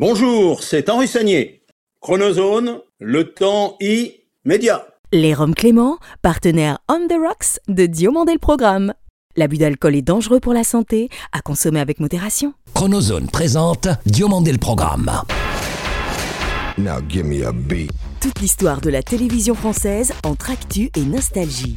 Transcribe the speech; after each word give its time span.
Bonjour, 0.00 0.62
c'est 0.62 0.90
Henri 0.90 1.08
Sagnier. 1.08 1.64
Chronozone, 2.00 2.78
le 3.00 3.34
temps 3.34 3.76
immédiat. 3.80 4.86
Les 5.10 5.34
Roms 5.34 5.56
Clément, 5.56 5.98
partenaire 6.22 6.78
On 6.88 7.08
the 7.08 7.18
Rocks 7.20 7.58
de 7.66 7.86
Diomandé 7.86 8.32
le 8.32 8.38
Programme. 8.38 8.94
L'abus 9.34 9.58
d'alcool 9.58 9.96
est 9.96 10.02
dangereux 10.02 10.38
pour 10.38 10.54
la 10.54 10.62
santé, 10.62 11.08
à 11.32 11.40
consommer 11.40 11.80
avec 11.80 11.98
modération. 11.98 12.54
Chronozone 12.74 13.26
présente 13.26 13.88
Diomandé 14.06 14.52
le 14.52 14.58
Programme. 14.58 15.10
Now 16.78 17.00
give 17.08 17.24
me 17.24 17.44
a 17.44 17.50
beat. 17.50 17.90
Toute 18.20 18.38
l'histoire 18.38 18.80
de 18.80 18.90
la 18.90 19.02
télévision 19.02 19.56
française 19.56 20.12
entre 20.24 20.52
actu 20.52 20.90
et 20.94 21.02
nostalgie. 21.02 21.76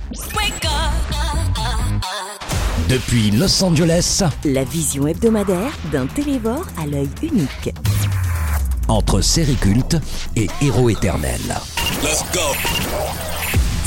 Depuis 2.92 3.32
Los 3.32 3.64
Angeles, 3.64 4.22
La 4.44 4.66
vision 4.66 5.08
hebdomadaire 5.08 5.72
d'un 5.94 6.08
télévore 6.08 6.66
à 6.78 6.86
l'œil 6.86 7.08
unique. 7.24 7.74
entre 8.90 9.22
série 9.22 9.56
culte 9.56 9.96
et 10.36 10.50
héros 10.62 10.90
éternel. 10.90 11.40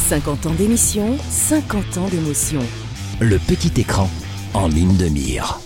50 0.08 0.46
ans 0.46 0.54
d'émission, 0.54 1.18
50 1.30 1.98
ans 1.98 2.08
d'émotion. 2.08 2.60
Le 3.20 3.38
petit 3.38 3.78
écran 3.78 4.08
en 4.54 4.68
ligne 4.68 4.96
de 4.96 5.08
mire. 5.08 5.60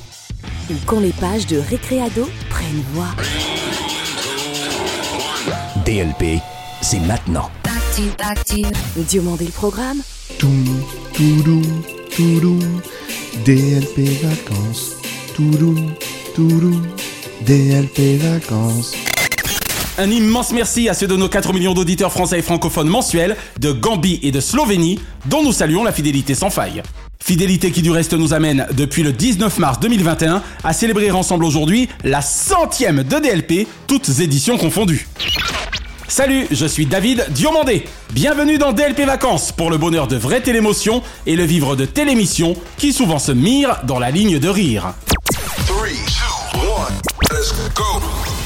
Ou 0.68 0.74
quand 0.84 0.98
les 0.98 1.12
pages 1.12 1.46
de 1.46 1.59
Récréado 1.59 2.29
prennent 2.51 2.82
voix. 2.93 3.15
DLP, 5.87 6.43
c'est 6.80 6.98
maintenant. 6.98 7.51
Diomandé 8.96 9.46
le 9.46 9.52
Programme, 9.52 10.01
DLP 13.45 13.98
vacances. 14.23 14.96
DLP 17.45 18.19
vacances. 18.19 18.95
Un 19.98 20.10
immense 20.10 20.52
merci 20.52 20.88
à 20.88 20.95
ceux 20.95 21.09
de 21.09 21.16
nos 21.16 21.29
4 21.29 21.52
millions 21.52 21.74
d'auditeurs 21.74 22.12
français 22.12 22.38
et 22.38 22.43
francophones 22.43 22.88
mensuels 22.88 23.37
de 23.59 23.73
Gambie 23.73 24.21
et 24.23 24.30
de 24.30 24.38
Slovénie, 24.38 25.01
dont 25.26 25.43
nous 25.43 25.52
saluons 25.52 25.82
la 25.82 25.93
fidélité 25.93 26.37
sans 26.37 26.51
faille. 26.51 26.82
Fidélité 27.20 27.73
qui 27.73 27.82
du 27.82 27.91
reste 27.91 28.13
nous 28.15 28.32
amène 28.32 28.66
depuis 28.73 29.02
le 29.02 29.13
19 29.13 29.59
mars 29.59 29.80
2021 29.80 30.43
à 30.63 30.73
célébrer 30.73 31.10
ensemble 31.10 31.45
aujourd'hui 31.45 31.88
la 32.04 32.23
centième 32.23 33.02
de 33.02 33.18
DLP, 33.18 33.66
toutes 33.88 34.20
éditions 34.20 34.57
confondues. 34.57 35.09
Salut, 36.09 36.46
je 36.51 36.64
suis 36.64 36.87
David 36.87 37.26
Diomandé. 37.32 37.84
Bienvenue 38.14 38.56
dans 38.56 38.73
DLP 38.73 39.01
Vacances 39.01 39.52
pour 39.52 39.70
le 39.70 39.76
bonheur 39.76 40.09
de 40.09 40.16
vraies 40.16 40.40
télémotions 40.40 41.02
et 41.26 41.37
le 41.37 41.45
vivre 41.45 41.76
de 41.76 41.84
télémissions 41.84 42.54
qui 42.78 42.95
souvent 42.95 43.18
se 43.18 43.30
mirent 43.30 43.76
dans 43.84 43.98
la 43.98 44.10
ligne 44.10 44.38
de 44.38 44.48
rire. 44.48 44.95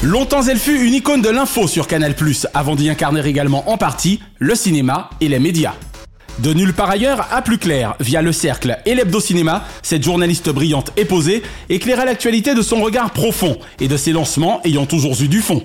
Longtemps 0.03 0.43
elle 0.43 0.59
fut 0.59 0.85
une 0.85 0.93
icône 0.93 1.21
de 1.21 1.29
l'info 1.29 1.65
sur 1.69 1.87
Canal+, 1.87 2.13
avant 2.53 2.75
d'y 2.75 2.89
incarner 2.89 3.25
également 3.25 3.69
en 3.69 3.77
partie 3.77 4.19
le 4.39 4.55
cinéma 4.55 5.09
et 5.21 5.29
les 5.29 5.39
médias. 5.39 5.75
De 6.39 6.53
nulle 6.53 6.73
part 6.73 6.89
ailleurs, 6.89 7.27
à 7.31 7.41
plus 7.41 7.59
clair, 7.59 7.95
via 8.01 8.21
Le 8.21 8.33
Cercle 8.33 8.77
et 8.85 8.93
l'Hebdo-Cinéma, 8.93 9.63
cette 9.83 10.03
journaliste 10.03 10.49
brillante 10.49 10.91
et 10.97 11.05
posée 11.05 11.41
éclairait 11.69 12.05
l'actualité 12.05 12.55
de 12.55 12.61
son 12.61 12.81
regard 12.81 13.11
profond 13.11 13.57
et 13.79 13.87
de 13.87 13.95
ses 13.95 14.11
lancements 14.11 14.59
ayant 14.65 14.85
toujours 14.85 15.19
eu 15.21 15.29
du 15.29 15.39
fond. 15.39 15.63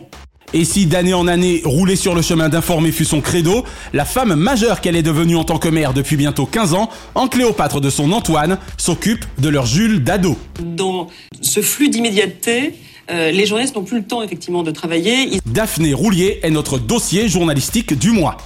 Et 0.54 0.64
si 0.64 0.86
d'année 0.86 1.12
en 1.12 1.28
année, 1.28 1.60
rouler 1.64 1.94
sur 1.94 2.14
le 2.14 2.22
chemin 2.22 2.48
d'informer 2.48 2.90
fut 2.90 3.04
son 3.04 3.20
credo, 3.20 3.64
la 3.92 4.06
femme 4.06 4.34
majeure 4.34 4.80
qu'elle 4.80 4.96
est 4.96 5.02
devenue 5.02 5.36
en 5.36 5.44
tant 5.44 5.58
que 5.58 5.68
mère 5.68 5.92
depuis 5.92 6.16
bientôt 6.16 6.46
15 6.46 6.72
ans, 6.72 6.88
en 7.14 7.28
Cléopâtre 7.28 7.82
de 7.82 7.90
son 7.90 8.12
Antoine, 8.12 8.58
s'occupe 8.78 9.26
de 9.38 9.50
leur 9.50 9.66
Jules 9.66 10.02
d'ado. 10.02 10.38
dans 10.60 11.08
ce 11.42 11.60
flux 11.60 11.90
d'immédiateté, 11.90 12.74
euh, 13.10 13.30
les 13.30 13.44
journalistes 13.44 13.76
n'ont 13.76 13.84
plus 13.84 13.98
le 13.98 14.04
temps 14.04 14.22
effectivement 14.22 14.62
de 14.62 14.70
travailler. 14.70 15.28
Ils 15.32 15.40
Daphné 15.44 15.92
Roulier 15.92 16.40
est 16.42 16.50
notre 16.50 16.78
dossier 16.78 17.28
journalistique 17.28 17.98
du 17.98 18.10
mois. 18.10 18.38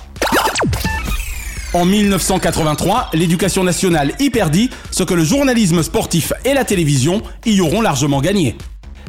En 1.75 1.85
1983, 1.85 3.11
l'éducation 3.15 3.63
nationale 3.63 4.13
y 4.19 4.29
perdit 4.29 4.71
ce 4.91 5.05
que 5.05 5.15
le 5.15 5.25
journalisme 5.25 5.83
sportif 5.83 6.33
et 6.45 6.53
la 6.53 6.65
télévision 6.65 7.23
y 7.47 7.61
auront 7.61 7.81
largement 7.81 8.21
gagné. 8.21 8.57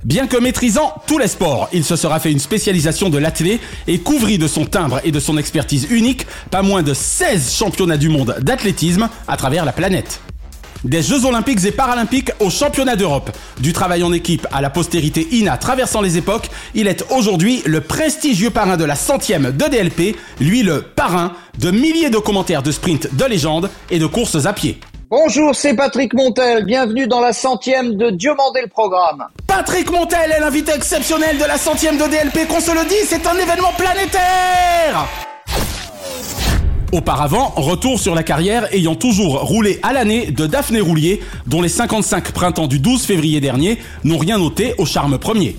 Bien 0.06 0.28
que 0.28 0.36
maîtrisant 0.36 0.94
tous 1.08 1.18
les 1.18 1.30
sports, 1.30 1.70
il 1.72 1.86
se 1.86 1.96
sera 1.96 2.20
fait 2.20 2.32
une 2.32 2.40
spécialisation 2.40 3.10
de 3.10 3.18
l'athlé 3.18 3.62
et 3.88 4.00
couvrit 4.00 4.38
de 4.38 4.48
son 4.48 4.66
timbre 4.66 5.00
et 5.06 5.12
de 5.12 5.20
son 5.20 5.38
expertise 5.38 5.88
unique 5.90 6.28
pas 6.52 6.62
moins 6.62 6.84
de 6.84 6.94
16 6.94 7.56
championnats 7.56 7.96
du 7.96 8.10
monde 8.10 8.36
d'athlétisme 8.42 9.08
à 9.30 9.38
travers 9.38 9.64
la 9.64 9.72
planète. 9.72 10.20
Des 10.84 11.02
Jeux 11.02 11.26
Olympiques 11.26 11.64
et 11.64 11.72
Paralympiques 11.72 12.32
aux 12.42 12.50
Championnats 12.50 12.98
d'Europe. 12.98 13.32
Du 13.62 13.72
travail 13.72 14.04
en 14.04 14.12
équipe 14.12 14.46
à 14.52 14.60
la 14.60 14.70
postérité 14.70 15.26
INA 15.32 15.56
traversant 15.56 16.02
les 16.02 16.18
époques, 16.18 16.50
il 16.76 16.88
est 16.88 17.06
aujourd'hui 17.10 17.62
le 17.66 17.80
prestigieux 17.80 18.50
parrain 18.50 18.76
de 18.76 18.84
la 18.84 18.96
centième 18.96 19.52
de 19.52 19.70
DLP, 19.70 20.18
lui 20.42 20.64
le 20.64 20.82
parrain 20.82 21.32
de 21.60 21.72
milliers 21.72 22.10
de 22.10 22.18
commentaires 22.18 22.64
de 22.64 22.72
sprint 22.72 23.16
de 23.16 23.24
légende 23.24 23.70
et 23.90 24.00
de 24.00 24.06
courses 24.06 24.46
à 24.46 24.52
pied. 24.52 24.82
Bonjour, 25.16 25.54
c'est 25.54 25.76
Patrick 25.76 26.16
Montel. 26.16 26.66
Bienvenue 26.66 27.06
dans 27.06 27.20
la 27.20 27.34
centième 27.34 27.98
de 27.98 28.10
Diomandé 28.10 28.62
le 28.64 28.68
programme. 28.68 29.24
Patrick 29.46 29.92
Montel 29.92 30.32
est 30.32 30.40
l'invité 30.40 30.72
exceptionnel 30.76 31.38
de 31.38 31.44
la 31.44 31.60
centième 31.60 31.98
de 31.98 32.06
DLP, 32.06 32.48
qu'on 32.48 32.60
se 32.60 32.72
le 32.72 32.84
dit, 32.90 32.96
c'est 33.06 33.28
un 33.28 33.36
événement 33.36 33.74
planétaire 33.78 35.06
Auparavant, 36.92 37.54
retour 37.56 38.00
sur 38.00 38.16
la 38.16 38.24
carrière 38.24 38.74
ayant 38.74 38.96
toujours 38.96 39.42
roulé 39.42 39.80
à 39.84 39.94
l'année 39.94 40.32
de 40.32 40.48
Daphné 40.48 40.82
Roulier, 40.82 41.22
dont 41.46 41.62
les 41.62 41.70
55 41.70 42.32
printemps 42.32 42.66
du 42.66 42.80
12 42.80 43.06
février 43.06 43.40
dernier 43.40 43.78
n'ont 44.04 44.18
rien 44.18 44.40
noté 44.40 44.74
au 44.80 44.88
charme 44.88 45.20
premier. 45.20 45.58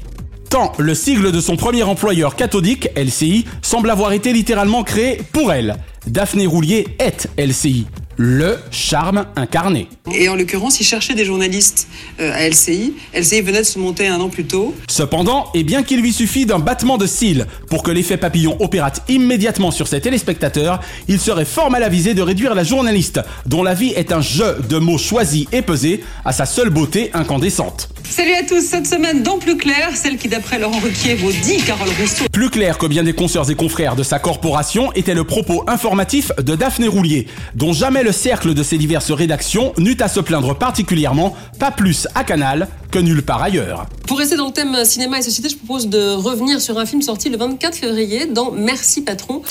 Tant 0.50 0.72
le 0.78 0.96
sigle 0.96 1.30
de 1.30 1.40
son 1.40 1.54
premier 1.54 1.84
employeur 1.84 2.34
cathodique, 2.34 2.88
LCI, 2.96 3.44
semble 3.62 3.90
avoir 3.90 4.10
été 4.10 4.32
littéralement 4.32 4.82
créé 4.82 5.22
pour 5.32 5.52
elle. 5.52 5.76
Daphné 6.08 6.46
Roulier 6.46 6.88
est 6.98 7.28
LCI, 7.38 7.86
le 8.16 8.58
charme 8.70 9.26
incarné. 9.36 9.88
Et 10.12 10.28
en 10.28 10.36
l'occurrence, 10.36 10.80
ils 10.80 10.84
cherchaient 10.84 11.14
des 11.14 11.24
journalistes 11.24 11.88
euh, 12.20 12.32
à 12.32 12.48
LCI. 12.48 12.94
LCI 13.14 13.40
venait 13.42 13.60
de 13.60 13.66
se 13.66 13.78
monter 13.78 14.06
un 14.08 14.20
an 14.20 14.28
plus 14.28 14.44
tôt. 14.44 14.74
Cependant, 14.88 15.48
et 15.54 15.64
bien 15.64 15.82
qu'il 15.82 16.00
lui 16.00 16.12
suffit 16.12 16.46
d'un 16.46 16.58
battement 16.58 16.98
de 16.98 17.06
cils 17.06 17.46
pour 17.68 17.82
que 17.82 17.90
l'effet 17.90 18.16
papillon 18.16 18.56
opérate 18.60 19.02
immédiatement 19.08 19.70
sur 19.70 19.88
ses 19.88 20.00
téléspectateurs, 20.00 20.80
il 21.08 21.18
serait 21.18 21.44
fort 21.44 21.70
mal 21.70 21.82
avisé 21.82 22.14
de 22.14 22.22
réduire 22.22 22.54
la 22.54 22.64
journaliste, 22.64 23.20
dont 23.46 23.62
la 23.62 23.74
vie 23.74 23.92
est 23.96 24.12
un 24.12 24.20
jeu 24.20 24.58
de 24.68 24.78
mots 24.78 24.98
choisis 24.98 25.46
et 25.52 25.62
pesés, 25.62 26.02
à 26.24 26.32
sa 26.32 26.46
seule 26.46 26.70
beauté 26.70 27.10
incandescente. 27.14 27.93
Salut 28.08 28.34
à 28.34 28.44
tous, 28.44 28.60
cette 28.60 28.86
semaine 28.86 29.22
dans 29.22 29.38
Plus 29.38 29.56
Clair, 29.56 29.90
celle 29.96 30.18
qui 30.18 30.28
d'après 30.28 30.58
Laurent 30.58 30.78
Ruquier 30.78 31.14
vaut 31.14 31.32
10 31.32 31.64
Carole 31.64 31.88
Rousseau. 32.00 32.24
Plus 32.32 32.48
clair 32.50 32.78
que 32.78 32.86
bien 32.86 33.02
des 33.02 33.12
consoeurs 33.12 33.50
et 33.50 33.54
confrères 33.54 33.96
de 33.96 34.02
sa 34.02 34.18
corporation 34.18 34.92
était 34.92 35.14
le 35.14 35.24
propos 35.24 35.64
informatif 35.66 36.30
de 36.38 36.54
Daphné 36.54 36.86
Roulier, 36.86 37.26
dont 37.54 37.72
jamais 37.72 38.02
le 38.02 38.12
cercle 38.12 38.54
de 38.54 38.62
ses 38.62 38.78
diverses 38.78 39.10
rédactions 39.10 39.72
n'eut 39.78 39.96
à 40.00 40.08
se 40.08 40.20
plaindre 40.20 40.56
particulièrement, 40.56 41.34
pas 41.58 41.70
plus 41.70 42.06
à 42.14 42.24
Canal 42.24 42.68
que 42.90 42.98
nulle 42.98 43.22
part 43.22 43.42
ailleurs. 43.42 43.86
Pour 44.06 44.18
rester 44.18 44.36
dans 44.36 44.46
le 44.46 44.52
thème 44.52 44.84
cinéma 44.84 45.18
et 45.18 45.22
société, 45.22 45.48
je 45.48 45.56
propose 45.56 45.88
de 45.88 46.14
revenir 46.14 46.60
sur 46.60 46.78
un 46.78 46.86
film 46.86 47.02
sorti 47.02 47.30
le 47.30 47.36
24 47.36 47.76
février 47.76 48.26
dans 48.26 48.52
Merci 48.52 49.02
Patron. 49.02 49.42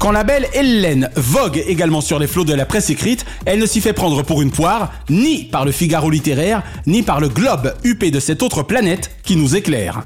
Quand 0.00 0.12
la 0.12 0.24
belle 0.24 0.48
Hélène 0.54 1.10
vogue 1.14 1.62
également 1.66 2.00
sur 2.00 2.18
les 2.18 2.26
flots 2.26 2.46
de 2.46 2.54
la 2.54 2.64
presse 2.64 2.88
écrite, 2.88 3.26
elle 3.44 3.58
ne 3.58 3.66
s'y 3.66 3.82
fait 3.82 3.92
prendre 3.92 4.22
pour 4.22 4.40
une 4.40 4.50
poire, 4.50 4.94
ni 5.10 5.44
par 5.44 5.66
le 5.66 5.72
Figaro 5.72 6.08
littéraire, 6.08 6.62
ni 6.86 7.02
par 7.02 7.20
le 7.20 7.28
globe 7.28 7.74
huppé 7.84 8.10
de 8.10 8.18
cette 8.18 8.42
autre 8.42 8.62
planète 8.62 9.14
qui 9.24 9.36
nous 9.36 9.56
éclaire. 9.56 10.02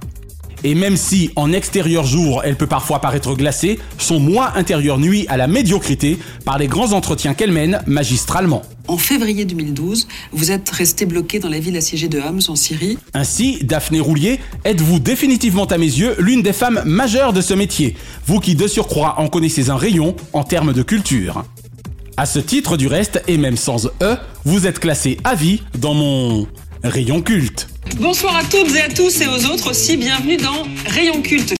Et 0.64 0.75
même 0.75 0.97
si, 0.97 1.30
en 1.36 1.52
extérieur 1.52 2.06
jour, 2.06 2.41
elle 2.42 2.56
peut 2.56 2.66
parfois 2.66 2.98
paraître 2.98 3.34
glacée, 3.34 3.78
son 3.98 4.19
moi 4.19 4.52
intérieur 4.56 4.98
nuit 4.98 5.26
à 5.28 5.36
la 5.36 5.47
médiocrité 5.47 6.19
par 6.47 6.58
les 6.58 6.69
grands 6.69 6.92
entretiens 6.92 7.34
qu'elle 7.34 7.52
mène 7.52 7.82
magistralement. 7.86 8.62
En 8.88 8.97
février 8.97 9.44
2012, 9.44 10.08
vous 10.32 10.50
êtes 10.50 10.70
resté 10.70 11.04
bloqué 11.04 11.38
dans 11.38 11.50
la 11.50 11.58
ville 11.58 11.76
assiégée 11.76 12.08
de 12.08 12.19
Homs 12.19 12.41
en 12.48 12.56
Syrie. 12.56 12.98
Ainsi, 13.12 13.58
Daphné 13.62 14.00
Roulier, 14.00 14.41
êtes-vous 14.64 15.00
définitivement 15.00 15.66
à 15.66 15.76
mes 15.76 15.84
yeux 15.84 16.16
l'une 16.19 16.42
des 16.42 16.54
femmes 16.54 16.82
majeures 16.87 17.34
de 17.34 17.43
ce 17.43 17.52
métier, 17.52 17.94
vous 18.26 18.40
qui 18.40 18.55
de 18.55 18.66
surcroît 18.66 19.16
en 19.19 19.28
connaissez 19.28 19.69
un 19.69 19.76
rayon 19.76 20.16
en 20.32 20.44
termes 20.44 20.72
de 20.72 20.82
culture. 20.82 21.44
À 22.16 22.25
ce 22.25 22.38
titre 22.38 22.78
du 22.78 22.87
reste, 22.87 23.22
et 23.28 23.37
même 23.37 23.56
sans 23.58 23.87
E, 24.00 24.16
vous 24.44 24.66
êtes 24.66 24.78
classé 24.78 25.19
à 25.25 25.34
vie 25.34 25.62
dans 25.78 25.94
mon 25.94 26.46
rayon 26.82 27.20
culte. 27.20 27.69
Bonsoir 27.99 28.37
à 28.37 28.43
toutes 28.43 28.75
et 28.75 28.81
à 28.81 28.88
tous 28.88 29.20
et 29.20 29.26
aux 29.26 29.46
autres 29.46 29.70
aussi, 29.70 29.96
bienvenue 29.96 30.37
dans 30.37 30.64
Rayon 30.87 31.23
Culte. 31.23 31.52
Le 31.52 31.56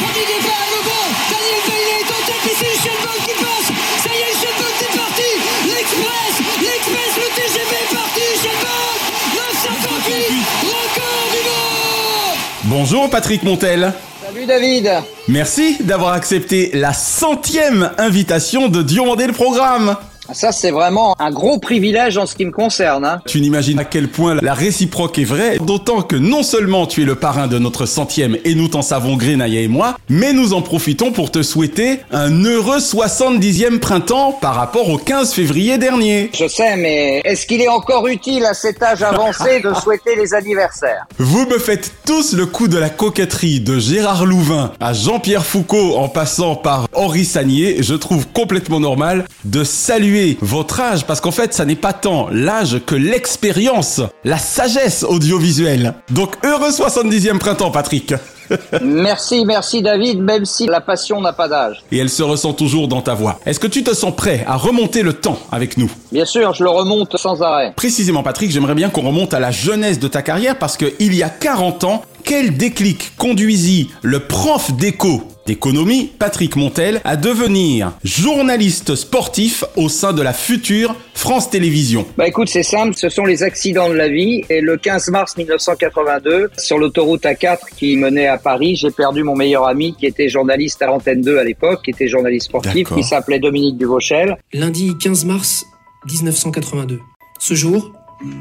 premier 0.00 0.26
départ 0.26 0.60
à 0.60 0.68
nouveau. 0.74 1.02
Daniel 1.30 1.62
Bailey 1.66 1.96
est 2.00 2.10
en 2.10 2.22
tête 2.26 2.44
ici. 2.46 2.70
Shelbolt 2.82 3.20
qui 3.24 3.34
passe. 3.38 3.68
Ça 4.02 4.10
y 4.10 4.18
est, 4.18 4.34
Shelbolt 4.40 4.78
est 4.82 4.94
parti. 4.96 5.30
L'Express, 5.66 6.34
l'Express, 6.60 7.12
le 7.16 7.28
TGV 7.36 7.70
est 7.70 7.90
parti. 7.94 8.26
Shelbolt, 8.42 9.00
958, 9.34 10.14
record 10.62 11.26
du 11.30 11.40
monde. 11.46 12.38
Bonjour 12.64 13.08
Patrick 13.10 13.42
Montel. 13.44 13.92
Salut 14.26 14.46
David. 14.46 14.90
Merci 15.28 15.76
d'avoir 15.80 16.12
accepté 16.14 16.70
la 16.74 16.92
centième 16.92 17.90
invitation 17.98 18.68
de 18.68 18.82
Diomandé 18.82 19.26
le 19.26 19.32
programme. 19.32 19.96
Ça, 20.32 20.52
c'est 20.52 20.70
vraiment 20.70 21.14
un 21.18 21.30
gros 21.30 21.58
privilège 21.58 22.16
en 22.16 22.26
ce 22.26 22.34
qui 22.34 22.44
me 22.44 22.52
concerne. 22.52 23.04
Hein. 23.04 23.20
Tu 23.26 23.40
n'imagines 23.40 23.78
à 23.78 23.84
quel 23.84 24.08
point 24.08 24.36
la 24.40 24.54
réciproque 24.54 25.18
est 25.18 25.24
vraie, 25.24 25.58
d'autant 25.58 26.02
que 26.02 26.16
non 26.16 26.42
seulement 26.42 26.86
tu 26.86 27.02
es 27.02 27.04
le 27.04 27.16
parrain 27.16 27.48
de 27.48 27.58
notre 27.58 27.86
centième 27.86 28.36
et 28.44 28.54
nous 28.54 28.68
t'en 28.68 28.82
savons 28.82 29.16
gré, 29.16 29.36
Naya 29.36 29.60
et 29.60 29.68
moi, 29.68 29.96
mais 30.08 30.32
nous 30.32 30.52
en 30.52 30.62
profitons 30.62 31.12
pour 31.12 31.30
te 31.30 31.42
souhaiter 31.42 32.00
un 32.12 32.44
heureux 32.44 32.78
70e 32.78 33.78
printemps 33.78 34.32
par 34.32 34.54
rapport 34.54 34.88
au 34.88 34.98
15 34.98 35.32
février 35.32 35.78
dernier. 35.78 36.30
Je 36.34 36.46
sais, 36.46 36.76
mais 36.76 37.20
est-ce 37.24 37.46
qu'il 37.46 37.60
est 37.60 37.68
encore 37.68 38.06
utile 38.06 38.44
à 38.44 38.54
cet 38.54 38.82
âge 38.82 39.02
avancé 39.02 39.60
de 39.60 39.74
souhaiter 39.74 40.14
les 40.16 40.34
anniversaires? 40.34 41.06
Vous 41.18 41.46
me 41.46 41.58
faites 41.58 41.92
tous 42.06 42.34
le 42.34 42.46
coup 42.46 42.68
de 42.68 42.78
la 42.78 42.90
coquetterie 42.90 43.60
de 43.60 43.78
Gérard 43.78 44.26
Louvain 44.26 44.72
à 44.80 44.92
Jean-Pierre 44.92 45.44
Foucault 45.44 45.96
en 45.96 46.08
passant 46.08 46.54
par 46.54 46.86
Henri 46.94 47.24
Sagnier. 47.24 47.82
Je 47.82 47.94
trouve 47.94 48.26
complètement 48.28 48.80
normal 48.80 49.26
de 49.44 49.64
saluer 49.64 50.19
votre 50.40 50.80
âge 50.80 51.06
parce 51.06 51.20
qu'en 51.20 51.30
fait, 51.30 51.54
ça 51.54 51.64
n'est 51.64 51.76
pas 51.76 51.92
tant 51.92 52.28
l'âge 52.30 52.80
que 52.86 52.94
l'expérience, 52.94 54.00
la 54.24 54.38
sagesse 54.38 55.04
audiovisuelle. 55.04 55.94
Donc 56.10 56.36
heureux 56.44 56.70
70e 56.70 57.38
printemps, 57.38 57.70
Patrick. 57.70 58.14
merci, 58.82 59.44
merci 59.44 59.82
David, 59.82 60.20
même 60.20 60.44
si 60.44 60.66
la 60.66 60.80
passion 60.80 61.20
n'a 61.20 61.32
pas 61.32 61.48
d'âge. 61.48 61.82
Et 61.92 61.98
elle 61.98 62.10
se 62.10 62.22
ressent 62.22 62.52
toujours 62.52 62.88
dans 62.88 63.00
ta 63.00 63.14
voix. 63.14 63.38
Est-ce 63.46 63.60
que 63.60 63.66
tu 63.66 63.82
te 63.84 63.94
sens 63.94 64.14
prêt 64.14 64.44
à 64.46 64.56
remonter 64.56 65.02
le 65.02 65.12
temps 65.12 65.38
avec 65.52 65.76
nous? 65.76 65.90
Bien 66.12 66.24
sûr, 66.24 66.52
je 66.54 66.64
le 66.64 66.70
remonte 66.70 67.16
sans 67.16 67.42
arrêt. 67.42 67.72
Précisément 67.76 68.22
Patrick, 68.22 68.50
j'aimerais 68.50 68.74
bien 68.74 68.90
qu'on 68.90 69.02
remonte 69.02 69.34
à 69.34 69.40
la 69.40 69.50
jeunesse 69.50 69.98
de 69.98 70.08
ta 70.08 70.22
carrière 70.22 70.58
parce 70.58 70.76
que 70.76 70.92
il 70.98 71.14
y 71.14 71.22
a 71.22 71.28
40 71.28 71.84
ans, 71.84 72.02
quel 72.24 72.56
déclic 72.56 73.16
conduisit 73.16 73.90
le 74.02 74.20
prof 74.20 74.72
d'éco 74.72 75.22
d'économie, 75.46 76.10
Patrick 76.18 76.56
Montel, 76.56 77.00
à 77.04 77.16
devenir 77.16 77.92
journaliste 78.04 78.94
sportif 78.94 79.64
au 79.76 79.88
sein 79.88 80.12
de 80.12 80.22
la 80.22 80.32
future 80.32 80.94
France 81.14 81.50
Télévisions 81.50 82.06
Bah 82.16 82.28
écoute, 82.28 82.48
c'est 82.48 82.62
simple, 82.62 82.94
ce 82.96 83.08
sont 83.08 83.24
les 83.24 83.42
accidents 83.42 83.88
de 83.88 83.94
la 83.94 84.08
vie. 84.08 84.42
Et 84.48 84.60
le 84.60 84.76
15 84.76 85.08
mars 85.10 85.36
1982, 85.36 86.50
sur 86.56 86.78
l'autoroute 86.78 87.24
A4 87.24 87.58
qui 87.76 87.96
menait 87.96 88.26
à 88.26 88.38
Paris, 88.38 88.76
j'ai 88.76 88.90
perdu 88.90 89.22
mon 89.22 89.36
meilleur 89.36 89.66
ami 89.66 89.94
qui 89.98 90.06
était 90.06 90.28
journaliste 90.28 90.80
à 90.82 90.86
l'antenne 90.86 91.20
2 91.20 91.38
à 91.38 91.44
l'époque, 91.44 91.82
qui 91.84 91.90
était 91.90 92.08
journaliste 92.08 92.46
sportif, 92.46 92.88
qui 92.94 93.02
s'appelait 93.02 93.38
Dominique 93.38 93.76
Duvauchel. 93.76 94.36
Lundi 94.52 94.92
15 94.98 95.24
mars 95.24 95.64
1982. 96.06 97.00
Ce 97.38 97.54
jour, 97.54 97.92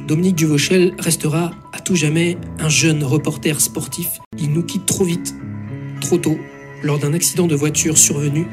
Dominique 0.07 0.35
Duvauchel 0.35 0.93
restera 0.99 1.51
à 1.73 1.79
tout 1.79 1.95
jamais 1.95 2.37
un 2.59 2.69
jeune 2.69 3.03
reporter 3.03 3.59
sportif. 3.61 4.07
Il 4.37 4.51
nous 4.51 4.63
quitte 4.63 4.85
trop 4.85 5.05
vite, 5.05 5.33
trop 6.01 6.17
tôt, 6.17 6.37
lors 6.83 6.99
d'un 6.99 7.13
accident 7.13 7.47
de 7.47 7.55
voiture 7.55 7.97
survenu 7.97 8.45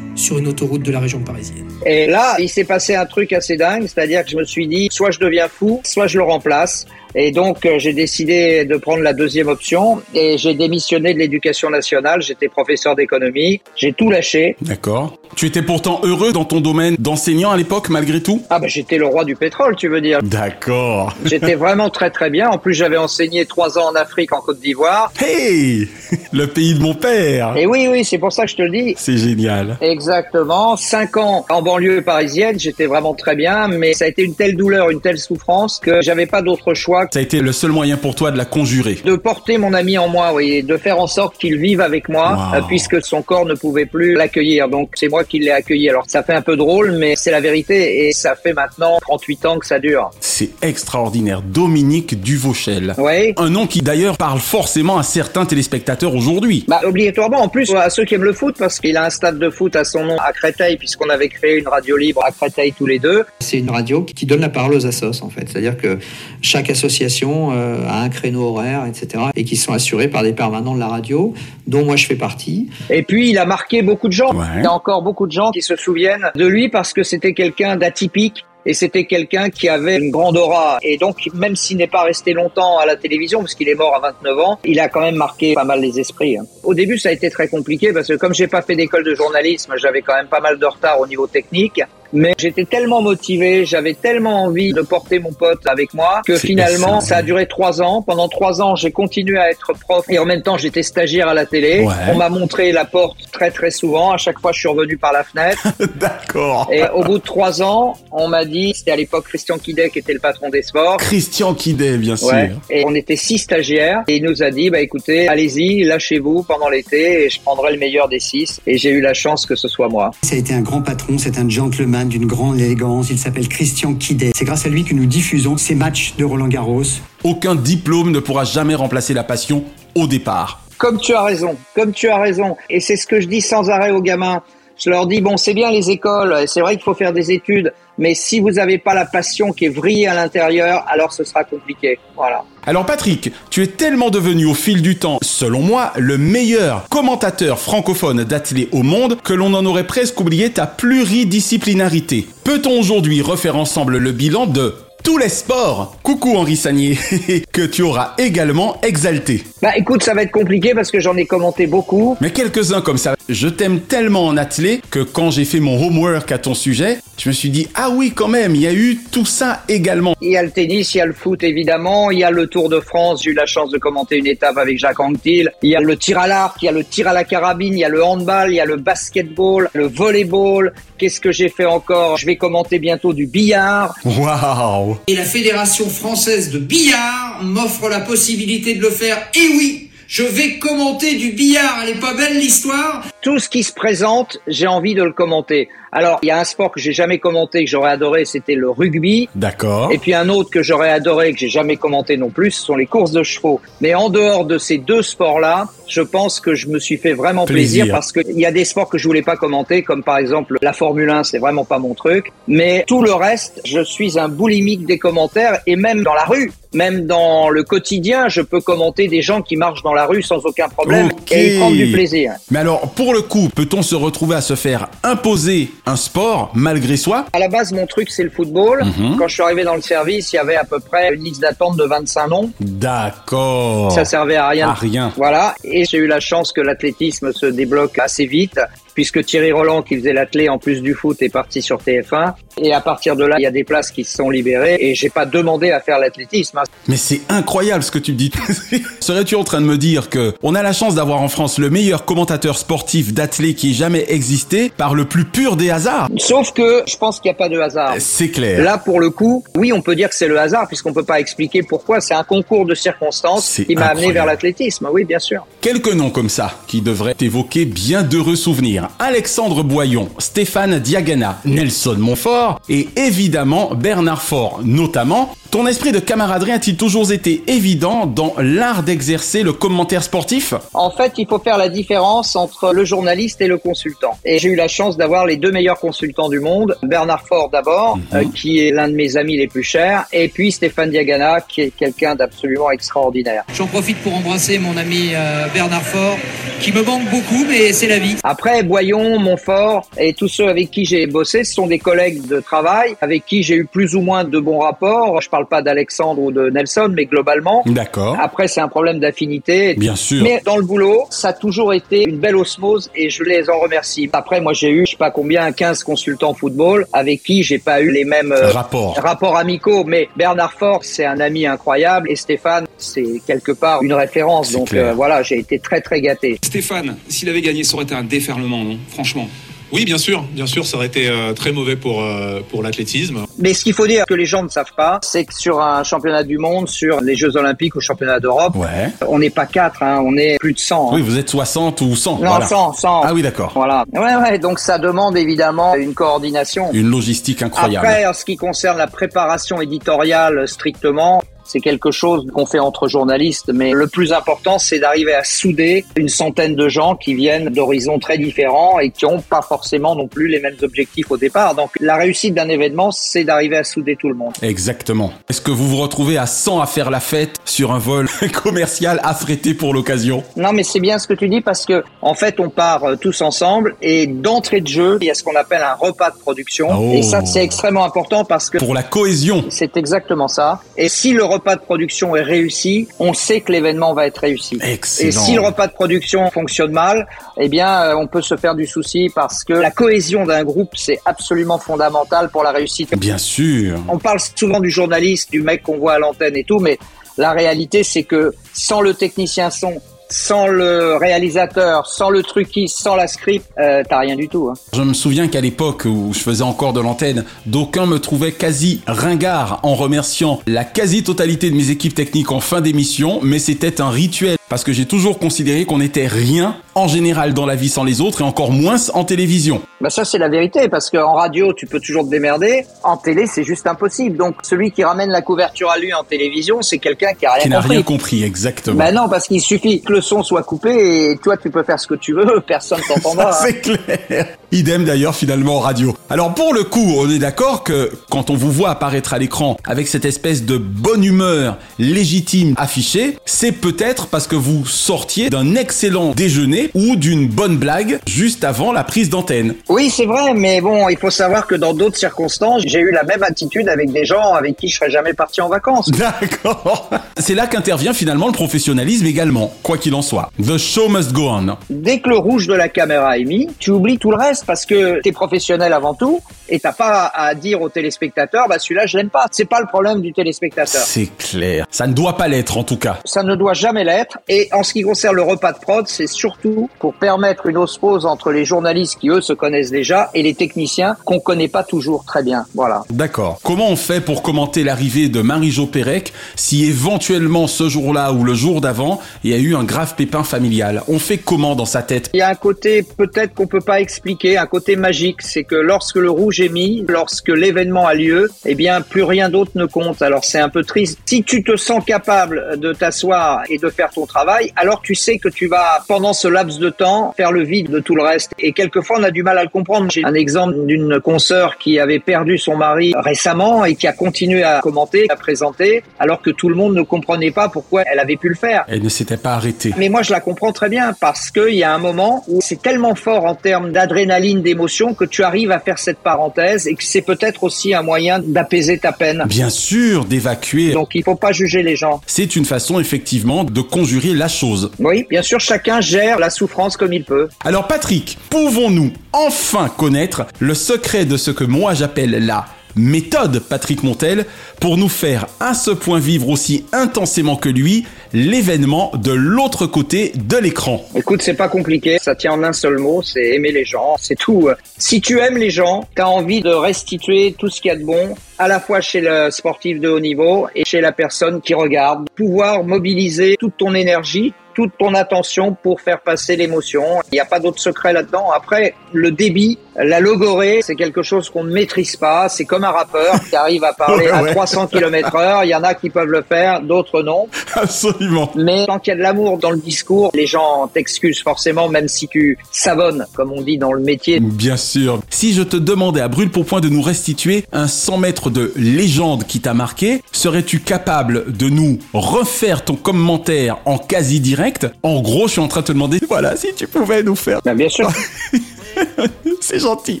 sur 0.14 0.38
une 0.38 0.48
autoroute 0.48 0.82
de 0.82 0.90
la 0.90 1.00
région 1.00 1.20
parisienne. 1.20 1.68
Et 1.84 2.06
là, 2.06 2.36
il 2.38 2.48
s'est 2.48 2.64
passé 2.64 2.94
un 2.94 3.06
truc 3.06 3.32
assez 3.32 3.56
dingue, 3.56 3.82
c'est-à-dire 3.86 4.24
que 4.24 4.30
je 4.30 4.36
me 4.36 4.44
suis 4.44 4.66
dit, 4.66 4.88
soit 4.90 5.10
je 5.10 5.18
deviens 5.18 5.48
fou, 5.48 5.80
soit 5.84 6.06
je 6.06 6.18
le 6.18 6.24
remplace. 6.24 6.86
Et 7.18 7.32
donc, 7.32 7.64
euh, 7.64 7.78
j'ai 7.78 7.94
décidé 7.94 8.66
de 8.66 8.76
prendre 8.76 9.02
la 9.02 9.14
deuxième 9.14 9.48
option 9.48 10.02
et 10.12 10.36
j'ai 10.36 10.52
démissionné 10.52 11.14
de 11.14 11.18
l'éducation 11.18 11.70
nationale. 11.70 12.20
J'étais 12.20 12.48
professeur 12.48 12.94
d'économie. 12.94 13.62
J'ai 13.74 13.94
tout 13.94 14.10
lâché. 14.10 14.54
D'accord. 14.60 15.16
Tu 15.34 15.46
étais 15.46 15.62
pourtant 15.62 16.00
heureux 16.04 16.32
dans 16.32 16.44
ton 16.44 16.60
domaine 16.60 16.94
d'enseignant 16.98 17.50
à 17.50 17.56
l'époque, 17.56 17.88
malgré 17.88 18.22
tout? 18.22 18.42
Ah, 18.50 18.58
bah, 18.58 18.66
j'étais 18.68 18.98
le 18.98 19.06
roi 19.06 19.24
du 19.24 19.34
pétrole, 19.34 19.76
tu 19.76 19.88
veux 19.88 20.02
dire. 20.02 20.22
D'accord. 20.22 21.14
J'étais 21.24 21.54
vraiment 21.54 21.88
très 21.88 22.10
très 22.10 22.30
bien. 22.30 22.50
En 22.50 22.58
plus, 22.58 22.74
j'avais 22.74 22.96
enseigné 22.96 23.46
trois 23.46 23.78
ans 23.78 23.88
en 23.90 23.94
Afrique, 23.94 24.32
en 24.32 24.40
Côte 24.42 24.60
d'Ivoire. 24.60 25.10
Hey 25.20 25.88
Le 26.32 26.46
pays 26.46 26.74
de 26.74 26.80
mon 26.80 26.94
père 26.94 27.56
Et 27.56 27.66
oui, 27.66 27.88
oui, 27.90 28.04
c'est 28.04 28.18
pour 28.18 28.32
ça 28.32 28.44
que 28.44 28.50
je 28.50 28.56
te 28.56 28.62
le 28.62 28.70
dis. 28.70 28.94
C'est 28.98 29.16
génial. 29.16 29.78
Exactement. 29.80 30.76
Cinq 30.76 31.16
ans 31.16 31.46
en 31.48 31.62
banlieue 31.62 32.02
parisienne, 32.02 32.58
j'étais 32.58 32.86
vraiment 32.86 33.14
très 33.14 33.36
bien, 33.36 33.68
mais 33.68 33.94
ça 33.94 34.04
a 34.04 34.08
été 34.08 34.22
une 34.22 34.34
telle 34.34 34.56
douleur, 34.56 34.90
une 34.90 35.00
telle 35.00 35.18
souffrance 35.18 35.80
que 35.80 36.02
j'avais 36.02 36.26
pas 36.26 36.42
d'autre 36.42 36.74
choix 36.74 37.05
ça 37.10 37.18
a 37.18 37.22
été 37.22 37.40
le 37.40 37.52
seul 37.52 37.70
moyen 37.70 37.96
pour 37.96 38.14
toi 38.14 38.30
de 38.30 38.38
la 38.38 38.44
conjurer. 38.44 38.98
De 39.04 39.16
porter 39.16 39.58
mon 39.58 39.72
ami 39.72 39.98
en 39.98 40.08
moi, 40.08 40.32
oui, 40.34 40.52
et 40.52 40.62
de 40.62 40.76
faire 40.76 40.98
en 40.98 41.06
sorte 41.06 41.38
qu'il 41.38 41.58
vive 41.58 41.80
avec 41.80 42.08
moi, 42.08 42.52
wow. 42.54 42.66
puisque 42.66 43.02
son 43.04 43.22
corps 43.22 43.46
ne 43.46 43.54
pouvait 43.54 43.86
plus 43.86 44.14
l'accueillir. 44.14 44.68
Donc 44.68 44.90
c'est 44.94 45.08
moi 45.08 45.24
qui 45.24 45.38
l'ai 45.38 45.50
accueilli. 45.50 45.88
Alors 45.88 46.04
ça 46.06 46.22
fait 46.22 46.34
un 46.34 46.42
peu 46.42 46.56
drôle, 46.56 46.92
mais 46.92 47.14
c'est 47.16 47.30
la 47.30 47.40
vérité, 47.40 48.06
et 48.06 48.12
ça 48.12 48.34
fait 48.34 48.52
maintenant 48.52 48.98
38 49.00 49.46
ans 49.46 49.58
que 49.58 49.66
ça 49.66 49.78
dure. 49.78 50.10
C'est 50.20 50.50
extraordinaire. 50.62 51.42
Dominique 51.42 52.20
Duvauchel. 52.20 52.94
Oui. 52.98 53.34
Un 53.36 53.50
nom 53.50 53.66
qui 53.66 53.82
d'ailleurs 53.82 54.16
parle 54.16 54.40
forcément 54.40 54.98
à 54.98 55.02
certains 55.02 55.46
téléspectateurs 55.46 56.14
aujourd'hui. 56.14 56.64
Bah 56.68 56.80
obligatoirement, 56.84 57.40
en 57.40 57.48
plus 57.48 57.74
à 57.74 57.90
ceux 57.90 58.04
qui 58.04 58.14
aiment 58.14 58.24
le 58.24 58.32
foot, 58.32 58.56
parce 58.58 58.80
qu'il 58.80 58.96
a 58.96 59.04
un 59.04 59.10
stade 59.10 59.38
de 59.38 59.50
foot 59.50 59.76
à 59.76 59.84
son 59.84 60.04
nom 60.04 60.18
à 60.18 60.32
Créteil, 60.32 60.76
puisqu'on 60.76 61.08
avait 61.08 61.28
créé 61.28 61.58
une 61.58 61.68
radio 61.68 61.96
libre 61.96 62.24
à 62.24 62.30
Créteil 62.30 62.72
tous 62.72 62.86
les 62.86 62.98
deux. 62.98 63.24
C'est 63.40 63.58
une 63.58 63.70
radio 63.70 64.02
qui 64.02 64.26
donne 64.26 64.40
la 64.40 64.48
parole 64.48 64.74
aux 64.74 64.86
assos, 64.86 65.22
en 65.22 65.30
fait. 65.30 65.48
C'est-à-dire 65.48 65.76
que 65.76 65.98
chaque 66.42 66.70
association 66.86 67.50
euh, 67.52 67.86
à 67.88 68.02
un 68.02 68.08
créneau 68.08 68.42
horaire, 68.42 68.86
etc. 68.86 69.24
Et 69.34 69.44
qui 69.44 69.56
sont 69.56 69.72
assurés 69.72 70.08
par 70.08 70.22
des 70.22 70.32
permanents 70.32 70.74
de 70.74 70.80
la 70.80 70.88
radio, 70.88 71.34
dont 71.66 71.84
moi 71.84 71.96
je 71.96 72.06
fais 72.06 72.16
partie. 72.16 72.68
Et 72.90 73.02
puis 73.02 73.30
il 73.30 73.38
a 73.38 73.44
marqué 73.44 73.82
beaucoup 73.82 74.08
de 74.08 74.12
gens. 74.12 74.32
Ouais. 74.32 74.46
Il 74.56 74.62
y 74.62 74.66
a 74.66 74.72
encore 74.72 75.02
beaucoup 75.02 75.26
de 75.26 75.32
gens 75.32 75.50
qui 75.50 75.62
se 75.62 75.76
souviennent 75.76 76.30
de 76.34 76.46
lui 76.46 76.68
parce 76.68 76.92
que 76.92 77.02
c'était 77.02 77.34
quelqu'un 77.34 77.76
d'atypique 77.76 78.44
et 78.66 78.74
c'était 78.74 79.04
quelqu'un 79.04 79.48
qui 79.48 79.68
avait 79.68 79.96
une 79.96 80.10
grande 80.10 80.36
aura. 80.36 80.78
Et 80.82 80.98
donc, 80.98 81.16
même 81.34 81.56
s'il 81.56 81.76
n'est 81.78 81.86
pas 81.86 82.02
resté 82.02 82.32
longtemps 82.32 82.78
à 82.78 82.86
la 82.86 82.96
télévision, 82.96 83.40
parce 83.40 83.54
qu'il 83.54 83.68
est 83.68 83.74
mort 83.74 83.94
à 83.96 84.00
29 84.00 84.38
ans, 84.40 84.58
il 84.64 84.78
a 84.80 84.88
quand 84.88 85.00
même 85.00 85.14
marqué 85.16 85.54
pas 85.54 85.64
mal 85.64 85.80
les 85.80 85.98
esprits. 86.00 86.36
hein. 86.36 86.44
Au 86.64 86.74
début, 86.74 86.98
ça 86.98 87.08
a 87.10 87.12
été 87.12 87.30
très 87.30 87.48
compliqué 87.48 87.92
parce 87.92 88.08
que 88.08 88.14
comme 88.14 88.34
j'ai 88.34 88.48
pas 88.48 88.62
fait 88.62 88.74
d'école 88.76 89.04
de 89.04 89.14
journalisme, 89.14 89.72
j'avais 89.76 90.02
quand 90.02 90.14
même 90.14 90.26
pas 90.26 90.40
mal 90.40 90.58
de 90.58 90.66
retard 90.66 91.00
au 91.00 91.06
niveau 91.06 91.26
technique. 91.26 91.80
Mais 92.12 92.34
j'étais 92.38 92.64
tellement 92.64 93.02
motivé, 93.02 93.64
j'avais 93.64 93.94
tellement 93.94 94.44
envie 94.44 94.72
de 94.72 94.80
porter 94.80 95.18
mon 95.18 95.32
pote 95.32 95.66
avec 95.66 95.92
moi 95.92 96.22
que 96.24 96.36
finalement, 96.36 97.00
ça 97.00 97.16
a 97.16 97.22
duré 97.22 97.46
trois 97.48 97.82
ans. 97.82 98.00
Pendant 98.00 98.28
trois 98.28 98.62
ans, 98.62 98.76
j'ai 98.76 98.92
continué 98.92 99.38
à 99.38 99.50
être 99.50 99.72
prof 99.80 100.04
et 100.08 100.18
en 100.20 100.24
même 100.24 100.40
temps, 100.42 100.56
j'étais 100.56 100.84
stagiaire 100.84 101.26
à 101.28 101.34
la 101.34 101.46
télé. 101.46 101.80
Ouais. 101.80 101.92
On 102.12 102.14
m'a 102.14 102.28
montré 102.28 102.70
la 102.70 102.84
porte 102.84 103.16
très 103.32 103.50
très 103.50 103.72
souvent. 103.72 104.12
À 104.12 104.18
chaque 104.18 104.38
fois, 104.38 104.52
je 104.52 104.60
suis 104.60 104.68
revenu 104.68 104.96
par 104.96 105.12
la 105.12 105.24
fenêtre. 105.24 105.66
D'accord. 105.96 106.68
Et 106.72 106.82
au 106.94 107.02
bout 107.02 107.18
de 107.18 107.24
trois 107.24 107.60
ans, 107.60 107.94
on 108.12 108.28
m'a 108.28 108.44
dit, 108.44 108.55
c'était 108.74 108.92
à 108.92 108.96
l'époque 108.96 109.24
Christian 109.24 109.58
Kidet 109.58 109.90
qui 109.90 109.98
était 109.98 110.12
le 110.12 110.20
patron 110.20 110.50
des 110.50 110.62
sports. 110.62 110.96
Christian 110.98 111.54
Kidet, 111.54 111.98
bien 111.98 112.16
sûr. 112.16 112.28
Ouais. 112.28 112.52
Et 112.70 112.84
on 112.86 112.94
était 112.94 113.16
six 113.16 113.38
stagiaires 113.38 114.02
et 114.08 114.16
il 114.16 114.24
nous 114.24 114.42
a 114.42 114.50
dit, 114.50 114.70
bah 114.70 114.80
écoutez, 114.80 115.28
allez-y, 115.28 115.84
lâchez-vous 115.84 116.44
pendant 116.44 116.68
l'été 116.68 117.24
et 117.24 117.30
je 117.30 117.40
prendrai 117.40 117.72
le 117.72 117.78
meilleur 117.78 118.08
des 118.08 118.20
six. 118.20 118.60
Et 118.66 118.78
j'ai 118.78 118.90
eu 118.90 119.00
la 119.00 119.14
chance 119.14 119.46
que 119.46 119.54
ce 119.54 119.68
soit 119.68 119.88
moi. 119.88 120.10
Ça 120.22 120.34
a 120.34 120.38
été 120.38 120.54
un 120.54 120.62
grand 120.62 120.82
patron, 120.82 121.18
c'est 121.18 121.38
un 121.38 121.48
gentleman 121.48 122.08
d'une 122.08 122.26
grande 122.26 122.60
élégance. 122.60 123.10
Il 123.10 123.18
s'appelle 123.18 123.48
Christian 123.48 123.94
Kidet. 123.94 124.32
C'est 124.34 124.44
grâce 124.44 124.66
à 124.66 124.68
lui 124.68 124.84
que 124.84 124.94
nous 124.94 125.06
diffusons 125.06 125.56
ces 125.56 125.74
matchs 125.74 126.14
de 126.16 126.24
Roland 126.24 126.48
Garros. 126.48 126.82
Aucun 127.24 127.54
diplôme 127.54 128.10
ne 128.10 128.20
pourra 128.20 128.44
jamais 128.44 128.74
remplacer 128.74 129.14
la 129.14 129.24
passion 129.24 129.64
au 129.94 130.06
départ. 130.06 130.62
Comme 130.78 130.98
tu 130.98 131.14
as 131.14 131.22
raison, 131.22 131.56
comme 131.74 131.92
tu 131.92 132.08
as 132.08 132.18
raison. 132.18 132.56
Et 132.68 132.80
c'est 132.80 132.96
ce 132.96 133.06
que 133.06 133.20
je 133.20 133.26
dis 133.26 133.40
sans 133.40 133.70
arrêt 133.70 133.90
aux 133.90 134.02
gamins. 134.02 134.42
Je 134.78 134.90
leur 134.90 135.06
dis, 135.06 135.22
bon, 135.22 135.38
c'est 135.38 135.54
bien 135.54 135.70
les 135.70 135.90
écoles, 135.90 136.44
c'est 136.46 136.60
vrai 136.60 136.74
qu'il 136.74 136.82
faut 136.82 136.94
faire 136.94 137.14
des 137.14 137.32
études, 137.32 137.72
mais 137.98 138.14
si 138.14 138.40
vous 138.40 138.52
n'avez 138.52 138.78
pas 138.78 138.94
la 138.94 139.06
passion 139.06 139.52
qui 139.52 139.66
est 139.66 139.70
vrillée 139.70 140.06
à 140.06 140.14
l'intérieur, 140.14 140.84
alors 140.88 141.12
ce 141.12 141.24
sera 141.24 141.44
compliqué. 141.44 141.98
Voilà. 142.14 142.44
Alors 142.66 142.84
Patrick, 142.84 143.30
tu 143.50 143.62
es 143.62 143.68
tellement 143.68 144.10
devenu 144.10 144.46
au 144.46 144.54
fil 144.54 144.82
du 144.82 144.96
temps, 144.96 145.18
selon 145.22 145.60
moi, 145.60 145.92
le 145.96 146.18
meilleur 146.18 146.88
commentateur 146.88 147.58
francophone 147.58 148.24
d'athlée 148.24 148.68
au 148.72 148.82
monde 148.82 149.18
que 149.22 149.32
l'on 149.32 149.54
en 149.54 149.64
aurait 149.64 149.86
presque 149.86 150.20
oublié 150.20 150.50
ta 150.50 150.66
pluridisciplinarité. 150.66 152.26
Peut-on 152.44 152.78
aujourd'hui 152.78 153.22
refaire 153.22 153.56
ensemble 153.56 153.98
le 153.98 154.12
bilan 154.12 154.46
de 154.46 154.74
tous 155.04 155.18
les 155.18 155.28
sports? 155.28 155.96
Coucou 156.02 156.36
Henri 156.36 156.56
Sagnier, 156.56 156.98
que 157.52 157.64
tu 157.64 157.82
auras 157.82 158.14
également 158.18 158.80
exalté. 158.82 159.44
Bah 159.62 159.76
écoute, 159.76 160.02
ça 160.02 160.14
va 160.14 160.22
être 160.22 160.32
compliqué 160.32 160.74
parce 160.74 160.90
que 160.90 160.98
j'en 160.98 161.16
ai 161.16 161.26
commenté 161.26 161.66
beaucoup. 161.66 162.16
Mais 162.20 162.30
quelques-uns 162.30 162.80
comme 162.80 162.98
ça. 162.98 163.15
Je 163.28 163.48
t'aime 163.48 163.80
tellement 163.80 164.26
en 164.26 164.36
athlée 164.36 164.80
que 164.88 165.00
quand 165.00 165.32
j'ai 165.32 165.44
fait 165.44 165.58
mon 165.58 165.84
homework 165.84 166.30
à 166.30 166.38
ton 166.38 166.54
sujet, 166.54 166.98
je 167.18 167.28
me 167.28 167.34
suis 167.34 167.50
dit, 167.50 167.66
ah 167.74 167.90
oui 167.90 168.12
quand 168.14 168.28
même, 168.28 168.54
il 168.54 168.60
y 168.60 168.68
a 168.68 168.72
eu 168.72 169.00
tout 169.10 169.26
ça 169.26 169.64
également. 169.68 170.14
Il 170.20 170.30
y 170.30 170.36
a 170.36 170.44
le 170.44 170.52
tennis, 170.52 170.94
il 170.94 170.98
y 170.98 171.00
a 171.00 171.06
le 171.06 171.12
foot 171.12 171.42
évidemment, 171.42 172.12
il 172.12 172.20
y 172.20 172.24
a 172.24 172.30
le 172.30 172.46
Tour 172.46 172.68
de 172.68 172.78
France, 172.78 173.22
j'ai 173.24 173.32
eu 173.32 173.34
la 173.34 173.46
chance 173.46 173.72
de 173.72 173.78
commenter 173.78 174.18
une 174.18 174.28
étape 174.28 174.56
avec 174.58 174.78
Jacques 174.78 175.00
Anquetil, 175.00 175.50
il 175.62 175.70
y 175.70 175.74
a 175.74 175.80
le 175.80 175.96
tir 175.96 176.20
à 176.20 176.28
l'arc, 176.28 176.56
il 176.62 176.66
y 176.66 176.68
a 176.68 176.72
le 176.72 176.84
tir 176.84 177.08
à 177.08 177.12
la 177.12 177.24
carabine, 177.24 177.74
il 177.74 177.80
y 177.80 177.84
a 177.84 177.88
le 177.88 178.04
handball, 178.04 178.52
il 178.52 178.56
y 178.56 178.60
a 178.60 178.64
le 178.64 178.76
basketball, 178.76 179.70
le 179.72 179.88
volleyball, 179.88 180.72
qu'est-ce 180.96 181.20
que 181.20 181.32
j'ai 181.32 181.48
fait 181.48 181.66
encore? 181.66 182.18
Je 182.18 182.26
vais 182.26 182.36
commenter 182.36 182.78
bientôt 182.78 183.12
du 183.12 183.26
billard. 183.26 183.96
Waouh 184.04 184.98
Et 185.08 185.16
la 185.16 185.24
Fédération 185.24 185.88
française 185.88 186.52
de 186.52 186.60
billard 186.60 187.40
m'offre 187.42 187.88
la 187.88 187.98
possibilité 187.98 188.76
de 188.76 188.82
le 188.82 188.90
faire. 188.90 189.18
Et 189.34 189.48
oui, 189.56 189.90
je 190.06 190.22
vais 190.22 190.58
commenter 190.58 191.16
du 191.16 191.32
billard. 191.32 191.80
Elle 191.82 191.96
est 191.96 192.00
pas 192.00 192.14
belle 192.14 192.38
l'histoire? 192.38 193.04
Tout 193.26 193.40
ce 193.40 193.48
qui 193.48 193.64
se 193.64 193.72
présente, 193.72 194.38
j'ai 194.46 194.68
envie 194.68 194.94
de 194.94 195.02
le 195.02 195.10
commenter. 195.10 195.68
Alors, 195.90 196.20
il 196.22 196.26
y 196.28 196.30
a 196.30 196.38
un 196.38 196.44
sport 196.44 196.70
que 196.70 196.78
j'ai 196.78 196.92
jamais 196.92 197.18
commenté, 197.18 197.64
que 197.64 197.70
j'aurais 197.70 197.90
adoré, 197.90 198.24
c'était 198.24 198.54
le 198.54 198.70
rugby. 198.70 199.28
D'accord. 199.34 199.90
Et 199.90 199.98
puis 199.98 200.14
un 200.14 200.28
autre 200.28 200.48
que 200.50 200.62
j'aurais 200.62 200.90
adoré, 200.90 201.32
que 201.32 201.38
j'ai 201.40 201.48
jamais 201.48 201.76
commenté 201.76 202.16
non 202.18 202.28
plus, 202.30 202.52
ce 202.52 202.62
sont 202.62 202.76
les 202.76 202.86
courses 202.86 203.10
de 203.10 203.24
chevaux. 203.24 203.60
Mais 203.80 203.94
en 203.96 204.10
dehors 204.10 204.44
de 204.44 204.58
ces 204.58 204.78
deux 204.78 205.02
sports-là, 205.02 205.66
je 205.88 206.02
pense 206.02 206.38
que 206.38 206.54
je 206.54 206.68
me 206.68 206.78
suis 206.78 206.98
fait 206.98 207.14
vraiment 207.14 207.46
plaisir, 207.46 207.84
Plaisir. 207.86 207.94
parce 207.94 208.12
qu'il 208.12 208.38
y 208.38 208.46
a 208.46 208.52
des 208.52 208.64
sports 208.64 208.88
que 208.88 208.98
je 208.98 209.08
voulais 209.08 209.22
pas 209.22 209.36
commenter, 209.36 209.82
comme 209.82 210.04
par 210.04 210.18
exemple 210.18 210.56
la 210.62 210.72
Formule 210.72 211.10
1, 211.10 211.24
c'est 211.24 211.38
vraiment 211.38 211.64
pas 211.64 211.78
mon 211.80 211.94
truc. 211.94 212.30
Mais 212.46 212.84
tout 212.86 213.02
le 213.02 213.12
reste, 213.12 213.60
je 213.64 213.80
suis 213.82 214.18
un 214.20 214.28
boulimique 214.28 214.86
des 214.86 214.98
commentaires 214.98 215.60
et 215.66 215.74
même 215.74 216.04
dans 216.04 216.14
la 216.14 216.24
rue. 216.24 216.52
Même 216.74 217.06
dans 217.06 217.48
le 217.48 217.62
quotidien, 217.62 218.28
je 218.28 218.42
peux 218.42 218.60
commenter 218.60 219.08
des 219.08 219.22
gens 219.22 219.40
qui 219.40 219.56
marchent 219.56 219.82
dans 219.82 219.94
la 219.94 220.04
rue 220.04 220.20
sans 220.22 220.44
aucun 220.44 220.68
problème 220.68 221.06
Ok. 221.06 221.32
et 221.32 221.54
y 221.54 221.58
prendre 221.58 221.76
du 221.76 221.90
plaisir. 221.90 222.32
Mais 222.50 222.58
alors, 222.58 222.90
pour 222.90 223.14
le 223.16 223.22
coup, 223.22 223.48
peut-on 223.48 223.80
se 223.80 223.94
retrouver 223.94 224.36
à 224.36 224.42
se 224.42 224.54
faire 224.54 224.88
imposer 225.02 225.70
un 225.86 225.96
sport 225.96 226.50
malgré 226.54 226.98
soi? 226.98 227.24
À 227.32 227.38
la 227.38 227.48
base, 227.48 227.72
mon 227.72 227.86
truc, 227.86 228.10
c'est 228.10 228.22
le 228.22 228.30
football. 228.30 228.84
Mhm. 228.84 229.16
Quand 229.16 229.26
je 229.26 229.34
suis 229.34 229.42
arrivé 229.42 229.64
dans 229.64 229.74
le 229.74 229.80
service, 229.80 230.32
il 230.32 230.36
y 230.36 230.38
avait 230.38 230.56
à 230.56 230.64
peu 230.64 230.80
près 230.80 231.14
une 231.14 231.24
liste 231.24 231.40
d'attente 231.40 231.78
de 231.78 231.84
25 231.84 232.28
noms. 232.28 232.50
D'accord. 232.60 233.90
Ça 233.90 234.04
servait 234.04 234.36
à 234.36 234.48
rien. 234.48 234.68
À 234.68 234.74
rien. 234.74 235.12
Voilà. 235.16 235.54
Et 235.64 235.86
j'ai 235.86 235.96
eu 235.96 236.06
la 236.06 236.20
chance 236.20 236.52
que 236.52 236.60
l'athlétisme 236.60 237.32
se 237.32 237.46
débloque 237.46 237.98
assez 237.98 238.26
vite, 238.26 238.60
puisque 238.96 239.24
Thierry 239.24 239.52
Roland, 239.52 239.82
qui 239.82 239.96
faisait 239.96 240.14
l'athlé 240.14 240.48
en 240.48 240.58
plus 240.58 240.80
du 240.82 240.94
foot, 240.94 241.18
est 241.20 241.28
parti 241.28 241.60
sur 241.62 241.76
TF1. 241.76 242.32
Et 242.62 242.72
à 242.72 242.80
partir 242.80 243.14
de 243.14 243.24
là, 243.24 243.36
il 243.38 243.42
y 243.42 243.46
a 243.46 243.50
des 243.50 243.62
places 243.62 243.90
qui 243.90 244.02
se 244.02 244.16
sont 244.16 244.30
libérées 244.30 244.78
et 244.80 244.94
j'ai 244.94 245.10
pas 245.10 245.26
demandé 245.26 245.70
à 245.70 245.80
faire 245.80 245.98
l'athlétisme. 245.98 246.56
hein. 246.56 246.62
Mais 246.88 246.96
c'est 246.96 247.20
incroyable 247.28 247.84
ce 247.84 247.90
que 247.90 247.98
tu 247.98 248.12
me 248.12 248.16
dis. 248.16 248.32
Serais-tu 249.00 249.34
en 249.34 249.44
train 249.44 249.60
de 249.60 249.66
me 249.66 249.76
dire 249.76 250.08
que 250.08 250.32
on 250.42 250.54
a 250.54 250.62
la 250.62 250.72
chance 250.72 250.94
d'avoir 250.94 251.20
en 251.20 251.28
France 251.28 251.58
le 251.58 251.68
meilleur 251.68 252.06
commentateur 252.06 252.56
sportif 252.56 253.12
d'athlé 253.12 253.54
qui 253.54 253.70
ait 253.70 253.74
jamais 253.74 254.06
existé 254.08 254.72
par 254.74 254.94
le 254.94 255.04
plus 255.04 255.26
pur 255.26 255.56
des 255.56 255.68
hasards? 255.68 256.08
Sauf 256.16 256.52
que 256.54 256.82
je 256.86 256.96
pense 256.96 257.20
qu'il 257.20 257.28
n'y 257.30 257.34
a 257.34 257.38
pas 257.38 257.50
de 257.50 257.58
hasard. 257.60 257.94
C'est 257.98 258.30
clair. 258.30 258.62
Là, 258.62 258.78
pour 258.78 258.98
le 258.98 259.10
coup, 259.10 259.44
oui, 259.54 259.74
on 259.74 259.82
peut 259.82 259.94
dire 259.94 260.08
que 260.08 260.14
c'est 260.14 260.28
le 260.28 260.40
hasard, 260.40 260.66
puisqu'on 260.66 260.94
peut 260.94 261.04
pas 261.04 261.20
expliquer 261.20 261.62
pourquoi. 261.62 262.00
C'est 262.00 262.14
un 262.14 262.24
concours 262.24 262.64
de 262.64 262.74
circonstances 262.74 263.60
qui 263.66 263.74
m'a 263.74 263.88
amené 263.88 264.12
vers 264.12 264.24
l'athlétisme. 264.24 264.88
Oui, 264.90 265.04
bien 265.04 265.18
sûr. 265.18 265.46
Quelques 265.60 265.92
noms 265.92 266.10
comme 266.10 266.30
ça 266.30 266.54
qui 266.66 266.80
devraient 266.80 267.14
évoquer 267.20 267.66
bien 267.66 268.02
d'heureux 268.02 268.36
souvenirs. 268.36 268.85
Alexandre 268.98 269.62
Boyon, 269.62 270.08
Stéphane 270.18 270.78
Diagana, 270.78 271.38
Nelson 271.44 271.96
Montfort 271.98 272.60
et 272.68 272.88
évidemment 272.96 273.70
Bernard 273.74 274.22
Faure. 274.22 274.60
Notamment, 274.64 275.34
ton 275.50 275.66
esprit 275.66 275.92
de 275.92 276.00
camaraderie 276.00 276.52
a-t-il 276.52 276.76
toujours 276.76 277.12
été 277.12 277.42
évident 277.46 278.06
dans 278.06 278.34
l'art 278.38 278.82
d'exercer 278.82 279.42
le 279.42 279.52
commentaire 279.52 280.02
sportif? 280.02 280.54
En 280.74 280.90
fait, 280.90 281.12
il 281.18 281.26
faut 281.26 281.38
faire 281.38 281.56
la 281.56 281.68
différence 281.68 282.36
entre 282.36 282.72
le 282.72 282.84
journaliste 282.84 283.40
et 283.40 283.46
le 283.46 283.56
consultant. 283.56 284.18
Et 284.24 284.38
j'ai 284.38 284.48
eu 284.48 284.56
la 284.56 284.68
chance 284.68 284.96
d'avoir 284.96 285.24
les 285.24 285.36
deux 285.36 285.52
meilleurs 285.52 285.78
consultants 285.78 286.28
du 286.28 286.40
monde. 286.40 286.76
Bernard 286.82 287.22
Faure 287.26 287.48
d'abord, 287.50 287.98
euh, 288.12 288.24
qui 288.34 288.58
est 288.58 288.70
l'un 288.70 288.88
de 288.88 288.94
mes 288.94 289.16
amis 289.16 289.36
les 289.36 289.46
plus 289.46 289.62
chers, 289.62 290.04
et 290.12 290.28
puis 290.28 290.52
Stéphane 290.52 290.90
Diagana, 290.90 291.40
qui 291.40 291.62
est 291.62 291.70
quelqu'un 291.70 292.14
d'absolument 292.14 292.70
extraordinaire. 292.70 293.44
J'en 293.54 293.66
profite 293.66 293.98
pour 293.98 294.14
embrasser 294.14 294.58
mon 294.58 294.76
ami 294.76 295.10
euh, 295.14 295.46
Bernard 295.54 295.82
Faure, 295.82 296.18
qui 296.60 296.72
me 296.72 296.82
manque 296.82 297.08
beaucoup, 297.10 297.44
mais 297.48 297.72
c'est 297.72 297.88
la 297.88 297.98
vie. 297.98 298.16
Après, 298.24 298.62
Boyon, 298.76 299.18
Montfort 299.18 299.88
et 299.98 300.12
tous 300.12 300.28
ceux 300.28 300.48
avec 300.48 300.70
qui 300.70 300.84
j'ai 300.84 301.06
bossé, 301.06 301.44
ce 301.44 301.54
sont 301.54 301.66
des 301.66 301.78
collègues 301.78 302.26
de 302.26 302.40
travail 302.40 302.94
avec 303.00 303.24
qui 303.24 303.42
j'ai 303.42 303.54
eu 303.54 303.64
plus 303.64 303.94
ou 303.94 304.02
moins 304.02 304.22
de 304.22 304.38
bons 304.38 304.58
rapports. 304.58 305.18
Je 305.22 305.30
parle 305.30 305.46
pas 305.46 305.62
d'Alexandre 305.62 306.20
ou 306.20 306.30
de 306.30 306.50
Nelson, 306.50 306.90
mais 306.92 307.06
globalement. 307.06 307.62
D'accord. 307.64 308.18
Après, 308.20 308.48
c'est 308.48 308.60
un 308.60 308.68
problème 308.68 308.98
d'affinité. 308.98 309.72
Bien 309.78 309.96
sûr. 309.96 310.22
Mais 310.22 310.42
dans 310.44 310.58
le 310.58 310.62
boulot, 310.62 311.04
ça 311.08 311.28
a 311.28 311.32
toujours 311.32 311.72
été 311.72 312.04
une 312.06 312.18
belle 312.18 312.36
osmose 312.36 312.90
et 312.94 313.08
je 313.08 313.22
les 313.22 313.48
en 313.48 313.58
remercie. 313.60 314.10
Après, 314.12 314.42
moi, 314.42 314.52
j'ai 314.52 314.68
eu, 314.68 314.84
je 314.84 314.90
sais 314.90 314.98
pas 314.98 315.10
combien, 315.10 315.50
15 315.52 315.82
consultants 315.82 316.34
football 316.34 316.86
avec 316.92 317.22
qui 317.22 317.42
j'ai 317.42 317.58
pas 317.58 317.80
eu 317.80 317.90
les 317.90 318.04
mêmes 318.04 318.32
euh, 318.32 318.50
Rapport. 318.50 318.94
rapports 318.96 319.38
amicaux. 319.38 319.84
Mais 319.84 320.10
Bernard 320.18 320.52
Faure, 320.52 320.84
c'est 320.84 321.06
un 321.06 321.20
ami 321.20 321.46
incroyable 321.46 322.10
et 322.10 322.16
Stéphane, 322.16 322.66
c'est 322.76 323.22
quelque 323.26 323.52
part 323.52 323.82
une 323.82 323.94
référence. 323.94 324.52
Donc 324.52 324.74
euh, 324.74 324.92
voilà, 324.92 325.22
j'ai 325.22 325.38
été 325.38 325.58
très 325.60 325.80
très 325.80 326.02
gâté. 326.02 326.38
Stéphane, 326.44 326.98
s'il 327.08 327.30
avait 327.30 327.40
gagné, 327.40 327.64
ça 327.64 327.74
aurait 327.76 327.84
été 327.84 327.94
un 327.94 328.04
déferlement, 328.04 328.65
non 328.66 328.78
Franchement. 328.90 329.28
Oui, 329.72 329.84
bien 329.84 329.98
sûr, 329.98 330.22
bien 330.30 330.46
sûr, 330.46 330.64
ça 330.64 330.76
aurait 330.76 330.86
été 330.86 331.08
euh, 331.08 331.32
très 331.32 331.50
mauvais 331.50 331.74
pour, 331.74 332.00
euh, 332.00 332.38
pour 332.50 332.62
l'athlétisme. 332.62 333.24
Mais 333.36 333.52
ce 333.52 333.64
qu'il 333.64 333.72
faut 333.72 333.88
dire 333.88 334.04
que 334.06 334.14
les 334.14 334.24
gens 334.24 334.44
ne 334.44 334.48
savent 334.48 334.72
pas, 334.76 335.00
c'est 335.02 335.24
que 335.24 335.34
sur 335.34 335.60
un 335.60 335.82
championnat 335.82 336.22
du 336.22 336.38
monde, 336.38 336.68
sur 336.68 337.00
les 337.00 337.16
Jeux 337.16 337.36
Olympiques 337.36 337.74
ou 337.74 337.80
championnat 337.80 338.20
d'Europe, 338.20 338.54
Ouais. 338.54 338.92
on 339.08 339.18
n'est 339.18 339.28
pas 339.28 339.44
quatre, 339.46 339.82
hein, 339.82 340.00
on 340.06 340.16
est 340.16 340.36
plus 340.38 340.52
de 340.52 340.60
100. 340.60 340.86
hein. 340.86 340.94
Oui, 340.94 341.02
vous 341.02 341.18
êtes 341.18 341.28
60 341.28 341.80
ou 341.80 341.96
100. 341.96 342.12
Non, 342.20 342.28
voilà. 342.28 342.46
100, 342.46 342.74
100. 342.74 343.00
Ah 343.06 343.12
oui, 343.12 343.22
d'accord. 343.22 343.50
Voilà. 343.56 343.84
Ouais, 343.92 344.14
ouais, 344.14 344.38
donc 344.38 344.60
ça 344.60 344.78
demande 344.78 345.16
évidemment 345.18 345.74
une 345.74 345.94
coordination. 345.94 346.70
Une 346.72 346.88
logistique 346.88 347.42
incroyable. 347.42 347.84
Après, 347.84 348.06
en 348.06 348.12
ce 348.12 348.24
qui 348.24 348.36
concerne 348.36 348.78
la 348.78 348.86
préparation 348.86 349.60
éditoriale 349.60 350.46
strictement, 350.46 351.24
c'est 351.46 351.60
quelque 351.60 351.90
chose 351.90 352.26
qu'on 352.32 352.46
fait 352.46 352.58
entre 352.58 352.88
journalistes, 352.88 353.50
mais 353.52 353.72
le 353.72 353.86
plus 353.86 354.12
important, 354.12 354.58
c'est 354.58 354.78
d'arriver 354.78 355.14
à 355.14 355.24
souder 355.24 355.84
une 355.96 356.08
centaine 356.08 356.54
de 356.54 356.68
gens 356.68 356.94
qui 356.96 357.14
viennent 357.14 357.48
d'horizons 357.50 357.98
très 357.98 358.18
différents 358.18 358.78
et 358.78 358.90
qui 358.90 359.04
n'ont 359.04 359.20
pas 359.20 359.42
forcément 359.42 359.94
non 359.94 360.06
plus 360.08 360.28
les 360.28 360.40
mêmes 360.40 360.56
objectifs 360.62 361.10
au 361.10 361.16
départ. 361.16 361.54
Donc 361.54 361.70
la 361.80 361.96
réussite 361.96 362.34
d'un 362.34 362.48
événement, 362.48 362.90
c'est 362.92 363.24
d'arriver 363.24 363.56
à 363.56 363.64
souder 363.64 363.96
tout 363.96 364.08
le 364.08 364.14
monde. 364.14 364.32
Exactement. 364.42 365.12
Est-ce 365.28 365.40
que 365.40 365.50
vous 365.50 365.66
vous 365.68 365.76
retrouvez 365.78 366.18
à 366.18 366.26
100 366.26 366.60
à 366.60 366.66
faire 366.66 366.90
la 366.90 367.00
fête 367.00 367.36
sur 367.44 367.72
un 367.72 367.78
vol 367.78 368.08
commercial 368.42 369.00
affrété 369.02 369.54
pour 369.54 369.74
l'occasion? 369.74 370.22
Non, 370.36 370.52
mais 370.52 370.62
c'est 370.62 370.80
bien 370.80 370.98
ce 370.98 371.06
que 371.06 371.14
tu 371.14 371.28
dis 371.28 371.40
parce 371.40 371.64
que 371.64 371.84
en 372.02 372.14
fait, 372.14 372.40
on 372.40 372.50
part 372.50 372.84
euh, 372.84 372.96
tous 372.96 373.20
ensemble 373.22 373.76
et 373.82 374.06
d'entrée 374.06 374.60
de 374.60 374.68
jeu, 374.68 374.98
il 375.00 375.06
y 375.06 375.10
a 375.10 375.14
ce 375.14 375.22
qu'on 375.22 375.36
appelle 375.36 375.62
un 375.62 375.74
repas 375.74 376.10
de 376.10 376.16
production 376.18 376.68
Oh. 376.78 376.92
et 376.94 377.02
ça, 377.02 377.24
c'est 377.24 377.42
extrêmement 377.42 377.84
important 377.84 378.24
parce 378.24 378.50
que 378.50 378.58
Pour 378.58 378.74
la 378.74 378.82
cohésion. 378.82 379.44
c'est 379.50 379.76
exactement 379.76 380.28
ça. 380.28 380.60
Et 380.76 380.88
si 380.88 381.12
le 381.12 381.24
repas 381.36 381.56
de 381.56 381.60
production 381.60 382.16
est 382.16 382.22
réussi, 382.22 382.88
on 382.98 383.14
sait 383.14 383.40
que 383.40 383.52
l'événement 383.52 383.94
va 383.94 384.06
être 384.06 384.18
réussi. 384.18 384.58
Excellent. 384.62 385.08
Et 385.08 385.12
si 385.12 385.34
le 385.34 385.40
repas 385.40 385.66
de 385.66 385.72
production 385.72 386.30
fonctionne 386.30 386.72
mal, 386.72 387.06
eh 387.38 387.48
bien, 387.48 387.82
euh, 387.82 387.94
on 387.96 388.06
peut 388.06 388.22
se 388.22 388.36
faire 388.36 388.54
du 388.54 388.66
souci 388.66 389.10
parce 389.14 389.44
que 389.44 389.52
la 389.52 389.70
cohésion 389.70 390.24
d'un 390.24 390.44
groupe, 390.44 390.70
c'est 390.76 391.00
absolument 391.04 391.58
fondamental 391.58 392.28
pour 392.30 392.42
la 392.42 392.52
réussite. 392.52 392.96
Bien 392.98 393.18
sûr. 393.18 393.78
On 393.88 393.98
parle 393.98 394.18
souvent 394.34 394.60
du 394.60 394.70
journaliste, 394.70 395.30
du 395.30 395.42
mec 395.42 395.62
qu'on 395.62 395.78
voit 395.78 395.94
à 395.94 395.98
l'antenne 395.98 396.36
et 396.36 396.44
tout, 396.44 396.58
mais 396.58 396.78
la 397.16 397.32
réalité, 397.32 397.82
c'est 397.82 398.02
que 398.02 398.34
sans 398.52 398.80
le 398.80 398.94
technicien 398.94 399.50
son, 399.50 399.80
sans 400.08 400.46
le 400.46 400.96
réalisateur, 400.96 401.86
sans 401.86 402.10
le 402.10 402.22
truquiste, 402.22 402.78
sans 402.78 402.96
la 402.96 403.06
script, 403.06 403.46
euh, 403.58 403.82
t'as 403.88 403.98
rien 404.00 404.16
du 404.16 404.28
tout. 404.28 404.48
Hein. 404.50 404.54
Je 404.72 404.82
me 404.82 404.94
souviens 404.94 405.28
qu'à 405.28 405.40
l'époque 405.40 405.84
où 405.84 406.12
je 406.12 406.20
faisais 406.20 406.42
encore 406.42 406.72
de 406.72 406.80
l'antenne, 406.80 407.24
d'aucuns 407.46 407.86
me 407.86 407.98
trouvaient 407.98 408.32
quasi 408.32 408.82
ringard 408.86 409.60
en 409.62 409.74
remerciant 409.74 410.40
la 410.46 410.64
quasi-totalité 410.64 411.50
de 411.50 411.56
mes 411.56 411.70
équipes 411.70 411.94
techniques 411.94 412.32
en 412.32 412.40
fin 412.40 412.60
d'émission, 412.60 413.20
mais 413.22 413.38
c'était 413.38 413.80
un 413.80 413.90
rituel 413.90 414.35
parce 414.48 414.62
que 414.64 414.72
j'ai 414.72 414.86
toujours 414.86 415.18
considéré 415.18 415.64
qu'on 415.64 415.78
n'était 415.78 416.06
rien 416.06 416.56
en 416.74 416.88
général 416.88 417.34
dans 417.34 417.46
la 417.46 417.54
vie 417.56 417.68
sans 417.68 417.84
les 417.84 418.00
autres 418.00 418.20
et 418.20 418.24
encore 418.24 418.52
moins 418.52 418.76
en 418.90 419.04
télévision. 419.04 419.62
Bah 419.80 419.90
ça 419.90 420.04
c'est 420.04 420.18
la 420.18 420.28
vérité 420.28 420.68
parce 420.68 420.90
qu'en 420.90 421.14
radio 421.14 421.52
tu 421.52 421.66
peux 421.66 421.80
toujours 421.80 422.04
te 422.04 422.10
démerder, 422.10 422.64
en 422.84 422.96
télé 422.96 423.26
c'est 423.26 423.44
juste 423.44 423.66
impossible. 423.66 424.16
Donc 424.16 424.36
celui 424.42 424.70
qui 424.70 424.84
ramène 424.84 425.10
la 425.10 425.22
couverture 425.22 425.70
à 425.70 425.78
lui 425.78 425.92
en 425.94 426.04
télévision 426.04 426.62
c'est 426.62 426.78
quelqu'un 426.78 427.14
qui 427.14 427.26
a 427.26 427.32
rien 427.32 427.42
Qui 427.42 427.48
n'a 427.48 427.56
compris. 427.56 427.72
rien 427.74 427.82
compris, 427.82 428.22
exactement. 428.24 428.76
Bah 428.76 428.92
non 428.92 429.08
parce 429.08 429.26
qu'il 429.26 429.40
suffit 429.40 429.80
que 429.82 429.92
le 429.92 430.00
son 430.00 430.22
soit 430.22 430.42
coupé 430.44 431.10
et 431.10 431.16
toi 431.18 431.36
tu 431.36 431.50
peux 431.50 431.62
faire 431.62 431.80
ce 431.80 431.86
que 431.86 431.94
tu 431.94 432.12
veux, 432.14 432.40
personne 432.46 432.80
t'entendra. 432.86 433.30
Hein. 433.30 433.38
c'est 433.42 433.60
clair. 433.60 434.26
Idem 434.52 434.84
d'ailleurs 434.84 435.14
finalement 435.14 435.56
en 435.56 435.60
radio. 435.60 435.96
Alors 436.08 436.32
pour 436.32 436.54
le 436.54 436.62
coup, 436.62 436.94
on 436.98 437.10
est 437.10 437.18
d'accord 437.18 437.64
que 437.64 437.90
quand 438.10 438.30
on 438.30 438.34
vous 438.34 438.52
voit 438.52 438.70
apparaître 438.70 439.12
à 439.12 439.18
l'écran 439.18 439.56
avec 439.66 439.88
cette 439.88 440.04
espèce 440.04 440.44
de 440.44 440.56
bonne 440.56 441.02
humeur 441.02 441.58
légitime 441.80 442.54
affichée, 442.56 443.18
c'est 443.24 443.50
peut-être 443.50 444.06
parce 444.06 444.28
que 444.28 444.36
vous 444.36 444.64
sortiez 444.64 445.30
d'un 445.30 445.56
excellent 445.56 446.12
déjeuner 446.12 446.70
ou 446.74 446.94
d'une 446.94 447.26
bonne 447.26 447.56
blague 447.56 447.98
juste 448.06 448.44
avant 448.44 448.72
la 448.72 448.84
prise 448.84 449.10
d'antenne. 449.10 449.54
Oui, 449.68 449.90
c'est 449.90 450.06
vrai, 450.06 450.32
mais 450.34 450.60
bon, 450.60 450.88
il 450.88 450.96
faut 450.96 451.10
savoir 451.10 451.48
que 451.48 451.56
dans 451.56 451.74
d'autres 451.74 451.96
circonstances, 451.96 452.62
j'ai 452.66 452.78
eu 452.78 452.92
la 452.92 453.02
même 453.02 453.24
attitude 453.24 453.68
avec 453.68 453.90
des 453.90 454.04
gens 454.04 454.34
avec 454.34 454.56
qui 454.56 454.68
je 454.68 454.76
serais 454.76 454.90
jamais 454.90 455.12
parti 455.12 455.40
en 455.40 455.48
vacances. 455.48 455.90
D'accord. 455.90 456.88
C'est 457.18 457.34
là 457.34 457.48
qu'intervient 457.48 457.92
finalement 457.92 458.28
le 458.28 458.32
professionnalisme 458.32 459.06
également, 459.06 459.52
quoi 459.64 459.76
qu'il 459.76 459.94
en 459.94 460.02
soit. 460.02 460.30
The 460.40 460.56
show 460.56 460.88
must 460.88 461.12
go 461.12 461.28
on. 461.30 461.56
Dès 461.68 461.98
que 461.98 462.10
le 462.10 462.18
rouge 462.18 462.46
de 462.46 462.54
la 462.54 462.68
caméra 462.68 463.18
est 463.18 463.24
mis, 463.24 463.48
tu 463.58 463.70
oublies 463.70 463.98
tout 463.98 464.12
le 464.12 464.16
reste 464.16 464.35
parce 464.44 464.66
que 464.66 465.00
t'es 465.00 465.12
professionnel 465.12 465.72
avant 465.72 465.94
tout 465.94 466.20
et 466.48 466.60
t'as 466.60 466.72
pas 466.72 467.10
à 467.14 467.34
dire 467.34 467.60
au 467.60 467.68
téléspectateur, 467.68 468.48
bah 468.48 468.58
celui-là 468.58 468.86
je 468.86 468.98
l'aime 468.98 469.10
pas. 469.10 469.26
C'est 469.30 469.44
pas 469.48 469.60
le 469.60 469.66
problème 469.66 470.00
du 470.00 470.12
téléspectateur. 470.12 470.82
C'est 470.82 471.10
clair. 471.16 471.66
Ça 471.70 471.86
ne 471.86 471.92
doit 471.92 472.16
pas 472.16 472.28
l'être 472.28 472.56
en 472.56 472.64
tout 472.64 472.76
cas. 472.76 472.98
Ça 473.04 473.22
ne 473.22 473.34
doit 473.34 473.54
jamais 473.54 473.84
l'être. 473.84 474.18
Et 474.28 474.48
en 474.52 474.62
ce 474.62 474.72
qui 474.72 474.82
concerne 474.82 475.16
le 475.16 475.22
repas 475.22 475.52
de 475.52 475.58
prod, 475.58 475.86
c'est 475.88 476.06
surtout 476.06 476.70
pour 476.78 476.94
permettre 476.94 477.46
une 477.46 477.56
osmose 477.56 478.06
entre 478.06 478.32
les 478.32 478.44
journalistes 478.44 478.98
qui 479.00 479.08
eux 479.08 479.20
se 479.20 479.32
connaissent 479.32 479.70
déjà 479.70 480.10
et 480.14 480.22
les 480.22 480.34
techniciens 480.34 480.96
qu'on 481.04 481.20
connaît 481.20 481.48
pas 481.48 481.64
toujours 481.64 482.04
très 482.04 482.22
bien. 482.22 482.46
Voilà. 482.54 482.84
D'accord. 482.90 483.38
Comment 483.42 483.68
on 483.68 483.76
fait 483.76 484.00
pour 484.00 484.22
commenter 484.22 484.64
l'arrivée 484.64 485.08
de 485.08 485.20
Marie-Jo 485.20 485.66
Pérec 485.66 486.12
si 486.36 486.64
éventuellement 486.64 487.46
ce 487.46 487.68
jour-là 487.68 488.12
ou 488.12 488.24
le 488.24 488.34
jour 488.34 488.60
d'avant, 488.60 489.00
il 489.24 489.30
y 489.30 489.34
a 489.34 489.38
eu 489.38 489.54
un 489.54 489.64
grave 489.64 489.94
pépin 489.94 490.22
familial? 490.22 490.82
On 490.88 490.98
fait 490.98 491.18
comment 491.18 491.54
dans 491.54 491.64
sa 491.64 491.82
tête? 491.82 492.10
Il 492.14 492.18
y 492.18 492.22
a 492.22 492.28
un 492.28 492.34
côté 492.34 492.82
peut-être 492.82 493.34
qu'on 493.34 493.46
peut 493.46 493.60
pas 493.60 493.80
expliquer, 493.80 494.36
un 494.38 494.46
côté 494.46 494.76
magique, 494.76 495.22
c'est 495.22 495.44
que 495.44 495.54
lorsque 495.54 495.96
le 495.96 496.10
rouge 496.10 496.35
est 496.40 496.48
mis, 496.48 496.84
lorsque 496.88 497.28
l'événement 497.28 497.86
a 497.86 497.94
lieu, 497.94 498.28
eh 498.44 498.54
bien 498.54 498.80
plus 498.80 499.02
rien 499.02 499.28
d'autre 499.28 499.52
ne 499.54 499.66
compte. 499.66 500.02
Alors 500.02 500.24
c'est 500.24 500.38
un 500.38 500.48
peu 500.48 500.64
triste. 500.64 500.98
Si 501.04 501.22
tu 501.22 501.42
te 501.42 501.56
sens 501.56 501.84
capable 501.84 502.58
de 502.58 502.72
t'asseoir 502.72 503.42
et 503.48 503.58
de 503.58 503.68
faire 503.68 503.90
ton 503.90 504.06
travail, 504.06 504.52
alors 504.56 504.82
tu 504.82 504.94
sais 504.94 505.18
que 505.18 505.28
tu 505.28 505.46
vas 505.46 505.84
pendant 505.88 506.12
ce 506.12 506.28
laps 506.28 506.58
de 506.58 506.70
temps 506.70 507.14
faire 507.16 507.32
le 507.32 507.42
vide 507.42 507.70
de 507.70 507.80
tout 507.80 507.94
le 507.94 508.02
reste. 508.02 508.32
Et 508.38 508.52
quelquefois 508.52 508.98
on 509.00 509.02
a 509.02 509.10
du 509.10 509.22
mal 509.22 509.38
à 509.38 509.42
le 509.42 509.48
comprendre. 509.48 509.90
J'ai 509.90 510.04
un 510.04 510.14
exemple 510.14 510.66
d'une 510.66 511.00
consoeur 511.00 511.58
qui 511.58 511.78
avait 511.78 511.98
perdu 511.98 512.38
son 512.38 512.56
mari 512.56 512.94
récemment 512.96 513.64
et 513.64 513.74
qui 513.74 513.86
a 513.86 513.92
continué 513.92 514.42
à 514.42 514.60
commenter, 514.60 515.06
à 515.10 515.16
présenter, 515.16 515.82
alors 515.98 516.22
que 516.22 516.30
tout 516.30 516.48
le 516.48 516.54
monde 516.54 516.74
ne 516.74 516.82
comprenait 516.82 517.30
pas 517.30 517.48
pourquoi 517.48 517.82
elle 517.90 517.98
avait 517.98 518.16
pu 518.16 518.28
le 518.28 518.34
faire. 518.34 518.64
Elle 518.68 518.82
ne 518.82 518.88
s'était 518.88 519.16
pas 519.16 519.34
arrêtée. 519.34 519.72
Mais 519.76 519.88
moi 519.88 520.02
je 520.02 520.12
la 520.12 520.20
comprends 520.20 520.52
très 520.52 520.68
bien 520.68 520.92
parce 521.00 521.30
qu'il 521.30 521.54
y 521.54 521.64
a 521.64 521.74
un 521.74 521.78
moment 521.78 522.24
où 522.28 522.40
c'est 522.40 522.60
tellement 522.60 522.94
fort 522.94 523.24
en 523.24 523.34
termes 523.34 523.72
d'adrénaline, 523.72 524.42
d'émotion 524.42 524.94
que 524.94 525.04
tu 525.04 525.22
arrives 525.22 525.50
à 525.50 525.60
faire 525.60 525.78
cette 525.78 525.98
parenthèse 526.26 526.66
et 526.66 526.74
que 526.74 526.84
c'est 526.84 527.02
peut-être 527.02 527.44
aussi 527.44 527.74
un 527.74 527.82
moyen 527.82 528.18
d'apaiser 528.18 528.78
ta 528.78 528.92
peine. 528.92 529.24
Bien 529.26 529.50
sûr, 529.50 530.04
d'évacuer. 530.04 530.72
Donc 530.72 530.90
il 530.94 531.02
faut 531.02 531.14
pas 531.14 531.32
juger 531.32 531.62
les 531.62 531.76
gens. 531.76 532.00
C'est 532.06 532.36
une 532.36 532.44
façon 532.44 532.80
effectivement 532.80 533.44
de 533.44 533.60
conjurer 533.60 534.14
la 534.14 534.28
chose. 534.28 534.70
Oui, 534.78 535.06
bien 535.08 535.22
sûr, 535.22 535.40
chacun 535.40 535.80
gère 535.80 536.18
la 536.18 536.30
souffrance 536.30 536.76
comme 536.76 536.92
il 536.92 537.04
peut. 537.04 537.28
Alors 537.44 537.66
Patrick, 537.66 538.18
pouvons-nous 538.30 538.92
enfin 539.12 539.68
connaître 539.68 540.26
le 540.38 540.54
secret 540.54 541.04
de 541.04 541.16
ce 541.16 541.30
que 541.30 541.44
moi 541.44 541.74
j'appelle 541.74 542.26
la 542.26 542.46
méthode 542.76 543.40
Patrick 543.40 543.82
Montel 543.82 544.26
pour 544.60 544.76
nous 544.76 544.88
faire 544.88 545.26
à 545.40 545.54
ce 545.54 545.70
point 545.70 545.98
vivre 545.98 546.28
aussi 546.28 546.66
intensément 546.72 547.36
que 547.36 547.48
lui 547.48 547.86
l'événement 548.12 548.92
de 548.94 549.12
l'autre 549.12 549.66
côté 549.66 550.12
de 550.14 550.36
l'écran. 550.36 550.84
Écoute, 550.94 551.22
c'est 551.22 551.34
pas 551.34 551.48
compliqué, 551.48 551.98
ça 551.98 552.14
tient 552.14 552.32
en 552.32 552.42
un 552.42 552.52
seul 552.52 552.78
mot, 552.78 553.02
c'est 553.02 553.34
aimer 553.34 553.52
les 553.52 553.64
gens, 553.64 553.96
c'est 553.98 554.14
tout. 554.14 554.48
Si 554.78 555.00
tu 555.00 555.18
aimes 555.18 555.38
les 555.38 555.50
gens, 555.50 555.84
tu 555.94 556.02
as 556.02 556.08
envie 556.08 556.40
de 556.40 556.50
restituer 556.50 557.34
tout 557.38 557.48
ce 557.48 557.60
qu'il 557.60 557.70
y 557.70 557.72
a 557.72 557.76
de 557.76 557.84
bon, 557.84 558.14
à 558.38 558.48
la 558.48 558.60
fois 558.60 558.80
chez 558.80 559.00
le 559.00 559.30
sportif 559.30 559.80
de 559.80 559.88
haut 559.88 560.00
niveau 560.00 560.48
et 560.54 560.64
chez 560.64 560.80
la 560.80 560.92
personne 560.92 561.40
qui 561.40 561.54
regarde, 561.54 562.08
pouvoir 562.14 562.64
mobiliser 562.64 563.36
toute 563.38 563.56
ton 563.56 563.74
énergie 563.74 564.32
toute 564.56 564.72
ton 564.78 564.94
attention 564.94 565.54
pour 565.54 565.82
faire 565.82 566.00
passer 566.00 566.34
l'émotion. 566.34 566.82
Il 567.12 567.16
n'y 567.16 567.20
a 567.20 567.26
pas 567.26 567.38
d'autre 567.40 567.60
secret 567.60 567.92
là-dedans. 567.92 568.30
Après, 568.34 568.74
le 568.94 569.10
débit, 569.10 569.58
la 569.76 570.00
logorée, 570.00 570.60
c'est 570.62 570.74
quelque 570.76 571.02
chose 571.02 571.28
qu'on 571.28 571.44
ne 571.44 571.52
maîtrise 571.52 571.96
pas. 571.96 572.30
C'est 572.30 572.46
comme 572.46 572.64
un 572.64 572.70
rappeur 572.70 573.20
qui 573.28 573.36
arrive 573.36 573.64
à 573.64 573.74
parler 573.74 573.96
Ouais, 574.06 574.10
à 574.10 574.22
ouais. 574.22 574.32
300 574.32 574.68
km 574.68 575.14
heure. 575.16 575.44
Il 575.44 575.50
y 575.50 575.54
en 575.54 575.62
a 575.62 575.74
qui 575.74 575.90
peuvent 575.90 576.08
le 576.08 576.22
faire, 576.22 576.62
d'autres 576.62 577.02
non. 577.02 577.28
Absolument. 577.54 578.30
Mais 578.34 578.64
tant 578.66 578.78
qu'il 578.78 578.92
y 578.92 578.94
a 578.94 578.96
de 578.96 579.02
l'amour 579.02 579.36
dans 579.36 579.50
le 579.50 579.58
discours, 579.58 580.10
les 580.14 580.26
gens 580.26 580.70
t'excusent 580.72 581.22
forcément, 581.22 581.68
même 581.68 581.88
si 581.88 582.08
tu 582.08 582.38
savonnes, 582.50 583.04
comme 583.14 583.32
on 583.32 583.42
dit 583.42 583.58
dans 583.58 583.74
le 583.74 583.82
métier. 583.82 584.20
Bien 584.20 584.56
sûr. 584.56 585.00
Si 585.10 585.34
je 585.34 585.42
te 585.42 585.58
demandais 585.58 586.00
à 586.00 586.08
brûle 586.08 586.30
pour 586.30 586.46
point 586.46 586.60
de 586.60 586.70
nous 586.70 586.82
restituer 586.82 587.44
un 587.52 587.68
100 587.68 587.98
mètres 587.98 588.30
de 588.30 588.52
légende 588.56 589.24
qui 589.24 589.40
t'a 589.40 589.52
marqué, 589.52 590.02
serais-tu 590.12 590.60
capable 590.60 591.36
de 591.36 591.50
nous 591.50 591.78
refaire 591.92 592.64
ton 592.64 592.76
commentaire 592.76 593.58
en 593.66 593.76
quasi 593.76 594.20
direct 594.20 594.45
En 594.82 595.00
gros, 595.00 595.26
je 595.26 595.32
suis 595.32 595.40
en 595.40 595.48
train 595.48 595.60
de 595.60 595.66
te 595.66 595.72
demander, 595.72 596.00
voilà, 596.08 596.36
si 596.36 596.54
tu 596.54 596.66
pouvais 596.66 597.02
nous 597.02 597.16
faire. 597.16 597.40
Ben, 597.44 597.54
bien 597.54 597.68
sûr. 597.68 597.90
C'est 599.40 599.60
gentil. 599.60 600.00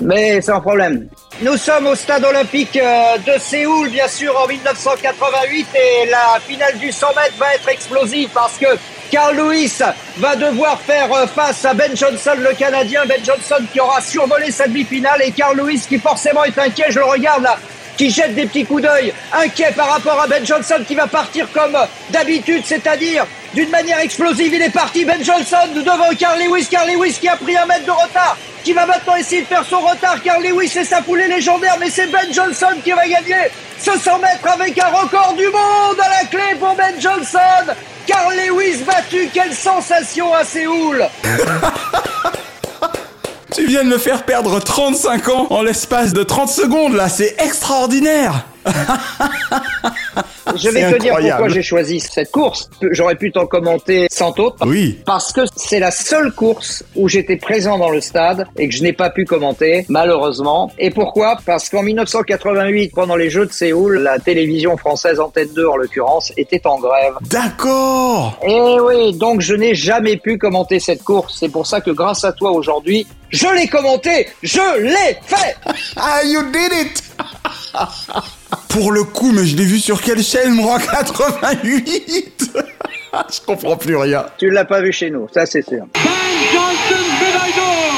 Mais 0.00 0.40
sans 0.40 0.60
problème. 0.60 1.06
Nous 1.42 1.56
sommes 1.56 1.86
au 1.86 1.94
stade 1.94 2.24
olympique 2.24 2.76
euh, 2.76 3.16
de 3.18 3.38
Séoul, 3.38 3.90
bien 3.90 4.08
sûr, 4.08 4.34
en 4.40 4.46
1988, 4.48 5.66
et 5.74 6.10
la 6.10 6.40
finale 6.40 6.78
du 6.78 6.90
100 6.90 7.06
mètres 7.08 7.36
va 7.38 7.54
être 7.54 7.68
explosive 7.68 8.28
parce 8.32 8.56
que 8.56 8.66
Carl 9.10 9.36
Lewis 9.36 9.78
va 10.18 10.36
devoir 10.36 10.80
faire 10.80 11.12
euh, 11.12 11.26
face 11.26 11.64
à 11.64 11.74
Ben 11.74 11.96
Johnson, 11.96 12.34
le 12.38 12.54
Canadien. 12.54 13.04
Ben 13.06 13.20
Johnson 13.24 13.64
qui 13.72 13.80
aura 13.80 14.00
survolé 14.00 14.50
sa 14.50 14.66
demi-finale 14.66 15.22
et 15.22 15.30
Carl 15.30 15.56
Lewis 15.56 15.84
qui 15.88 15.98
forcément 15.98 16.44
est 16.44 16.58
inquiet, 16.58 16.86
je 16.90 16.98
le 16.98 17.04
regarde 17.04 17.42
là, 17.42 17.56
qui 17.96 18.10
jette 18.10 18.34
des 18.34 18.46
petits 18.46 18.64
coups 18.64 18.82
d'œil, 18.82 19.12
inquiet 19.32 19.72
par 19.76 19.88
rapport 19.90 20.20
à 20.20 20.26
Ben 20.26 20.44
Johnson 20.44 20.82
qui 20.86 20.94
va 20.94 21.06
partir 21.06 21.46
comme 21.52 21.76
d'habitude, 22.10 22.62
c'est-à-dire 22.64 23.26
d'une 23.54 23.70
manière 23.70 24.00
explosive. 24.00 24.52
Il 24.52 24.62
est 24.62 24.70
parti, 24.70 25.04
Ben 25.04 25.22
Johnson, 25.22 25.68
devant 25.74 26.14
Carl 26.18 26.38
Lewis. 26.38 26.66
Carl 26.70 26.88
Lewis 26.88 27.16
qui 27.20 27.28
a 27.28 27.36
pris 27.36 27.56
un 27.56 27.66
mètre 27.66 27.86
de 27.86 27.90
retard, 27.90 28.36
qui 28.64 28.72
va 28.72 28.86
maintenant 28.86 29.16
essayer 29.16 29.42
de 29.42 29.46
faire 29.46 29.64
son 29.64 29.80
retard. 29.80 30.22
Carl 30.22 30.42
Lewis 30.42 30.72
et 30.76 30.84
sa 30.84 31.02
foulée 31.02 31.28
légendaire, 31.28 31.76
mais 31.78 31.90
c'est 31.90 32.08
Ben 32.08 32.32
Johnson 32.32 32.74
qui 32.82 32.90
va 32.92 33.06
gagner 33.06 33.50
ce 33.78 33.98
100 33.98 34.18
mètres 34.18 34.48
avec 34.48 34.78
un 34.78 34.88
record 34.88 35.34
du 35.36 35.46
monde 35.46 36.00
à 36.00 36.08
la 36.08 36.28
clé 36.28 36.56
pour 36.58 36.74
Ben 36.74 36.94
Johnson. 37.00 37.72
Carl 38.06 38.34
Lewis 38.34 38.82
battu, 38.84 39.28
quelle 39.32 39.54
sensation 39.54 40.34
à 40.34 40.44
Séoul 40.44 41.06
Tu 43.54 43.66
viens 43.66 43.84
de 43.84 43.88
me 43.88 43.98
faire 43.98 44.24
perdre 44.24 44.58
35 44.58 45.28
ans 45.28 45.46
en 45.50 45.62
l'espace 45.62 46.12
de 46.12 46.24
30 46.24 46.48
secondes 46.48 46.94
là, 46.94 47.08
c'est 47.08 47.36
extraordinaire 47.38 48.46
Je 50.56 50.68
vais 50.68 50.92
te 50.92 50.98
dire 51.00 51.16
pourquoi 51.18 51.48
j'ai 51.48 51.62
choisi 51.62 52.00
cette 52.00 52.30
course. 52.30 52.68
J'aurais 52.90 53.16
pu 53.16 53.32
t'en 53.32 53.46
commenter 53.46 54.06
sans 54.10 54.38
autre. 54.38 54.66
Oui. 54.66 54.98
Parce 55.04 55.32
que 55.32 55.40
c'est 55.56 55.80
la 55.80 55.90
seule 55.90 56.32
course 56.32 56.84
où 56.94 57.08
j'étais 57.08 57.36
présent 57.36 57.78
dans 57.78 57.90
le 57.90 58.00
stade 58.00 58.46
et 58.56 58.68
que 58.68 58.74
je 58.74 58.82
n'ai 58.82 58.92
pas 58.92 59.10
pu 59.10 59.24
commenter, 59.24 59.84
malheureusement. 59.88 60.70
Et 60.78 60.90
pourquoi? 60.90 61.38
Parce 61.44 61.68
qu'en 61.68 61.82
1988, 61.82 62.92
pendant 62.94 63.16
les 63.16 63.30
Jeux 63.30 63.46
de 63.46 63.52
Séoul, 63.52 63.98
la 63.98 64.18
télévision 64.18 64.76
française 64.76 65.18
Antenne 65.18 65.48
2 65.54 65.66
en 65.66 65.76
l'occurrence 65.76 66.32
était 66.36 66.66
en 66.66 66.78
grève. 66.78 67.14
D'accord 67.22 68.38
Et 68.46 68.60
oui, 68.80 69.16
donc 69.16 69.40
je 69.40 69.54
n'ai 69.54 69.74
jamais 69.74 70.16
pu 70.16 70.38
commenter 70.38 70.78
cette 70.78 71.02
course. 71.02 71.36
C'est 71.40 71.48
pour 71.50 71.66
ça 71.66 71.80
que 71.80 71.90
grâce 71.90 72.24
à 72.24 72.32
toi 72.32 72.52
aujourd'hui, 72.52 73.06
je 73.30 73.48
l'ai 73.48 73.66
commenté, 73.66 74.28
je 74.42 74.80
l'ai 74.80 75.16
fait 75.22 75.56
Ah, 75.96 76.20
you 76.24 76.42
did 76.52 76.72
it 76.72 77.02
Pour 78.74 78.90
le 78.90 79.04
coup, 79.04 79.30
mais 79.30 79.46
je 79.46 79.56
l'ai 79.56 79.64
vu 79.64 79.78
sur 79.78 80.02
quelle 80.02 80.20
chaîne, 80.20 80.52
moi 80.52 80.80
88 80.80 82.50
Je 83.32 83.40
comprends 83.46 83.76
plus 83.76 83.94
rien. 83.94 84.26
Tu 84.36 84.50
l'as 84.50 84.64
pas 84.64 84.80
vu 84.80 84.92
chez 84.92 85.10
nous, 85.10 85.28
ça 85.32 85.46
c'est 85.46 85.62
sûr. 85.62 85.84
Johnson, 85.94 87.04
médaille 87.20 87.52
d'or 87.54 87.94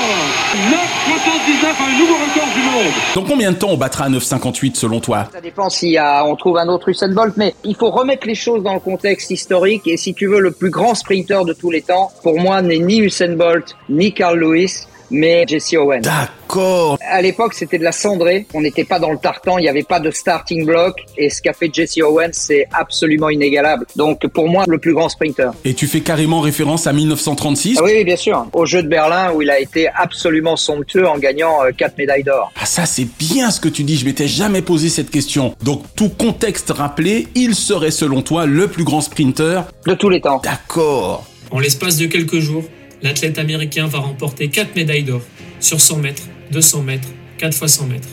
9,79, 0.68 1.66
un 1.80 1.98
nouveau 1.98 2.14
record 2.16 2.48
du 2.54 2.60
monde 2.60 2.92
Dans 3.14 3.22
combien 3.24 3.52
de 3.52 3.56
temps 3.56 3.70
on 3.70 3.78
battra 3.78 4.04
un 4.04 4.10
9,58 4.10 4.74
selon 4.74 5.00
toi? 5.00 5.30
Ça 5.32 5.40
dépend 5.40 5.70
s'il 5.70 5.92
y 5.92 5.98
a, 5.98 6.26
on 6.26 6.36
trouve 6.36 6.58
un 6.58 6.68
autre 6.68 6.90
Usain 6.90 7.08
Bolt, 7.08 7.38
mais 7.38 7.54
il 7.64 7.74
faut 7.74 7.90
remettre 7.90 8.26
les 8.26 8.34
choses 8.34 8.62
dans 8.62 8.74
le 8.74 8.80
contexte 8.80 9.30
historique. 9.30 9.86
Et 9.86 9.96
si 9.96 10.12
tu 10.12 10.26
veux, 10.26 10.40
le 10.40 10.50
plus 10.50 10.68
grand 10.68 10.94
sprinter 10.94 11.46
de 11.46 11.54
tous 11.54 11.70
les 11.70 11.80
temps, 11.80 12.12
pour 12.22 12.38
moi, 12.38 12.60
n'est 12.60 12.80
ni 12.80 12.98
Usain 12.98 13.34
Bolt, 13.34 13.74
ni 13.88 14.12
Carl 14.12 14.38
Lewis, 14.38 14.86
mais 15.10 15.44
Jesse 15.46 15.74
Owens. 15.74 16.00
D'accord. 16.00 16.98
À 17.08 17.22
l'époque, 17.22 17.54
c'était 17.54 17.78
de 17.78 17.84
la 17.84 17.92
cendrée. 17.92 18.46
On 18.54 18.60
n'était 18.60 18.84
pas 18.84 18.98
dans 18.98 19.10
le 19.10 19.18
tartan. 19.18 19.58
Il 19.58 19.62
n'y 19.62 19.68
avait 19.68 19.82
pas 19.82 20.00
de 20.00 20.10
starting 20.10 20.64
block. 20.64 20.96
Et 21.16 21.30
ce 21.30 21.42
qu'a 21.42 21.52
fait 21.52 21.70
Jesse 21.72 21.98
Owens, 21.98 22.32
c'est 22.32 22.66
absolument 22.72 23.30
inégalable. 23.30 23.86
Donc, 23.96 24.26
pour 24.28 24.48
moi, 24.48 24.64
le 24.66 24.78
plus 24.78 24.94
grand 24.94 25.08
sprinter. 25.08 25.50
Et 25.64 25.74
tu 25.74 25.86
fais 25.86 26.00
carrément 26.00 26.40
référence 26.40 26.86
à 26.86 26.92
1936 26.92 27.78
Ah 27.78 27.84
oui, 27.84 27.92
oui, 27.96 28.04
bien 28.04 28.16
sûr. 28.16 28.46
Au 28.52 28.66
Jeu 28.66 28.82
de 28.82 28.88
Berlin, 28.88 29.32
où 29.32 29.42
il 29.42 29.50
a 29.50 29.58
été 29.60 29.88
absolument 29.88 30.56
somptueux 30.56 31.06
en 31.06 31.18
gagnant 31.18 31.64
euh, 31.64 31.70
quatre 31.76 31.98
médailles 31.98 32.22
d'or. 32.22 32.52
Ah 32.60 32.66
ça 32.66 32.86
c'est 32.86 33.06
bien 33.18 33.50
ce 33.50 33.60
que 33.60 33.68
tu 33.68 33.82
dis, 33.82 33.96
je 33.96 34.04
m'étais 34.04 34.28
jamais 34.28 34.62
posé 34.62 34.88
cette 34.88 35.10
question. 35.10 35.54
Donc 35.62 35.82
tout 35.94 36.08
contexte 36.08 36.70
rappelé, 36.70 37.28
il 37.34 37.54
serait 37.54 37.90
selon 37.90 38.22
toi 38.22 38.46
le 38.46 38.68
plus 38.68 38.84
grand 38.84 39.00
sprinter 39.00 39.62
De 39.86 39.94
tous 39.94 40.08
les 40.08 40.20
temps. 40.20 40.40
D'accord. 40.42 41.24
En 41.50 41.58
l'espace 41.58 41.96
de 41.96 42.06
quelques 42.06 42.38
jours, 42.40 42.64
l'athlète 43.02 43.38
américain 43.38 43.86
va 43.86 43.98
remporter 43.98 44.48
4 44.48 44.74
médailles 44.74 45.04
d'or 45.04 45.22
sur 45.60 45.80
100 45.80 45.98
mètres, 45.98 46.22
200 46.52 46.82
mètres, 46.82 47.08
4 47.38 47.54
fois 47.54 47.68
100 47.68 47.86
mètres. 47.86 48.08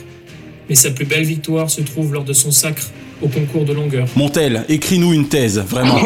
Mais 0.70 0.76
sa 0.76 0.92
plus 0.92 1.06
belle 1.06 1.26
victoire 1.26 1.70
se 1.70 1.82
trouve 1.82 2.14
lors 2.14 2.24
de 2.24 2.34
son 2.34 2.52
sacre 2.52 2.90
au 3.24 3.28
concours 3.28 3.66
de 3.66 3.74
longueur. 3.74 4.08
Montel, 4.16 4.66
écris-nous 4.70 5.14
une 5.14 5.28
thèse, 5.28 5.60
vraiment. 5.60 6.00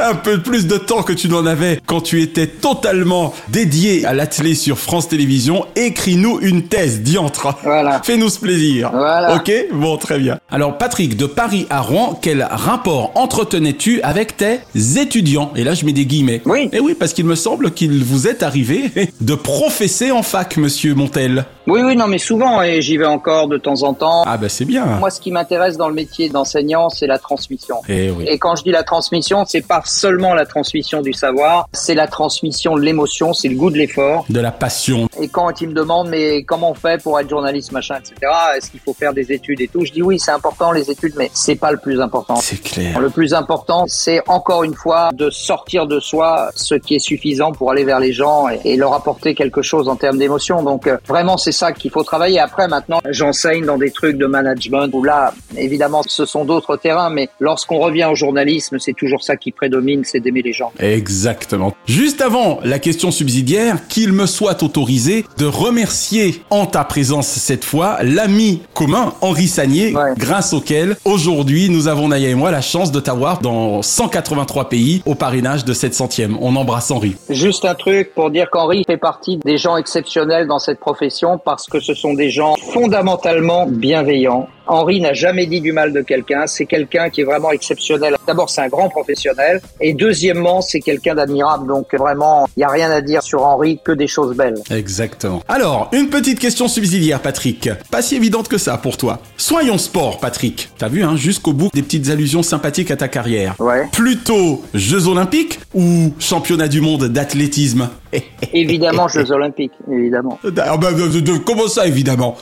un 0.00 0.14
peu 0.14 0.40
plus 0.40 0.66
de 0.66 0.76
temps 0.76 1.02
que 1.02 1.12
tu 1.12 1.28
n'en 1.28 1.44
avais 1.46 1.78
quand 1.86 2.00
tu 2.00 2.22
étais 2.22 2.46
totalement 2.46 3.34
dédié 3.48 4.06
à 4.06 4.14
l'athlé 4.14 4.54
sur 4.54 4.78
France 4.78 5.08
Télévisions. 5.08 5.66
Écris-nous 5.76 6.40
une 6.40 6.62
thèse, 6.62 7.02
diantre. 7.02 7.54
Voilà. 7.62 8.00
Fais-nous 8.02 8.30
ce 8.30 8.40
plaisir. 8.40 8.90
Voilà. 8.92 9.36
Ok? 9.36 9.52
Bon, 9.72 9.96
très 9.96 10.18
bien. 10.18 10.38
Alors, 10.50 10.78
Patrick, 10.78 11.16
de 11.16 11.26
Paris 11.26 11.66
à 11.70 11.80
Rouen, 11.80 12.18
quel 12.20 12.46
rapport 12.50 13.12
entretenais-tu 13.14 14.00
avec 14.02 14.36
tes 14.36 14.60
étudiants? 14.96 15.52
Et 15.54 15.64
là, 15.64 15.74
je 15.74 15.84
mets 15.84 15.92
des 15.92 16.06
guillemets. 16.06 16.40
Oui. 16.46 16.68
Et 16.72 16.80
oui, 16.80 16.94
parce 16.98 17.12
qu'il 17.12 17.26
me 17.26 17.34
semble 17.34 17.72
qu'il 17.72 18.02
vous 18.02 18.26
est 18.26 18.42
arrivé 18.42 18.90
de 19.20 19.34
professer 19.34 20.10
en 20.10 20.22
fac, 20.22 20.56
monsieur 20.56 20.94
Montel. 20.94 21.44
Oui, 21.66 21.82
oui, 21.84 21.94
non, 21.94 22.06
mais 22.06 22.18
souvent, 22.18 22.62
et 22.62 22.80
j'y 22.80 22.96
vais 22.96 23.06
encore 23.06 23.46
de 23.46 23.58
temps 23.58 23.82
en 23.82 23.94
temps. 23.94 24.22
Ah, 24.26 24.36
bah 24.36 24.48
c'est 24.48 24.64
bien. 24.64 24.84
Moi, 24.84 25.10
ce 25.10 25.20
qui 25.20 25.30
m'intéresse 25.30 25.76
dans 25.76 25.88
le 25.88 25.94
métier 25.94 26.28
d'enseignant, 26.28 26.88
c'est 26.88 27.06
la 27.06 27.18
transmission. 27.18 27.76
Eh 27.88 28.10
oui. 28.10 28.24
Et 28.26 28.38
quand 28.38 28.56
je 28.56 28.62
dis 28.62 28.70
la 28.70 28.82
transmission, 28.82 29.44
c'est 29.46 29.66
pas 29.66 29.82
seulement 29.84 30.34
la 30.34 30.46
transmission 30.46 31.02
du 31.02 31.12
savoir, 31.12 31.68
c'est 31.72 31.94
la 31.94 32.06
transmission 32.06 32.76
de 32.76 32.82
l'émotion, 32.82 33.34
c'est 33.34 33.48
le 33.48 33.56
goût 33.56 33.70
de 33.70 33.76
l'effort. 33.76 34.24
De 34.30 34.40
la 34.40 34.50
passion. 34.50 35.08
Et 35.20 35.28
quand 35.28 35.60
ils 35.60 35.68
me 35.68 35.74
demandent, 35.74 36.08
mais 36.08 36.42
comment 36.44 36.70
on 36.70 36.74
fait 36.74 37.00
pour 37.02 37.20
être 37.20 37.28
journaliste, 37.28 37.72
machin, 37.72 37.96
etc., 37.98 38.32
est-ce 38.56 38.70
qu'il 38.70 38.80
faut 38.80 38.94
faire 38.94 39.12
des 39.12 39.30
études 39.30 39.60
et 39.60 39.68
tout, 39.68 39.84
je 39.84 39.92
dis 39.92 40.02
oui, 40.02 40.18
c'est 40.18 40.32
important 40.32 40.72
les 40.72 40.90
études, 40.90 41.14
mais 41.16 41.30
c'est 41.34 41.56
pas 41.56 41.72
le 41.72 41.78
plus 41.78 42.00
important. 42.00 42.36
C'est 42.36 42.62
clair. 42.62 42.98
Le 42.98 43.10
plus 43.10 43.34
important, 43.34 43.84
c'est 43.86 44.22
encore 44.28 44.64
une 44.64 44.74
fois 44.74 45.10
de 45.12 45.28
sortir 45.30 45.86
de 45.86 46.00
soi 46.00 46.50
ce 46.54 46.74
qui 46.74 46.94
est 46.94 47.00
suffisant 47.00 47.52
pour 47.52 47.70
aller 47.70 47.84
vers 47.84 48.00
les 48.00 48.12
gens 48.12 48.48
et, 48.48 48.60
et 48.64 48.76
leur 48.76 48.94
apporter 48.94 49.34
quelque 49.34 49.62
chose 49.62 49.88
en 49.88 49.96
termes 49.96 50.18
d'émotion. 50.18 50.62
Donc 50.62 50.86
euh, 50.86 50.96
vraiment, 51.06 51.36
c'est 51.36 51.49
ça 51.52 51.72
qu'il 51.72 51.90
faut 51.90 52.02
travailler. 52.02 52.38
Après, 52.38 52.68
maintenant, 52.68 53.00
j'enseigne 53.10 53.64
dans 53.64 53.78
des 53.78 53.90
trucs 53.90 54.16
de 54.16 54.26
management 54.26 54.88
où 54.92 55.02
là, 55.02 55.34
évidemment, 55.56 56.02
ce 56.06 56.24
sont 56.24 56.44
d'autres 56.44 56.76
terrains, 56.76 57.10
mais 57.10 57.28
lorsqu'on 57.38 57.78
revient 57.78 58.08
au 58.10 58.14
journalisme, 58.14 58.78
c'est 58.78 58.94
toujours 58.94 59.22
ça 59.22 59.36
qui 59.36 59.52
prédomine, 59.52 60.02
c'est 60.04 60.20
d'aimer 60.20 60.42
les 60.42 60.52
gens. 60.52 60.72
Exactement. 60.78 61.74
Juste 61.86 62.20
avant 62.20 62.60
la 62.64 62.78
question 62.78 63.10
subsidiaire, 63.10 63.86
qu'il 63.88 64.12
me 64.12 64.26
soit 64.26 64.62
autorisé 64.62 65.24
de 65.38 65.46
remercier 65.46 66.42
en 66.50 66.66
ta 66.66 66.84
présence 66.84 67.28
cette 67.28 67.64
fois 67.64 67.98
l'ami 68.02 68.62
commun 68.74 69.14
Henri 69.20 69.48
Sagnier, 69.48 69.94
grâce 70.16 70.52
auquel 70.52 70.96
aujourd'hui 71.04 71.68
nous 71.70 71.88
avons 71.88 72.08
Naya 72.08 72.28
et 72.28 72.34
moi 72.34 72.50
la 72.50 72.60
chance 72.60 72.92
de 72.92 73.00
t'avoir 73.00 73.40
dans 73.40 73.82
183 73.82 74.68
pays 74.68 75.02
au 75.06 75.14
parrainage 75.14 75.64
de 75.64 75.72
700e. 75.72 76.36
On 76.40 76.56
embrasse 76.56 76.90
Henri. 76.90 77.16
Juste 77.28 77.64
un 77.64 77.74
truc 77.74 78.14
pour 78.14 78.30
dire 78.30 78.50
qu'Henri 78.50 78.84
fait 78.86 78.96
partie 78.96 79.38
des 79.38 79.58
gens 79.58 79.76
exceptionnels 79.76 80.46
dans 80.46 80.58
cette 80.58 80.80
profession 80.80 81.38
parce 81.44 81.66
que 81.66 81.80
ce 81.80 81.94
sont 81.94 82.14
des 82.14 82.30
gens 82.30 82.54
fondamentalement 82.56 83.66
bienveillants. 83.66 84.48
Henri 84.70 85.00
n'a 85.00 85.12
jamais 85.14 85.46
dit 85.46 85.60
du 85.60 85.72
mal 85.72 85.92
de 85.92 86.00
quelqu'un. 86.00 86.46
C'est 86.46 86.64
quelqu'un 86.66 87.10
qui 87.10 87.22
est 87.22 87.24
vraiment 87.24 87.50
exceptionnel. 87.50 88.16
D'abord, 88.26 88.48
c'est 88.50 88.60
un 88.62 88.68
grand 88.68 88.88
professionnel. 88.88 89.60
Et 89.80 89.94
deuxièmement, 89.94 90.60
c'est 90.60 90.80
quelqu'un 90.80 91.16
d'admirable. 91.16 91.66
Donc 91.66 91.92
vraiment, 91.94 92.46
il 92.56 92.60
n'y 92.60 92.64
a 92.64 92.68
rien 92.68 92.90
à 92.90 93.00
dire 93.00 93.22
sur 93.22 93.44
Henri 93.44 93.80
que 93.84 93.92
des 93.92 94.06
choses 94.06 94.36
belles. 94.36 94.54
Exactement. 94.70 95.42
Alors, 95.48 95.88
une 95.92 96.08
petite 96.08 96.38
question 96.38 96.68
subsidiaire, 96.68 97.20
Patrick. 97.20 97.68
Pas 97.90 98.00
si 98.02 98.14
évidente 98.16 98.48
que 98.48 98.58
ça 98.58 98.78
pour 98.78 98.96
toi. 98.96 99.18
Soyons 99.36 99.78
sport, 99.78 100.20
Patrick. 100.20 100.70
T'as 100.78 100.88
vu, 100.88 101.02
hein, 101.02 101.16
jusqu'au 101.16 101.52
bout 101.52 101.70
des 101.74 101.82
petites 101.82 102.08
allusions 102.08 102.42
sympathiques 102.44 102.90
à 102.92 102.96
ta 102.96 103.08
carrière. 103.08 103.54
Ouais. 103.58 103.88
Plutôt 103.92 104.62
Jeux 104.74 105.08
Olympiques 105.08 105.58
ou 105.74 106.12
Championnat 106.20 106.68
du 106.68 106.80
monde 106.80 107.06
d'athlétisme? 107.08 107.88
Évidemment, 108.52 109.06
Jeux 109.08 109.30
Olympiques, 109.30 109.72
évidemment. 109.90 110.38
Ah 110.58 110.76
bah, 110.76 110.92
de- 110.92 111.20
de- 111.20 111.36
comment 111.38 111.68
ça, 111.68 111.86
évidemment? 111.86 112.36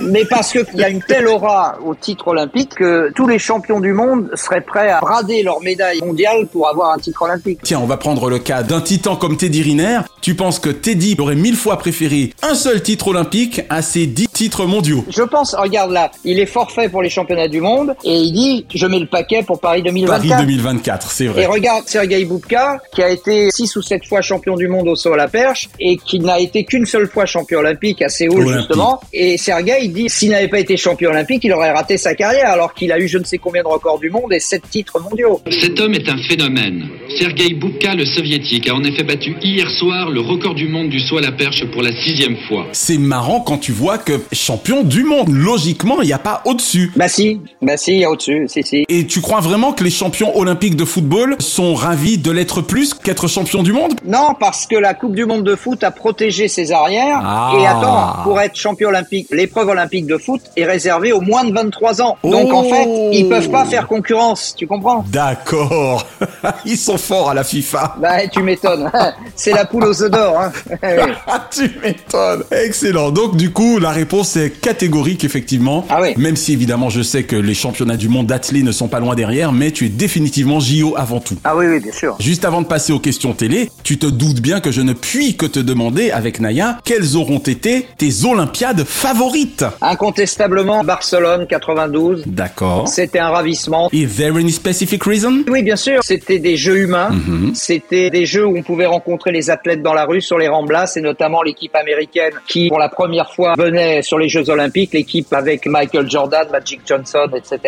Mais 0.00 0.24
parce 0.24 0.52
qu'il 0.52 0.64
y 0.74 0.84
a 0.84 0.88
une 0.88 1.02
telle 1.02 1.26
aura 1.26 1.67
au 1.84 1.94
titre 1.94 2.28
olympique 2.28 2.74
que 2.74 3.10
tous 3.14 3.26
les 3.26 3.38
champions 3.38 3.80
du 3.80 3.92
monde 3.92 4.30
seraient 4.34 4.60
prêts 4.60 4.90
à 4.90 5.00
brader 5.00 5.42
leur 5.42 5.60
médaille 5.60 6.00
mondiale 6.00 6.46
pour 6.50 6.68
avoir 6.68 6.92
un 6.92 6.98
titre 6.98 7.22
olympique. 7.22 7.60
Tiens, 7.62 7.80
on 7.82 7.86
va 7.86 7.96
prendre 7.96 8.28
le 8.30 8.38
cas 8.38 8.62
d'un 8.62 8.80
titan 8.80 9.16
comme 9.16 9.36
Teddy 9.36 9.62
Riner. 9.62 10.00
Tu 10.20 10.34
penses 10.34 10.58
que 10.58 10.70
Teddy 10.70 11.16
aurait 11.18 11.34
mille 11.36 11.56
fois 11.56 11.78
préféré 11.78 12.32
un 12.42 12.54
seul 12.54 12.82
titre 12.82 13.08
olympique 13.08 13.62
à 13.68 13.82
ses 13.82 14.06
dix 14.06 14.28
titres 14.28 14.66
mondiaux? 14.66 15.04
Je 15.08 15.22
pense, 15.22 15.54
regarde 15.54 15.90
là, 15.92 16.10
il 16.24 16.38
est 16.38 16.46
forfait 16.46 16.88
pour 16.88 17.02
les 17.02 17.10
championnats 17.10 17.48
du 17.48 17.60
monde 17.60 17.94
et 18.04 18.16
il 18.16 18.32
dit 18.32 18.66
je 18.74 18.86
mets 18.86 18.98
le 18.98 19.06
paquet 19.06 19.42
pour 19.42 19.60
Paris 19.60 19.82
2024. 19.82 20.28
Paris 20.28 20.46
2024, 20.46 21.10
c'est 21.10 21.26
vrai. 21.26 21.42
Et 21.42 21.46
regarde 21.46 21.84
Sergei 21.86 22.24
Boubka, 22.24 22.78
qui 22.94 23.02
a 23.02 23.08
été 23.10 23.50
six 23.50 23.74
ou 23.76 23.82
sept 23.82 24.06
fois 24.06 24.20
champion 24.20 24.56
du 24.56 24.68
monde 24.68 24.88
au 24.88 24.96
saut 24.96 25.12
à 25.12 25.16
la 25.16 25.28
perche 25.28 25.68
et 25.80 25.96
qui 25.96 26.20
n'a 26.20 26.38
été 26.40 26.64
qu'une 26.64 26.86
seule 26.86 27.08
fois 27.08 27.26
champion 27.26 27.60
olympique 27.60 28.02
à 28.02 28.08
Séoul 28.08 28.40
Olympique. 28.40 28.58
justement. 28.58 29.00
Et 29.12 29.38
Sergei 29.38 29.88
dit 29.88 30.08
s'il 30.08 30.30
n'avait 30.30 30.48
pas 30.48 30.58
été 30.58 30.76
champion 30.76 31.10
olympique, 31.10 31.44
il 31.48 31.54
aurait 31.54 31.72
raté 31.72 31.96
sa 31.96 32.14
carrière 32.14 32.50
alors 32.50 32.74
qu'il 32.74 32.92
a 32.92 32.98
eu 32.98 33.08
je 33.08 33.16
ne 33.16 33.24
sais 33.24 33.38
combien 33.38 33.62
de 33.62 33.68
records 33.68 33.98
du 33.98 34.10
monde 34.10 34.34
et 34.34 34.38
sept 34.38 34.68
titres 34.68 35.00
mondiaux. 35.00 35.40
Cet 35.50 35.80
homme 35.80 35.94
est 35.94 36.06
un 36.10 36.18
phénomène. 36.18 36.88
Sergei 37.18 37.54
Boubka, 37.54 37.94
le 37.94 38.04
soviétique, 38.04 38.68
a 38.68 38.74
en 38.74 38.84
effet 38.84 39.02
battu 39.02 39.34
hier 39.42 39.70
soir 39.70 40.10
le 40.10 40.20
record 40.20 40.54
du 40.54 40.68
monde 40.68 40.90
du 40.90 41.00
saut 41.00 41.16
à 41.16 41.22
la 41.22 41.32
perche 41.32 41.64
pour 41.70 41.80
la 41.80 41.90
sixième 41.92 42.36
fois. 42.48 42.66
C'est 42.72 42.98
marrant 42.98 43.40
quand 43.40 43.56
tu 43.56 43.72
vois 43.72 43.96
que 43.96 44.20
champion 44.30 44.82
du 44.82 45.04
monde, 45.04 45.30
logiquement, 45.30 46.02
il 46.02 46.08
n'y 46.08 46.12
a 46.12 46.18
pas 46.18 46.42
au-dessus. 46.44 46.92
Bah 46.96 47.08
si, 47.08 47.40
bah 47.62 47.78
si, 47.78 47.92
il 47.92 48.00
y 48.00 48.04
a 48.04 48.10
au-dessus, 48.10 48.44
si 48.46 48.62
si. 48.62 48.84
Et 48.90 49.06
tu 49.06 49.22
crois 49.22 49.40
vraiment 49.40 49.72
que 49.72 49.82
les 49.84 49.90
champions 49.90 50.36
olympiques 50.36 50.76
de 50.76 50.84
football 50.84 51.36
sont 51.38 51.72
ravis 51.72 52.18
de 52.18 52.30
l'être 52.30 52.60
plus 52.60 52.92
qu'être 52.92 53.26
champion 53.26 53.62
du 53.62 53.72
monde? 53.72 53.94
Non, 54.04 54.34
parce 54.38 54.66
que 54.66 54.76
la 54.76 54.92
Coupe 54.92 55.14
du 55.14 55.24
Monde 55.24 55.44
de 55.44 55.56
foot 55.56 55.82
a 55.82 55.92
protégé 55.92 56.46
ses 56.46 56.72
arrières. 56.72 57.22
Ah. 57.22 57.52
Et 57.58 57.66
attends, 57.66 58.22
pour 58.22 58.38
être 58.38 58.54
champion 58.54 58.90
olympique, 58.90 59.28
l'épreuve 59.30 59.68
olympique 59.68 60.06
de 60.06 60.18
foot 60.18 60.42
est 60.58 60.66
réservée 60.66 61.12
aux 61.12 61.22
moins 61.22 61.37
de 61.44 61.52
23 61.52 62.02
ans. 62.02 62.16
Donc 62.24 62.52
en 62.52 62.62
Oh. 62.64 62.70
fait, 62.70 63.16
ils 63.16 63.28
peuvent 63.28 63.50
pas 63.50 63.64
faire 63.64 63.86
concurrence, 63.86 64.54
tu 64.56 64.66
comprends? 64.66 65.04
D'accord. 65.08 66.06
Ils 66.64 66.76
sont 66.76 66.98
forts 66.98 67.30
à 67.30 67.34
la 67.34 67.44
FIFA. 67.44 67.96
Bah 68.00 68.26
tu 68.28 68.42
m'étonnes. 68.42 68.90
C'est 69.36 69.52
la 69.52 69.64
poule 69.64 69.84
aux 69.84 70.02
œufs 70.02 70.10
d'or. 70.10 70.40
Hein. 70.40 70.52
Ah, 71.26 71.46
tu 71.50 71.70
m'étonnes. 71.82 72.42
Excellent. 72.50 73.10
Donc, 73.10 73.36
du 73.36 73.50
coup, 73.52 73.78
la 73.78 73.90
réponse 73.90 74.36
est 74.36 74.50
catégorique, 74.60 75.24
effectivement. 75.24 75.84
Ah 75.90 75.98
oui. 76.00 76.14
Même 76.16 76.36
si, 76.36 76.52
évidemment, 76.52 76.88
je 76.90 77.02
sais 77.02 77.24
que 77.24 77.36
les 77.36 77.54
championnats 77.54 77.96
du 77.96 78.08
monde 78.08 78.26
d'athlée 78.26 78.62
ne 78.62 78.72
sont 78.72 78.88
pas 78.88 78.98
loin 79.00 79.14
derrière, 79.14 79.52
mais 79.52 79.70
tu 79.70 79.86
es 79.86 79.88
définitivement 79.88 80.58
JO 80.60 80.94
avant 80.96 81.20
tout. 81.20 81.36
Ah 81.44 81.54
oui, 81.56 81.66
oui, 81.66 81.80
bien 81.80 81.92
sûr. 81.92 82.16
Juste 82.20 82.44
avant 82.44 82.62
de 82.62 82.66
passer 82.66 82.92
aux 82.92 82.98
questions 82.98 83.32
télé, 83.34 83.70
tu 83.84 83.98
te 83.98 84.06
doutes 84.06 84.40
bien 84.40 84.60
que 84.60 84.70
je 84.70 84.80
ne 84.80 84.92
puis 84.94 85.36
que 85.36 85.46
te 85.46 85.58
demander 85.58 86.10
avec 86.10 86.40
Naya 86.40 86.78
quelles 86.84 87.16
auront 87.16 87.38
été 87.38 87.86
tes 87.98 88.24
Olympiades 88.24 88.84
favorites? 88.84 89.64
Incontestablement, 89.80 90.82
Barcelone 90.84 91.27
92. 91.46 92.24
D'accord. 92.26 92.88
C'était 92.88 93.18
un 93.18 93.30
ravissement. 93.30 93.88
Is 93.92 94.16
there 94.16 94.36
any 94.36 94.52
specific 94.52 95.04
reason? 95.04 95.44
Oui, 95.48 95.62
bien 95.62 95.76
sûr. 95.76 96.02
C'était 96.02 96.38
des 96.38 96.56
jeux 96.56 96.78
humains. 96.78 97.10
Mhm. 97.10 97.54
C'était 97.54 98.10
des 98.10 98.26
jeux 98.26 98.46
où 98.46 98.56
on 98.56 98.62
pouvait 98.62 98.86
rencontrer 98.86 99.32
les 99.32 99.50
athlètes 99.50 99.82
dans 99.82 99.94
la 99.94 100.04
rue, 100.04 100.20
sur 100.20 100.38
les 100.38 100.48
ramblas, 100.48 100.92
et 100.96 101.00
notamment 101.00 101.42
l'équipe 101.42 101.74
américaine 101.74 102.32
qui, 102.46 102.68
pour 102.68 102.78
la 102.78 102.88
première 102.88 103.32
fois, 103.32 103.54
venait 103.58 104.02
sur 104.02 104.18
les 104.18 104.28
Jeux 104.28 104.48
Olympiques, 104.50 104.92
l'équipe 104.94 105.32
avec 105.32 105.66
Michael 105.66 106.08
Jordan, 106.10 106.46
Magic 106.50 106.80
Johnson, 106.86 107.28
etc. 107.34 107.58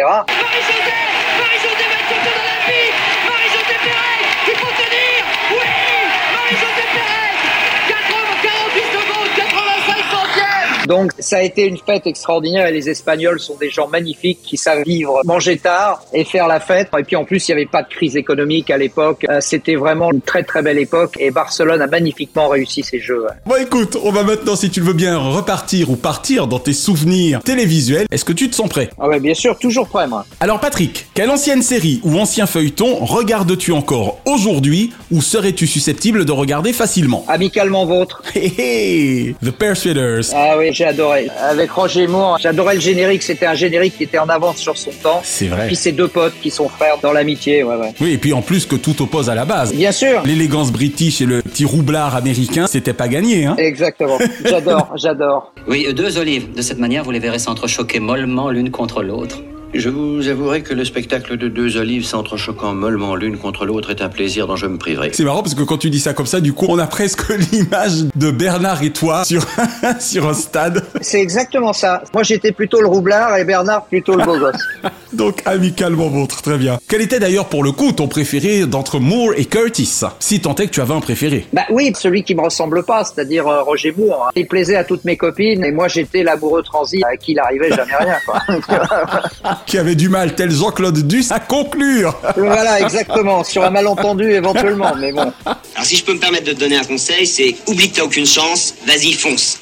Il 4.46 4.54
faut 4.56 4.66
tenir 4.66 5.24
Oui 5.50 5.56
Marie-Josée 6.34 6.88
Pérez 6.94 7.34
48 7.88 8.80
secondes, 8.96 9.30
85 9.36 9.96
centièmes 10.10 10.79
Donc, 10.90 11.12
ça 11.20 11.36
a 11.36 11.42
été 11.42 11.66
une 11.66 11.76
fête 11.78 12.08
extraordinaire 12.08 12.66
et 12.66 12.72
les 12.72 12.90
Espagnols 12.90 13.38
sont 13.38 13.54
des 13.54 13.70
gens 13.70 13.86
magnifiques 13.86 14.40
qui 14.42 14.56
savent 14.56 14.82
vivre, 14.84 15.20
manger 15.24 15.56
tard 15.56 16.02
et 16.12 16.24
faire 16.24 16.48
la 16.48 16.58
fête. 16.58 16.88
Et 16.98 17.04
puis 17.04 17.14
en 17.14 17.24
plus, 17.24 17.48
il 17.48 17.54
n'y 17.54 17.60
avait 17.60 17.70
pas 17.70 17.84
de 17.84 17.88
crise 17.88 18.16
économique 18.16 18.72
à 18.72 18.76
l'époque. 18.76 19.24
Euh, 19.30 19.38
C'était 19.40 19.76
vraiment 19.76 20.10
une 20.10 20.20
très 20.20 20.42
très 20.42 20.62
belle 20.62 20.78
époque 20.80 21.14
et 21.20 21.30
Barcelone 21.30 21.80
a 21.80 21.86
magnifiquement 21.86 22.48
réussi 22.48 22.82
ses 22.82 22.98
jeux. 22.98 23.24
Bon 23.46 23.54
écoute, 23.54 23.96
on 24.02 24.10
va 24.10 24.24
maintenant, 24.24 24.56
si 24.56 24.68
tu 24.68 24.80
le 24.80 24.86
veux 24.86 24.92
bien, 24.92 25.16
repartir 25.16 25.90
ou 25.92 25.94
partir 25.94 26.48
dans 26.48 26.58
tes 26.58 26.72
souvenirs 26.72 27.40
télévisuels. 27.44 28.08
Est-ce 28.10 28.24
que 28.24 28.32
tu 28.32 28.50
te 28.50 28.56
sens 28.56 28.68
prêt? 28.68 28.90
Ah 28.98 29.06
ouais, 29.06 29.20
bien 29.20 29.34
sûr, 29.34 29.56
toujours 29.60 29.86
prêt 29.86 30.08
moi. 30.08 30.26
Alors 30.40 30.58
Patrick, 30.58 31.06
quelle 31.14 31.30
ancienne 31.30 31.62
série 31.62 32.00
ou 32.02 32.18
ancien 32.18 32.46
feuilleton 32.46 32.96
regardes-tu 33.04 33.70
encore 33.70 34.18
aujourd'hui 34.26 34.92
ou 35.12 35.22
serais-tu 35.22 35.68
susceptible 35.68 36.24
de 36.24 36.32
regarder 36.32 36.72
facilement? 36.72 37.24
Amicalement 37.28 37.86
vôtre. 37.86 38.24
Hé 38.34 39.36
The 39.40 39.52
Persuaders. 39.52 40.24
Ah 40.34 40.56
oui, 40.58 40.72
j'ai 40.80 40.86
adoré. 40.86 41.28
Avec 41.38 41.70
Roger 41.70 42.06
Moore, 42.06 42.38
j'adorais 42.40 42.74
le 42.74 42.80
générique. 42.80 43.22
C'était 43.22 43.44
un 43.44 43.52
générique 43.54 43.98
qui 43.98 44.04
était 44.04 44.18
en 44.18 44.30
avance 44.30 44.56
sur 44.56 44.78
son 44.78 44.90
temps. 44.90 45.20
C'est 45.22 45.46
vrai. 45.46 45.66
Puis 45.66 45.76
ces 45.76 45.92
deux 45.92 46.08
potes 46.08 46.32
qui 46.40 46.50
sont 46.50 46.70
frères 46.70 46.96
dans 47.02 47.12
l'amitié, 47.12 47.62
ouais, 47.62 47.76
ouais. 47.76 47.92
Oui, 48.00 48.12
et 48.12 48.18
puis 48.18 48.32
en 48.32 48.40
plus 48.40 48.64
que 48.64 48.76
tout 48.76 49.02
oppose 49.02 49.28
à 49.28 49.34
la 49.34 49.44
base. 49.44 49.74
Bien 49.74 49.92
sûr. 49.92 50.22
L'élégance 50.24 50.72
british 50.72 51.20
et 51.20 51.26
le 51.26 51.42
petit 51.42 51.66
roublard 51.66 52.16
américain, 52.16 52.66
c'était 52.66 52.94
pas 52.94 53.08
gagné, 53.08 53.44
hein 53.44 53.56
Exactement. 53.58 54.16
J'adore, 54.42 54.92
j'adore. 54.96 55.52
Oui, 55.68 55.86
deux 55.92 56.16
olives. 56.16 56.50
De 56.54 56.62
cette 56.62 56.78
manière, 56.78 57.04
vous 57.04 57.10
les 57.10 57.18
verrez 57.18 57.38
s'entrechoquer 57.38 58.00
mollement 58.00 58.48
l'une 58.48 58.70
contre 58.70 59.02
l'autre. 59.02 59.36
Je 59.72 59.88
vous 59.88 60.26
avouerai 60.26 60.62
que 60.62 60.74
le 60.74 60.84
spectacle 60.84 61.36
de 61.36 61.46
deux 61.46 61.76
olives 61.76 62.04
s'entrechoquant 62.04 62.74
mollement 62.74 63.14
l'une 63.14 63.38
contre 63.38 63.66
l'autre 63.66 63.90
est 63.90 64.02
un 64.02 64.08
plaisir 64.08 64.48
dont 64.48 64.56
je 64.56 64.66
me 64.66 64.78
priverai. 64.78 65.10
C'est 65.12 65.22
marrant 65.22 65.42
parce 65.42 65.54
que 65.54 65.62
quand 65.62 65.78
tu 65.78 65.90
dis 65.90 66.00
ça 66.00 66.12
comme 66.12 66.26
ça, 66.26 66.40
du 66.40 66.52
coup, 66.52 66.66
on 66.68 66.78
a 66.78 66.88
presque 66.88 67.28
l'image 67.52 68.06
de 68.16 68.32
Bernard 68.32 68.82
et 68.82 68.90
toi 68.90 69.24
sur, 69.24 69.46
sur 70.00 70.28
un 70.28 70.34
stade. 70.34 70.84
C'est 71.00 71.20
exactement 71.20 71.72
ça. 71.72 72.02
Moi, 72.12 72.24
j'étais 72.24 72.50
plutôt 72.50 72.80
le 72.80 72.88
roublard 72.88 73.36
et 73.36 73.44
Bernard 73.44 73.84
plutôt 73.84 74.16
le 74.16 74.24
beau 74.24 74.38
gosse. 74.38 74.60
Donc 75.12 75.42
amicalement 75.44 76.08
vôtre, 76.08 76.42
très 76.42 76.56
bien. 76.58 76.78
Quel 76.88 77.00
était 77.02 77.18
d'ailleurs 77.18 77.46
pour 77.48 77.62
le 77.64 77.72
coup 77.72 77.92
ton 77.92 78.08
préféré 78.08 78.66
d'entre 78.66 78.98
Moore 79.00 79.32
et 79.36 79.44
Curtis? 79.44 80.00
Si 80.20 80.40
tant 80.40 80.54
est 80.56 80.66
que 80.66 80.72
tu 80.72 80.80
avais 80.80 80.94
un 80.94 81.00
préféré. 81.00 81.46
Bah 81.52 81.64
oui, 81.70 81.92
celui 81.98 82.22
qui 82.22 82.34
me 82.34 82.42
ressemble 82.42 82.84
pas, 82.84 83.04
c'est-à-dire 83.04 83.46
euh, 83.48 83.62
Roger 83.62 83.92
Moore. 83.96 84.26
hein. 84.28 84.30
Il 84.36 84.46
plaisait 84.46 84.76
à 84.76 84.84
toutes 84.84 85.04
mes 85.04 85.16
copines 85.16 85.64
et 85.64 85.72
moi 85.72 85.88
j'étais 85.88 86.22
l'amoureux 86.22 86.62
transi 86.62 87.02
à 87.04 87.16
qui 87.16 87.32
il 87.32 87.38
arrivait 87.38 87.70
jamais 87.70 87.94
rien. 87.98 88.18
Quoi. 88.26 88.40
Qui 89.66 89.78
avait 89.78 89.94
du 89.94 90.08
mal, 90.08 90.34
tel 90.34 90.50
Jean-Claude 90.50 91.06
Duss, 91.06 91.30
à 91.32 91.40
conclure 91.40 92.16
voilà, 92.36 92.80
exactement. 92.80 93.44
Sur 93.44 93.64
un 93.64 93.70
malentendu 93.70 94.30
éventuellement, 94.32 94.92
mais 94.98 95.12
bon. 95.12 95.32
Alors 95.44 95.84
si 95.84 95.96
je 95.96 96.04
peux 96.04 96.14
me 96.14 96.18
permettre 96.18 96.44
de 96.46 96.52
te 96.52 96.58
donner 96.60 96.76
un 96.76 96.84
conseil, 96.84 97.26
c'est 97.26 97.54
oublie 97.66 97.90
que 97.90 97.96
t'as 97.96 98.02
aucune 98.04 98.26
chance, 98.26 98.74
vas-y 98.86 99.12
fonce. 99.12 99.58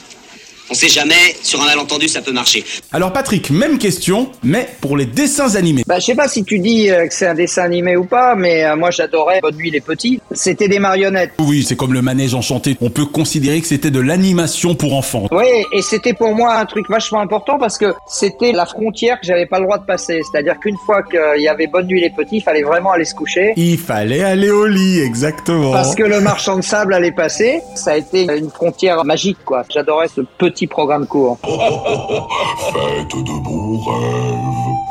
On 0.71 0.75
sait 0.75 0.89
jamais, 0.89 1.15
sur 1.43 1.63
un 1.63 1.67
malentendu 1.67 2.09
ça 2.09 2.21
peut 2.21 2.33
marcher. 2.33 2.65
Alors 2.93 3.13
Patrick, 3.13 3.51
même 3.51 3.79
question, 3.79 4.31
mais 4.43 4.69
pour 4.81 4.97
les 4.97 5.07
dessins 5.07 5.55
animés. 5.55 5.83
Bah, 5.87 5.99
je 5.99 6.07
sais 6.07 6.15
pas 6.15 6.29
si 6.29 6.45
tu 6.45 6.59
dis 6.59 6.91
euh, 6.91 7.07
que 7.07 7.15
c'est 7.15 7.27
un 7.27 7.35
dessin 7.35 7.63
animé 7.63 7.97
ou 7.97 8.05
pas, 8.05 8.35
mais 8.35 8.65
euh, 8.65 8.77
moi 8.77 8.91
j'adorais 8.91 9.41
Bonne 9.41 9.57
nuit 9.57 9.71
les 9.71 9.81
petits. 9.81 10.21
C'était 10.33 10.69
des 10.69 10.79
marionnettes. 10.79 11.33
Oui, 11.39 11.65
c'est 11.67 11.77
comme 11.77 11.95
le 11.95 12.03
manège 12.03 12.35
enchanté. 12.35 12.77
On 12.81 12.91
peut 12.91 13.07
considérer 13.07 13.61
que 13.61 13.67
c'était 13.67 13.91
de 13.91 14.01
l'animation 14.01 14.75
pour 14.75 14.95
enfants. 14.95 15.27
Oui, 15.31 15.47
et 15.73 15.83
c'était 15.83 16.13
pour 16.13 16.35
moi 16.35 16.57
un 16.57 16.67
truc 16.67 16.87
vachement 16.91 17.21
important 17.21 17.59
parce 17.59 17.79
que 17.79 17.95
c'était 18.07 18.53
la 18.53 18.67
frontière 18.67 19.21
que 19.21 19.27
j'avais 19.27 19.47
pas 19.47 19.59
le 19.59 19.65
droit 19.65 19.79
de 19.79 19.87
passer. 19.87 20.21
C'est-à-dire 20.31 20.59
qu'une 20.59 20.77
fois 20.85 21.03
qu'il 21.03 21.43
y 21.43 21.49
avait 21.49 21.67
Bonne 21.67 21.87
nuit 21.87 22.01
les 22.01 22.11
petits, 22.11 22.37
il 22.37 22.43
fallait 22.43 22.63
vraiment 22.63 22.93
aller 22.93 23.05
se 23.05 23.15
coucher. 23.15 23.53
Il 23.57 23.79
fallait 23.79 24.23
aller 24.23 24.51
au 24.51 24.67
lit, 24.67 25.01
exactement. 25.01 25.73
Parce 25.73 25.95
que 25.95 26.03
le 26.03 26.21
marchand 26.21 26.57
de 26.57 26.63
sable 26.63 26.95
allait 26.95 27.13
passer, 27.13 27.61
ça 27.75 27.93
a 27.93 27.97
été 27.97 28.25
une 28.25 28.51
frontière 28.51 29.05
magique, 29.05 29.39
quoi. 29.45 29.65
J'adorais 29.69 30.09
ce 30.09 30.23
petit 30.39 30.58
programme 30.66 31.07
court. 31.07 31.38
Faites 31.44 31.49
de 33.25 33.42
beaux 33.44 33.79
rêves. 33.79 34.38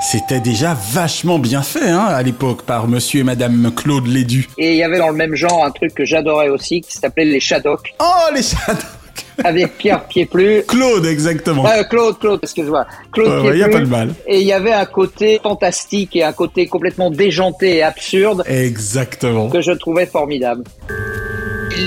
C'était 0.01 0.39
déjà 0.39 0.75
vachement 0.91 1.39
bien 1.39 1.61
fait, 1.63 1.89
hein, 1.89 2.05
à 2.07 2.21
l'époque, 2.23 2.61
par 2.63 2.87
monsieur 2.87 3.21
et 3.21 3.23
madame 3.23 3.71
Claude 3.75 4.07
Lédu. 4.07 4.47
Et 4.57 4.71
il 4.73 4.77
y 4.77 4.83
avait 4.83 4.99
dans 4.99 5.09
le 5.09 5.15
même 5.15 5.35
genre 5.35 5.65
un 5.65 5.71
truc 5.71 5.93
que 5.93 6.05
j'adorais 6.05 6.49
aussi, 6.49 6.81
qui 6.81 6.93
s'appelait 6.97 7.25
les 7.25 7.39
Shadocks. 7.39 7.93
Oh, 7.99 8.33
les 8.33 8.43
Shadocks 8.43 8.85
Avec 9.43 9.77
Pierre 9.77 10.05
Pied-Plus. 10.05 10.63
Claude, 10.67 11.05
exactement. 11.05 11.65
Euh, 11.67 11.83
Claude, 11.83 12.17
Claude, 12.19 12.39
excuse-moi. 12.41 12.85
Claude 13.11 13.27
Ouais, 13.27 13.35
ouais, 13.35 13.41
Pied-Plus. 13.53 13.59
y 13.59 13.63
a 13.63 13.69
pas 13.69 13.79
de 13.79 13.85
mal. 13.89 14.13
Et 14.27 14.39
il 14.41 14.47
y 14.47 14.53
avait 14.53 14.73
un 14.73 14.85
côté 14.85 15.39
fantastique 15.43 16.15
et 16.15 16.23
un 16.23 16.33
côté 16.33 16.65
complètement 16.67 17.11
déjanté 17.11 17.77
et 17.77 17.83
absurde 17.83 18.43
Exactement. 18.47 19.49
que 19.49 19.61
je 19.61 19.71
trouvais 19.73 20.05
formidable. 20.07 20.63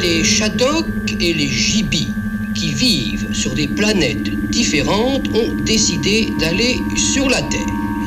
Les 0.03 0.23
Shadok 0.23 0.85
et 1.21 1.33
les 1.33 1.49
Gibis, 1.49 2.07
qui 2.61 2.75
vivent 2.75 3.33
sur 3.33 3.55
des 3.55 3.67
planètes 3.67 4.51
différentes, 4.51 5.27
ont 5.29 5.65
décidé 5.65 6.29
d'aller 6.39 6.77
sur 6.95 7.27
la 7.31 7.41
Terre. 7.41 7.61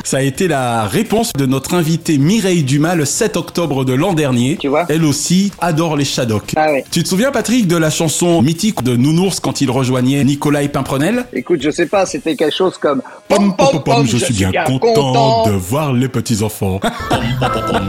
Ça 0.04 0.18
a 0.18 0.20
été 0.20 0.46
la 0.46 0.86
réponse 0.86 1.32
de 1.32 1.44
notre 1.44 1.74
invitée 1.74 2.18
Mireille 2.18 2.62
Dumas 2.62 2.94
le 2.94 3.04
7 3.04 3.36
octobre 3.36 3.84
de 3.84 3.94
l'an 3.94 4.12
dernier. 4.12 4.56
Tu 4.60 4.68
vois 4.68 4.86
Elle 4.88 5.04
aussi 5.04 5.50
adore 5.60 5.96
les 5.96 6.04
Shadocks. 6.04 6.52
Ah 6.54 6.70
ouais. 6.70 6.84
Tu 6.92 7.02
te 7.02 7.08
souviens, 7.08 7.32
Patrick, 7.32 7.66
de 7.66 7.76
la 7.76 7.90
chanson 7.90 8.42
mythique 8.42 8.84
de 8.84 8.94
Nounours 8.94 9.40
quand 9.40 9.60
il 9.60 9.72
rejoignait 9.72 10.22
Nicolas 10.22 10.68
Pimprenel? 10.68 11.24
Écoute, 11.32 11.60
je 11.60 11.70
sais 11.70 11.86
pas, 11.86 12.06
c'était 12.06 12.36
quelque 12.36 12.54
chose 12.54 12.78
comme 12.78 13.02
Pom, 13.26 13.56
pom, 13.56 13.70
pom, 13.72 13.82
pom, 13.82 14.06
je 14.06 14.18
suis 14.18 14.34
bien 14.34 14.52
content 14.66 15.48
de 15.48 15.52
voir 15.52 15.92
les 15.92 16.08
petits-enfants. 16.08 16.78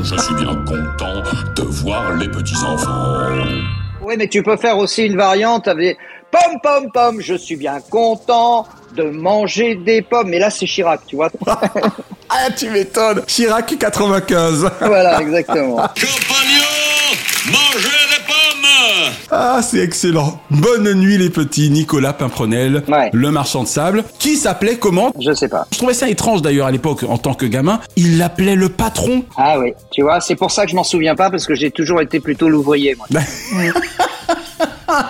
Je 0.01 0.17
suis 0.17 0.35
bien 0.35 0.55
content 0.65 1.21
de 1.57 1.61
voir 1.61 2.15
les 2.15 2.27
petits-enfants. 2.27 3.75
Oui, 4.05 4.15
mais 4.17 4.27
tu 4.27 4.43
peux 4.43 4.55
faire 4.55 4.77
aussi 4.77 5.03
une 5.03 5.17
variante 5.17 5.67
avec 5.67 5.97
pom 6.35 6.59
pom 6.61 6.91
pom, 6.91 7.21
je 7.21 7.35
suis 7.35 7.55
bien 7.55 7.79
content 7.89 8.67
de 8.95 9.03
manger 9.03 9.75
des 9.75 10.01
pommes. 10.01 10.29
Mais 10.29 10.39
là, 10.39 10.49
c'est 10.49 10.65
Chirac, 10.65 11.01
tu 11.07 11.15
vois. 11.15 11.31
ah, 12.29 12.47
tu 12.55 12.69
m'étonnes. 12.69 13.23
Chirac 13.25 13.77
95. 13.77 14.71
voilà, 14.81 15.21
exactement. 15.21 15.77
Mangez 17.47 17.89
des 18.14 18.14
pommes 18.27 19.13
Ah, 19.31 19.61
c'est 19.61 19.79
excellent. 19.79 20.39
Bonne 20.49 20.93
nuit 20.93 21.17
les 21.17 21.29
petits, 21.29 21.69
Nicolas 21.69 22.13
Pimprenel, 22.13 22.83
Ouais. 22.87 23.09
le 23.13 23.31
marchand 23.31 23.63
de 23.63 23.67
sable, 23.67 24.03
qui 24.19 24.35
s'appelait 24.37 24.77
comment 24.77 25.11
Je 25.19 25.33
sais 25.33 25.47
pas. 25.49 25.65
Je 25.71 25.77
trouvais 25.77 25.93
ça 25.93 26.09
étrange 26.09 26.41
d'ailleurs 26.41 26.67
à 26.67 26.71
l'époque 26.71 27.03
en 27.07 27.17
tant 27.17 27.33
que 27.33 27.45
gamin. 27.45 27.79
Il 27.95 28.17
l'appelait 28.17 28.55
le 28.55 28.69
patron. 28.69 29.23
Ah 29.37 29.59
oui, 29.59 29.73
tu 29.91 30.01
vois, 30.03 30.19
c'est 30.21 30.35
pour 30.35 30.51
ça 30.51 30.65
que 30.65 30.71
je 30.71 30.75
m'en 30.75 30.83
souviens 30.83 31.15
pas 31.15 31.29
parce 31.29 31.45
que 31.45 31.55
j'ai 31.55 31.71
toujours 31.71 32.01
été 32.01 32.19
plutôt 32.19 32.49
l'ouvrier, 32.49 32.95
moi. 32.95 33.07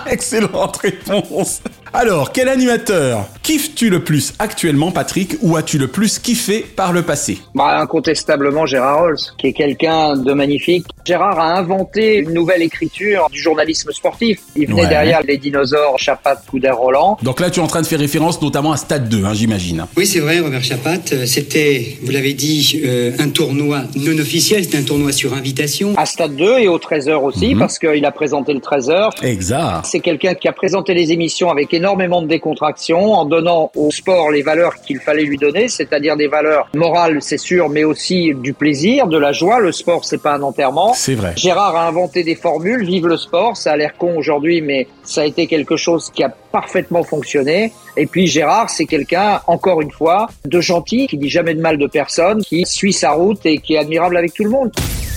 Excellente 0.06 0.76
réponse. 0.78 1.60
Alors, 1.92 2.32
quel 2.32 2.48
animateur 2.48 3.26
kiffes-tu 3.42 3.88
le 3.88 4.02
plus 4.02 4.34
actuellement, 4.38 4.90
Patrick, 4.90 5.36
ou 5.42 5.56
as-tu 5.56 5.78
le 5.78 5.86
plus 5.88 6.18
kiffé 6.18 6.60
par 6.60 6.92
le 6.92 7.02
passé? 7.02 7.38
Bah, 7.54 7.78
incontestablement 7.80 8.66
Gérard 8.66 8.98
Rolls, 9.00 9.16
qui 9.38 9.48
est 9.48 9.52
quelqu'un 9.52 10.16
de 10.16 10.32
magnifique. 10.32 10.86
Gérard 11.04 11.38
a 11.38 11.56
inventé 11.56 12.16
une 12.16 12.32
nouvelle 12.32 12.62
écriture 12.62 13.05
du 13.30 13.40
journalisme 13.40 13.90
sportif. 13.92 14.40
Il 14.56 14.66
venait 14.68 14.82
Ouais. 14.82 14.88
derrière 14.88 15.20
les 15.22 15.38
dinosaures 15.38 15.98
Chapat, 15.98 16.36
Couder, 16.50 16.70
Roland. 16.70 17.16
Donc 17.22 17.40
là, 17.40 17.50
tu 17.50 17.60
es 17.60 17.62
en 17.62 17.66
train 17.66 17.82
de 17.82 17.86
faire 17.86 17.98
référence 17.98 18.40
notamment 18.42 18.72
à 18.72 18.76
Stade 18.76 19.08
2, 19.08 19.24
hein, 19.24 19.32
j'imagine. 19.34 19.86
Oui, 19.96 20.06
c'est 20.06 20.20
vrai, 20.20 20.40
Robert 20.40 20.62
Chapat. 20.62 20.98
euh, 21.12 21.26
C'était, 21.26 21.96
vous 22.02 22.10
l'avez 22.12 22.32
dit, 22.34 22.80
euh, 22.84 23.12
un 23.18 23.28
tournoi 23.28 23.82
non 23.96 24.18
officiel. 24.18 24.64
C'était 24.64 24.78
un 24.78 24.82
tournoi 24.84 25.12
sur 25.12 25.34
invitation. 25.34 25.94
À 25.96 26.06
Stade 26.06 26.36
2 26.36 26.58
et 26.58 26.68
au 26.68 26.78
13h 26.78 27.22
aussi, 27.22 27.54
Mhm. 27.54 27.58
parce 27.60 27.78
qu'il 27.78 28.04
a 28.04 28.10
présenté 28.12 28.52
le 28.52 28.60
13h. 28.60 29.10
Exact. 29.22 29.84
C'est 29.84 30.00
quelqu'un 30.00 30.34
qui 30.34 30.48
a 30.48 30.52
présenté 30.52 30.94
les 30.94 31.12
émissions 31.12 31.50
avec 31.50 31.72
énormément 31.74 32.22
de 32.22 32.26
décontraction, 32.28 33.12
en 33.12 33.24
donnant 33.24 33.70
au 33.74 33.90
sport 33.90 34.30
les 34.30 34.42
valeurs 34.42 34.76
qu'il 34.86 34.98
fallait 35.00 35.24
lui 35.24 35.36
donner, 35.36 35.68
c'est-à-dire 35.68 36.16
des 36.16 36.28
valeurs 36.28 36.68
morales, 36.74 37.18
c'est 37.20 37.38
sûr, 37.38 37.68
mais 37.68 37.84
aussi 37.84 38.32
du 38.34 38.52
plaisir, 38.52 39.06
de 39.06 39.18
la 39.18 39.32
joie. 39.32 39.60
Le 39.60 39.72
sport, 39.72 40.04
c'est 40.04 40.22
pas 40.22 40.34
un 40.34 40.42
enterrement. 40.42 40.92
C'est 40.94 41.14
vrai. 41.14 41.32
Gérard 41.36 41.76
a 41.76 41.86
inventé 41.88 42.22
des 42.24 42.34
formules, 42.34 42.84
le 43.04 43.16
sport, 43.16 43.56
ça 43.56 43.72
a 43.72 43.76
l'air 43.76 43.96
con 43.96 44.16
aujourd'hui, 44.16 44.60
mais 44.60 44.86
ça 45.02 45.22
a 45.22 45.24
été 45.24 45.46
quelque 45.46 45.76
chose 45.76 46.10
qui 46.14 46.22
a 46.22 46.28
parfaitement 46.28 47.02
fonctionné. 47.02 47.72
Et 47.96 48.06
puis 48.06 48.26
Gérard, 48.26 48.70
c'est 48.70 48.86
quelqu'un, 48.86 49.40
encore 49.46 49.80
une 49.82 49.90
fois, 49.90 50.28
de 50.44 50.60
gentil, 50.60 51.06
qui 51.06 51.18
dit 51.18 51.28
jamais 51.28 51.54
de 51.54 51.60
mal 51.60 51.78
de 51.78 51.86
personne, 51.86 52.42
qui 52.42 52.64
suit 52.64 52.92
sa 52.92 53.12
route 53.12 53.44
et 53.44 53.58
qui 53.58 53.74
est 53.74 53.78
admirable 53.78 54.16
avec 54.16 54.34
tout 54.34 54.44
le 54.44 54.50
monde. 54.50 54.72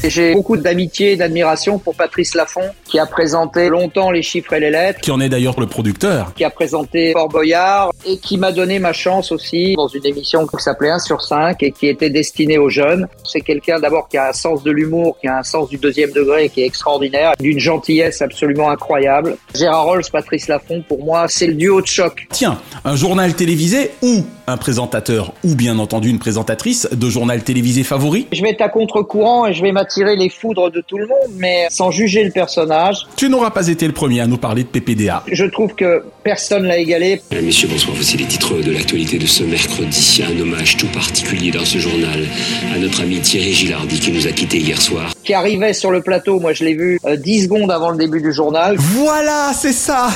J'ai 0.07 0.33
beaucoup 0.33 0.55
d'amitié 0.55 1.11
et 1.11 1.15
d'admiration 1.17 1.77
pour 1.77 1.93
Patrice 1.93 2.33
Laffont, 2.33 2.69
qui 2.85 2.99
a 2.99 3.05
présenté 3.05 3.67
longtemps 3.67 4.11
les 4.11 4.21
chiffres 4.21 4.53
et 4.53 4.59
les 4.61 4.69
lettres, 4.69 5.01
Qui 5.01 5.11
en 5.11 5.19
est 5.19 5.27
d'ailleurs 5.27 5.59
le 5.59 5.67
producteur. 5.67 6.33
qui 6.35 6.45
a 6.45 6.49
présenté 6.49 7.11
Fort 7.11 7.27
Boyard 7.27 7.91
et 8.05 8.17
qui 8.17 8.37
m'a 8.37 8.53
donné 8.53 8.79
ma 8.79 8.93
chance 8.93 9.33
aussi 9.33 9.75
dans 9.75 9.89
une 9.89 10.05
émission 10.05 10.47
qui 10.47 10.55
s'appelait 10.63 10.91
1 10.91 10.99
sur 10.99 11.21
5 11.21 11.61
et 11.63 11.71
qui 11.71 11.87
était 11.87 12.09
destinée 12.09 12.57
aux 12.57 12.69
jeunes. 12.69 13.07
C'est 13.25 13.41
quelqu'un 13.41 13.79
d'abord 13.79 14.07
qui 14.07 14.15
a 14.17 14.29
un 14.29 14.33
sens 14.33 14.63
de 14.63 14.71
l'humour, 14.71 15.17
qui 15.19 15.27
a 15.27 15.37
un 15.37 15.43
sens 15.43 15.67
du 15.67 15.77
deuxième 15.77 16.11
degré 16.11 16.47
qui 16.47 16.61
est 16.61 16.65
extraordinaire, 16.65 17.33
d'une 17.39 17.59
gentillesse 17.59 18.21
absolument 18.21 18.69
incroyable. 18.69 19.35
Gérard 19.53 19.83
Rolls, 19.83 20.03
Patrice 20.11 20.47
Laffont, 20.47 20.81
pour 20.87 21.03
moi, 21.03 21.25
c'est 21.27 21.47
le 21.47 21.55
duo 21.55 21.81
de 21.81 21.87
choc. 21.87 22.25
Tiens, 22.31 22.57
un 22.85 22.95
journal 22.95 23.33
télévisé 23.33 23.91
ou 24.01 24.23
un 24.47 24.55
présentateur 24.57 25.33
ou 25.43 25.55
bien 25.55 25.77
entendu 25.77 26.09
une 26.09 26.19
présentatrice 26.19 26.87
de 26.89 27.09
journal 27.09 27.43
télévisé 27.43 27.83
favori? 27.83 28.27
Je 28.31 28.41
vais 28.41 28.51
être 28.51 28.61
à 28.61 28.69
contre-courant 28.69 29.45
et 29.45 29.53
je 29.53 29.61
vais 29.61 29.73
m'attirer 29.73 29.88
les 29.97 30.29
foudres 30.29 30.71
de 30.71 30.81
tout 30.81 30.97
le 30.97 31.07
monde, 31.07 31.17
mais 31.37 31.67
sans 31.69 31.91
juger 31.91 32.23
le 32.23 32.31
personnage. 32.31 33.07
Tu 33.15 33.29
n'auras 33.29 33.49
pas 33.51 33.67
été 33.67 33.85
le 33.87 33.93
premier 33.93 34.21
à 34.21 34.27
nous 34.27 34.37
parler 34.37 34.63
de 34.63 34.67
PPDA. 34.69 35.23
Je 35.31 35.45
trouve 35.45 35.73
que 35.75 36.03
personne 36.23 36.63
l'a 36.63 36.77
égalé. 36.77 37.21
Euh, 37.33 37.41
Messieurs, 37.41 37.67
bonsoir. 37.71 37.95
Voici 37.95 38.17
les 38.17 38.25
titres 38.25 38.55
de 38.61 38.71
l'actualité 38.71 39.17
de 39.17 39.25
ce 39.25 39.43
mercredi. 39.43 40.21
Un 40.27 40.39
hommage 40.39 40.77
tout 40.77 40.87
particulier 40.87 41.51
dans 41.51 41.65
ce 41.65 41.77
journal 41.77 42.25
à 42.73 42.77
notre 42.77 43.01
ami 43.01 43.19
Thierry 43.19 43.53
Gilardi 43.53 43.99
qui 43.99 44.11
nous 44.11 44.27
a 44.27 44.31
quittés 44.31 44.57
hier 44.59 44.81
soir. 44.81 45.13
qui 45.23 45.33
arrivait 45.33 45.73
sur 45.73 45.91
le 45.91 46.01
plateau, 46.01 46.39
moi 46.39 46.53
je 46.53 46.63
l'ai 46.63 46.73
vu 46.75 46.99
euh, 47.05 47.15
10 47.15 47.43
secondes 47.43 47.71
avant 47.71 47.89
le 47.91 47.97
début 47.97 48.21
du 48.21 48.31
journal. 48.33 48.75
Voilà, 48.77 49.51
c'est 49.53 49.73
ça 49.73 50.09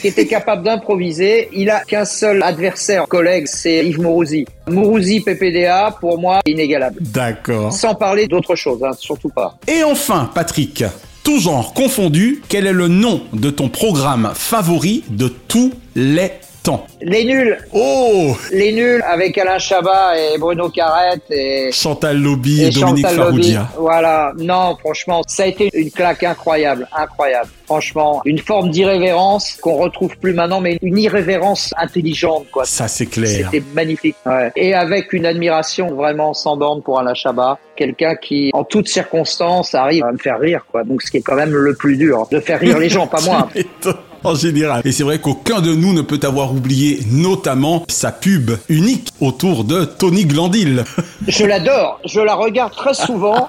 Qui 0.00 0.08
était 0.08 0.26
capable 0.26 0.64
d'improviser. 0.64 1.48
Il 1.52 1.70
a 1.70 1.80
qu'un 1.80 2.04
seul 2.04 2.42
adversaire, 2.42 3.06
collègue, 3.08 3.46
c'est 3.46 3.84
Yves 3.86 4.00
Mourouzi. 4.00 4.44
Mourouzi, 4.66 5.20
PPDA, 5.20 5.96
pour 6.00 6.18
moi, 6.18 6.40
inégalable. 6.46 6.98
D'accord. 7.00 7.72
Sans 7.72 7.94
parler 7.94 8.26
d'autre 8.26 8.54
chose, 8.54 8.82
hein, 8.82 8.92
surtout 8.98 9.28
pas. 9.28 9.56
Et 9.68 9.82
enfin, 9.84 10.30
Patrick, 10.34 10.84
tout 11.22 11.38
genre 11.38 11.74
confondu, 11.74 12.42
quel 12.48 12.66
est 12.66 12.72
le 12.72 12.88
nom 12.88 13.22
de 13.32 13.50
ton 13.50 13.68
programme 13.68 14.30
favori 14.34 15.04
de 15.08 15.28
tous 15.28 15.72
les 15.94 16.32
temps 16.64 16.86
Les 17.00 17.24
nuls 17.24 17.56
Oh 17.72 18.36
Les 18.50 18.72
nuls 18.72 19.02
avec 19.06 19.38
Alain 19.38 19.58
Chabat 19.58 20.18
et 20.18 20.38
Bruno 20.38 20.68
Carrette 20.70 21.22
et... 21.30 21.70
Chantal 21.70 22.20
Lobby 22.20 22.62
et, 22.62 22.66
et 22.66 22.70
Dominique. 22.70 23.06
Farrugia. 23.06 23.68
Voilà, 23.78 24.32
non, 24.38 24.76
franchement, 24.80 25.22
ça 25.26 25.44
a 25.44 25.46
été 25.46 25.70
une 25.74 25.90
claque 25.90 26.24
incroyable, 26.24 26.88
incroyable. 26.96 27.50
Franchement, 27.66 28.22
une 28.24 28.38
forme 28.38 28.70
d'irrévérence 28.70 29.56
qu'on 29.60 29.76
retrouve 29.76 30.16
plus 30.18 30.32
maintenant, 30.32 30.60
mais 30.60 30.78
une 30.82 30.98
irrévérence 30.98 31.72
intelligente, 31.76 32.46
quoi. 32.50 32.64
Ça, 32.64 32.88
c'est 32.88 33.06
clair. 33.06 33.50
C'était 33.50 33.64
magnifique. 33.74 34.16
Ouais. 34.26 34.50
Et 34.56 34.74
avec 34.74 35.12
une 35.12 35.26
admiration 35.26 35.94
vraiment 35.94 36.34
sans 36.34 36.56
borne 36.56 36.82
pour 36.82 36.98
Alain 36.98 37.14
Chabat, 37.14 37.58
quelqu'un 37.76 38.16
qui, 38.16 38.50
en 38.54 38.64
toutes 38.64 38.88
circonstances, 38.88 39.74
arrive 39.74 40.04
à 40.04 40.12
me 40.12 40.18
faire 40.18 40.38
rire, 40.38 40.64
quoi. 40.70 40.84
Donc, 40.84 41.02
ce 41.02 41.10
qui 41.10 41.18
est 41.18 41.22
quand 41.22 41.36
même 41.36 41.52
le 41.52 41.74
plus 41.74 41.96
dur, 41.96 42.26
de 42.30 42.40
faire 42.40 42.60
rire 42.60 42.78
les 42.78 42.88
gens, 42.88 43.06
pas 43.06 43.20
moi. 43.22 43.48
en 44.24 44.34
général. 44.34 44.82
Et 44.84 44.92
c'est 44.92 45.04
vrai 45.04 45.20
qu'aucun 45.20 45.60
de 45.60 45.74
nous 45.74 45.92
ne 45.92 46.02
peut 46.02 46.20
avoir 46.22 46.52
oublié 46.52 47.00
notamment 47.10 47.84
sa 47.88 48.10
pub 48.10 48.52
unique 48.68 49.08
autour 49.20 49.64
de 49.64 49.84
Tony 49.84 50.24
Glandil. 50.24 50.84
Je 51.28 51.44
l'adore, 51.44 52.00
je 52.04 52.20
la 52.20 52.34
regarde 52.34 52.74
très 52.74 52.94
souvent. 52.94 53.48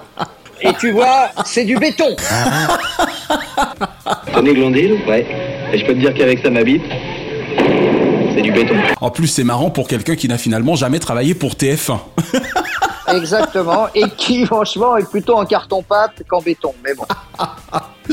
Et 0.62 0.72
tu 0.80 0.92
vois, 0.92 1.28
c'est 1.44 1.64
du 1.64 1.76
béton. 1.76 2.16
Tony 4.32 4.54
Glandil 4.54 4.98
Ouais. 5.06 5.26
Et 5.72 5.78
je 5.78 5.84
peux 5.84 5.94
te 5.94 5.98
dire 5.98 6.14
qu'avec 6.14 6.42
ça, 6.42 6.50
ma 6.50 6.62
bite, 6.62 6.82
c'est 8.34 8.42
du 8.42 8.52
béton. 8.52 8.74
En 9.00 9.10
plus, 9.10 9.26
c'est 9.26 9.44
marrant 9.44 9.70
pour 9.70 9.88
quelqu'un 9.88 10.16
qui 10.16 10.28
n'a 10.28 10.38
finalement 10.38 10.74
jamais 10.74 10.98
travaillé 10.98 11.34
pour 11.34 11.52
TF1. 11.52 11.98
Exactement. 13.14 13.86
Et 13.94 14.04
qui, 14.16 14.46
franchement, 14.46 14.96
est 14.96 15.08
plutôt 15.08 15.36
en 15.36 15.44
carton-pâte 15.44 16.22
qu'en 16.28 16.40
béton. 16.40 16.74
Mais 16.82 16.94
bon. 16.94 17.04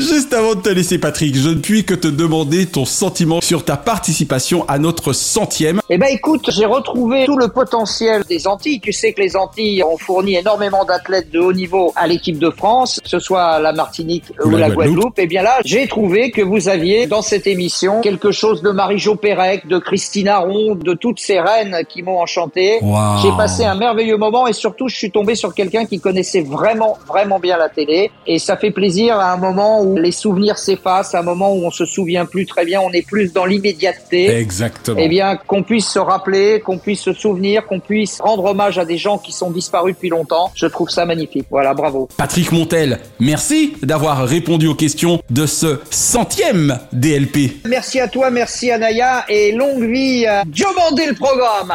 Juste 0.04 0.34
avant 0.34 0.54
de 0.54 0.60
te 0.60 0.68
laisser, 0.68 0.98
Patrick, 0.98 1.34
je 1.34 1.48
ne 1.48 1.54
puis 1.54 1.84
que 1.84 1.94
te 1.94 2.08
demander 2.08 2.66
ton 2.66 2.84
sentiment 2.84 3.40
sur 3.40 3.64
ta 3.64 3.78
participation 3.78 4.66
à 4.68 4.78
notre 4.78 5.14
centième. 5.14 5.80
Eh 5.88 5.96
ben, 5.96 6.08
écoute, 6.10 6.50
j'ai 6.50 6.66
retrouvé 6.66 7.24
tout 7.24 7.38
le 7.38 7.48
potentiel 7.48 8.22
des 8.28 8.46
Antilles. 8.46 8.80
Tu 8.80 8.92
sais 8.92 9.14
que 9.14 9.22
les 9.22 9.34
Antilles 9.34 9.82
ont 9.82 9.96
fourni 9.96 10.36
énormément 10.36 10.84
d'athlètes 10.84 11.30
de 11.30 11.40
haut 11.40 11.54
niveau 11.54 11.92
à 11.96 12.06
l'équipe 12.06 12.38
de 12.38 12.50
France, 12.50 13.00
que 13.02 13.08
ce 13.08 13.18
soit 13.18 13.58
la 13.60 13.72
Martinique 13.72 14.24
ou, 14.44 14.50
la, 14.50 14.68
Guadeloupe. 14.68 15.18
Et 15.18 15.22
Eh 15.22 15.26
bien 15.26 15.42
là, 15.42 15.58
j'ai 15.64 15.86
trouvé 15.86 16.30
que 16.30 16.42
vous 16.42 16.68
aviez 16.68 17.06
dans 17.06 17.22
cette 17.22 17.46
émission 17.46 18.02
quelque 18.02 18.30
chose 18.30 18.60
de 18.60 18.70
Marie-Jo 18.70 19.14
Pérec, 19.14 19.66
de 19.66 19.78
Christina 19.78 20.38
Ronde, 20.38 20.80
de 20.80 20.92
toutes 20.92 21.18
ces 21.18 21.40
reines 21.40 21.78
qui 21.88 22.02
m'ont 22.02 22.18
enchanté. 22.20 22.78
Wow. 22.82 23.22
J'ai 23.22 23.30
passé 23.38 23.64
un 23.64 23.74
merveilleux 23.74 24.18
moment 24.18 24.46
et 24.46 24.52
surtout, 24.52 24.88
je 24.88 24.96
suis 24.96 25.10
tombé 25.10 25.34
sur 25.34 25.54
quelqu'un 25.54 25.86
qui 25.86 25.98
connaissait 25.98 26.42
vraiment, 26.42 26.98
vraiment 27.06 27.38
bien 27.38 27.56
la 27.56 27.70
télé. 27.70 28.10
Et 28.26 28.38
ça 28.38 28.58
fait 28.58 28.70
plaisir 28.70 29.18
à 29.18 29.32
un 29.32 29.36
moment 29.38 29.82
où 29.82 29.93
les 29.98 30.12
souvenirs 30.12 30.58
s'effacent, 30.58 31.14
à 31.14 31.20
un 31.20 31.22
moment 31.22 31.54
où 31.54 31.64
on 31.64 31.70
se 31.70 31.84
souvient 31.84 32.26
plus 32.26 32.46
très 32.46 32.64
bien, 32.64 32.80
on 32.80 32.90
est 32.92 33.06
plus 33.06 33.32
dans 33.32 33.44
l'immédiateté. 33.44 34.30
Exactement. 34.30 34.98
Eh 35.00 35.08
bien, 35.08 35.36
qu'on 35.36 35.62
puisse 35.62 35.88
se 35.88 35.98
rappeler, 35.98 36.60
qu'on 36.60 36.78
puisse 36.78 37.00
se 37.00 37.12
souvenir, 37.12 37.66
qu'on 37.66 37.80
puisse 37.80 38.20
rendre 38.20 38.44
hommage 38.44 38.78
à 38.78 38.84
des 38.84 38.98
gens 38.98 39.18
qui 39.18 39.32
sont 39.32 39.50
disparus 39.50 39.94
depuis 39.94 40.08
longtemps. 40.08 40.50
Je 40.54 40.66
trouve 40.66 40.90
ça 40.90 41.04
magnifique. 41.04 41.46
Voilà, 41.50 41.74
bravo. 41.74 42.08
Patrick 42.16 42.52
Montel, 42.52 43.00
merci 43.20 43.74
d'avoir 43.82 44.26
répondu 44.26 44.66
aux 44.66 44.74
questions 44.74 45.20
de 45.30 45.46
ce 45.46 45.80
centième 45.90 46.78
DLP. 46.92 47.66
Merci 47.66 48.00
à 48.00 48.08
toi, 48.08 48.30
merci 48.30 48.70
à 48.70 48.78
Naya 48.78 49.24
et 49.28 49.52
longue 49.52 49.84
vie 49.84 50.26
à 50.26 50.44
Diomandé 50.44 51.06
le 51.06 51.14
programme. 51.14 51.72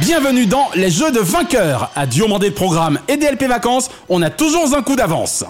Bienvenue 0.00 0.44
dans 0.44 0.68
les 0.74 0.90
jeux 0.90 1.10
de 1.10 1.20
vainqueurs. 1.20 1.90
À 1.96 2.06
Diomandé 2.06 2.48
le 2.48 2.54
programme 2.54 2.98
et 3.08 3.16
DLP 3.16 3.44
Vacances, 3.44 3.88
on 4.10 4.20
a 4.20 4.28
toujours 4.28 4.74
un 4.76 4.82
coup 4.82 4.94
d'avance. 4.94 5.42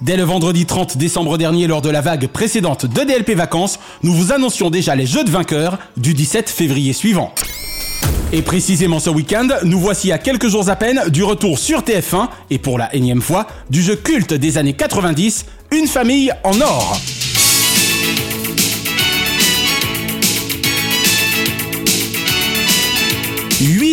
Dès 0.00 0.16
le 0.16 0.22
vendredi 0.22 0.64
30 0.64 0.96
décembre 0.96 1.36
dernier, 1.36 1.66
lors 1.66 1.82
de 1.82 1.90
la 1.90 2.00
vague 2.00 2.28
précédente 2.28 2.86
de 2.86 3.02
DLP 3.02 3.30
Vacances, 3.30 3.80
nous 4.04 4.12
vous 4.12 4.30
annoncions 4.30 4.70
déjà 4.70 4.94
les 4.94 5.06
jeux 5.06 5.24
de 5.24 5.30
vainqueurs 5.30 5.76
du 5.96 6.14
17 6.14 6.48
février 6.48 6.92
suivant. 6.92 7.34
Et 8.32 8.42
précisément 8.42 9.00
ce 9.00 9.10
week-end, 9.10 9.48
nous 9.64 9.80
voici 9.80 10.12
à 10.12 10.18
quelques 10.18 10.46
jours 10.46 10.70
à 10.70 10.76
peine 10.76 11.02
du 11.08 11.24
retour 11.24 11.58
sur 11.58 11.80
TF1, 11.80 12.28
et 12.50 12.58
pour 12.58 12.78
la 12.78 12.94
énième 12.94 13.20
fois, 13.20 13.48
du 13.70 13.82
jeu 13.82 13.96
culte 13.96 14.34
des 14.34 14.56
années 14.56 14.74
90, 14.74 15.46
Une 15.72 15.88
famille 15.88 16.32
en 16.44 16.60
or. 16.60 16.96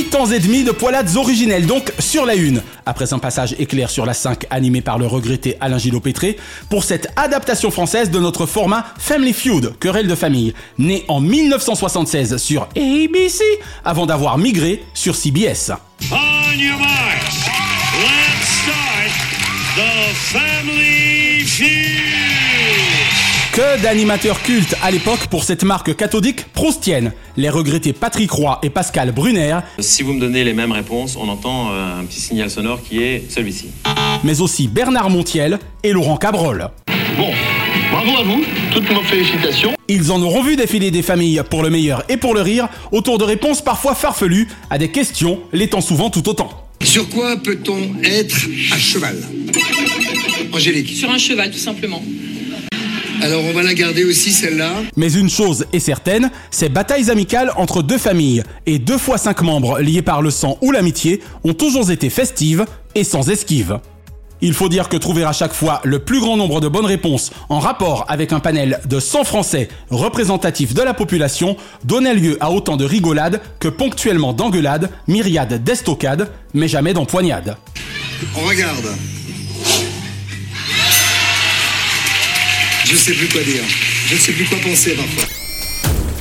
Huit 0.07 0.15
ans 0.15 0.25
et 0.27 0.39
demi 0.39 0.63
de 0.63 0.71
poilades 0.71 1.17
originelles 1.17 1.65
donc 1.65 1.91
sur 1.99 2.25
la 2.25 2.35
une. 2.35 2.61
Après 2.85 3.11
un 3.13 3.19
passage 3.19 3.57
éclair 3.59 3.89
sur 3.89 4.05
la 4.05 4.13
5 4.13 4.45
animé 4.49 4.79
par 4.79 4.97
le 4.97 5.05
regretté 5.05 5.57
Alain 5.59 5.77
Gillot-Pétré, 5.77 6.37
pour 6.69 6.85
cette 6.85 7.09
adaptation 7.17 7.71
française 7.71 8.09
de 8.09 8.17
notre 8.17 8.45
format 8.45 8.85
Family 8.97 9.33
Feud, 9.33 9.73
querelle 9.81 10.07
de 10.07 10.15
famille, 10.15 10.53
né 10.77 11.03
en 11.09 11.19
1976 11.19 12.37
sur 12.37 12.69
ABC, 12.77 13.43
avant 13.83 14.05
d'avoir 14.05 14.37
migré 14.37 14.81
sur 14.93 15.13
CBS. 15.13 15.73
On 16.09 16.57
your 16.57 16.79
marks. 16.79 17.49
Let's 17.99 18.47
start 18.63 19.11
the 19.75 20.15
family 20.15 21.43
feud. 21.43 22.16
Que 23.57 23.81
d'animateurs 23.81 24.43
cultes 24.43 24.75
à 24.83 24.91
l'époque 24.91 25.25
pour 25.31 25.43
cette 25.43 25.63
marque 25.63 25.95
cathodique 25.95 26.43
proustienne. 26.53 27.11
Les 27.37 27.49
regrettés 27.49 27.91
Patrick 27.91 28.29
Roy 28.29 28.59
et 28.61 28.69
Pascal 28.69 29.11
Brunner, 29.11 29.57
Si 29.79 30.03
vous 30.03 30.13
me 30.13 30.19
donnez 30.19 30.43
les 30.43 30.53
mêmes 30.53 30.71
réponses, 30.71 31.15
on 31.19 31.27
entend 31.27 31.71
euh, 31.71 32.01
un 32.01 32.05
petit 32.05 32.21
signal 32.21 32.51
sonore 32.51 32.83
qui 32.83 33.01
est 33.01 33.23
celui-ci. 33.31 33.69
mais 34.23 34.41
aussi 34.41 34.67
Bernard 34.67 35.09
Montiel 35.09 35.57
et 35.81 35.91
Laurent 35.91 36.17
Cabrol. 36.17 36.69
Bon, 37.17 37.31
bravo 37.91 38.17
à 38.19 38.23
vous, 38.25 38.43
toutes 38.75 38.91
nos 38.91 39.01
félicitations. 39.01 39.73
Ils 39.87 40.11
en 40.11 40.21
auront 40.21 40.43
vu 40.43 40.55
défiler 40.55 40.91
des 40.91 41.01
familles 41.01 41.41
pour 41.49 41.63
le 41.63 41.71
meilleur 41.71 42.03
et 42.09 42.17
pour 42.17 42.35
le 42.35 42.41
rire, 42.41 42.67
autour 42.91 43.17
de 43.17 43.23
réponses 43.23 43.63
parfois 43.63 43.95
farfelues 43.95 44.47
à 44.69 44.77
des 44.77 44.91
questions 44.91 45.39
l'étant 45.51 45.81
souvent 45.81 46.11
tout 46.11 46.29
autant. 46.29 46.67
Sur 46.83 47.09
quoi 47.09 47.35
peut-on 47.37 47.79
être 48.03 48.37
à 48.71 48.77
cheval? 48.77 49.17
Angélique. 50.53 50.89
Sur 50.89 51.09
un 51.09 51.17
cheval, 51.17 51.49
tout 51.49 51.57
simplement. 51.57 52.03
Alors 53.21 53.43
on 53.43 53.53
va 53.53 53.63
la 53.63 53.73
garder 53.73 54.03
aussi 54.03 54.31
celle-là. 54.31 54.73
Mais 54.95 55.11
une 55.11 55.29
chose 55.29 55.65
est 55.73 55.79
certaine, 55.79 56.29
ces 56.51 56.69
batailles 56.69 57.09
amicales 57.09 57.51
entre 57.55 57.81
deux 57.81 57.97
familles 57.97 58.43
et 58.65 58.79
deux 58.79 58.97
fois 58.97 59.17
cinq 59.17 59.41
membres 59.41 59.79
liés 59.79 60.01
par 60.01 60.21
le 60.21 60.29
sang 60.29 60.57
ou 60.61 60.71
l'amitié 60.71 61.21
ont 61.43 61.53
toujours 61.53 61.89
été 61.89 62.09
festives 62.09 62.65
et 62.95 63.03
sans 63.03 63.29
esquive. 63.29 63.79
Il 64.39 64.53
faut 64.53 64.69
dire 64.69 64.87
que 64.87 64.97
trouver 64.97 65.23
à 65.23 65.33
chaque 65.33 65.53
fois 65.53 65.81
le 65.83 65.97
plus 65.97 66.19
grand 66.19 66.37
nombre 66.37 66.61
de 66.61 66.67
bonnes 66.67 66.85
réponses 66.85 67.31
en 67.49 67.57
rapport 67.59 68.05
avec 68.07 68.33
un 68.33 68.39
panel 68.39 68.79
de 68.85 68.99
100 68.99 69.23
Français 69.23 69.67
représentatifs 69.89 70.75
de 70.75 70.83
la 70.83 70.93
population 70.93 71.57
donnait 71.85 72.13
lieu 72.13 72.37
à 72.39 72.51
autant 72.51 72.77
de 72.77 72.85
rigolades 72.85 73.41
que 73.59 73.67
ponctuellement 73.67 74.33
d'engueulades, 74.33 74.91
myriades 75.07 75.63
d'estocades, 75.63 76.29
mais 76.53 76.67
jamais 76.67 76.93
d'empoignades. 76.93 77.57
On 78.35 78.47
regarde. 78.47 78.95
Je 82.89 82.95
sais 82.95 83.11
plus 83.11 83.27
quoi 83.27 83.43
dire. 83.43 83.63
Je 84.07 84.15
ne 84.15 84.19
sais 84.19 84.31
plus 84.31 84.45
quoi 84.45 84.57
penser 84.59 84.95
parfois. 84.95 85.25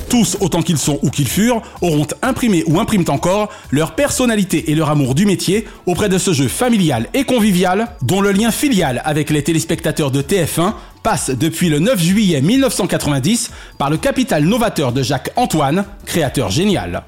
Tous, 0.09 0.37
autant 0.41 0.63
qu'ils 0.63 0.79
sont 0.79 0.99
ou 1.03 1.11
qu'ils 1.11 1.29
furent, 1.29 1.63
auront 1.81 2.09
imprimé 2.23 2.65
ou 2.67 2.81
impriment 2.81 3.05
encore 3.07 3.51
leur 3.71 3.95
personnalité 3.95 4.73
et 4.73 4.75
leur 4.75 4.91
amour 4.91 5.15
du 5.15 5.27
métier 5.27 5.69
auprès 5.87 6.09
de 6.09 6.19
ce 6.19 6.33
jeu 6.33 6.49
familial 6.49 7.09
et 7.15 7.23
convivial 7.23 7.87
dont 8.03 8.21
le 8.21 8.33
lien 8.33 8.51
filial 8.51 9.01
avec 9.05 9.31
les 9.31 9.45
téléspectateurs 9.45 10.11
de 10.11 10.23
TF1 10.23 10.75
passe 11.05 11.31
depuis 11.31 11.69
le 11.69 11.79
9 11.79 12.03
juillet 12.03 12.41
1990 12.41 13.53
par 13.79 13.89
le 13.89 13.97
capital 13.97 14.43
novateur 14.45 14.91
de 14.91 15.05
Jacques 15.05 15.31
Antoine, 15.37 15.85
créateur 16.05 16.51
génial. 16.51 17.05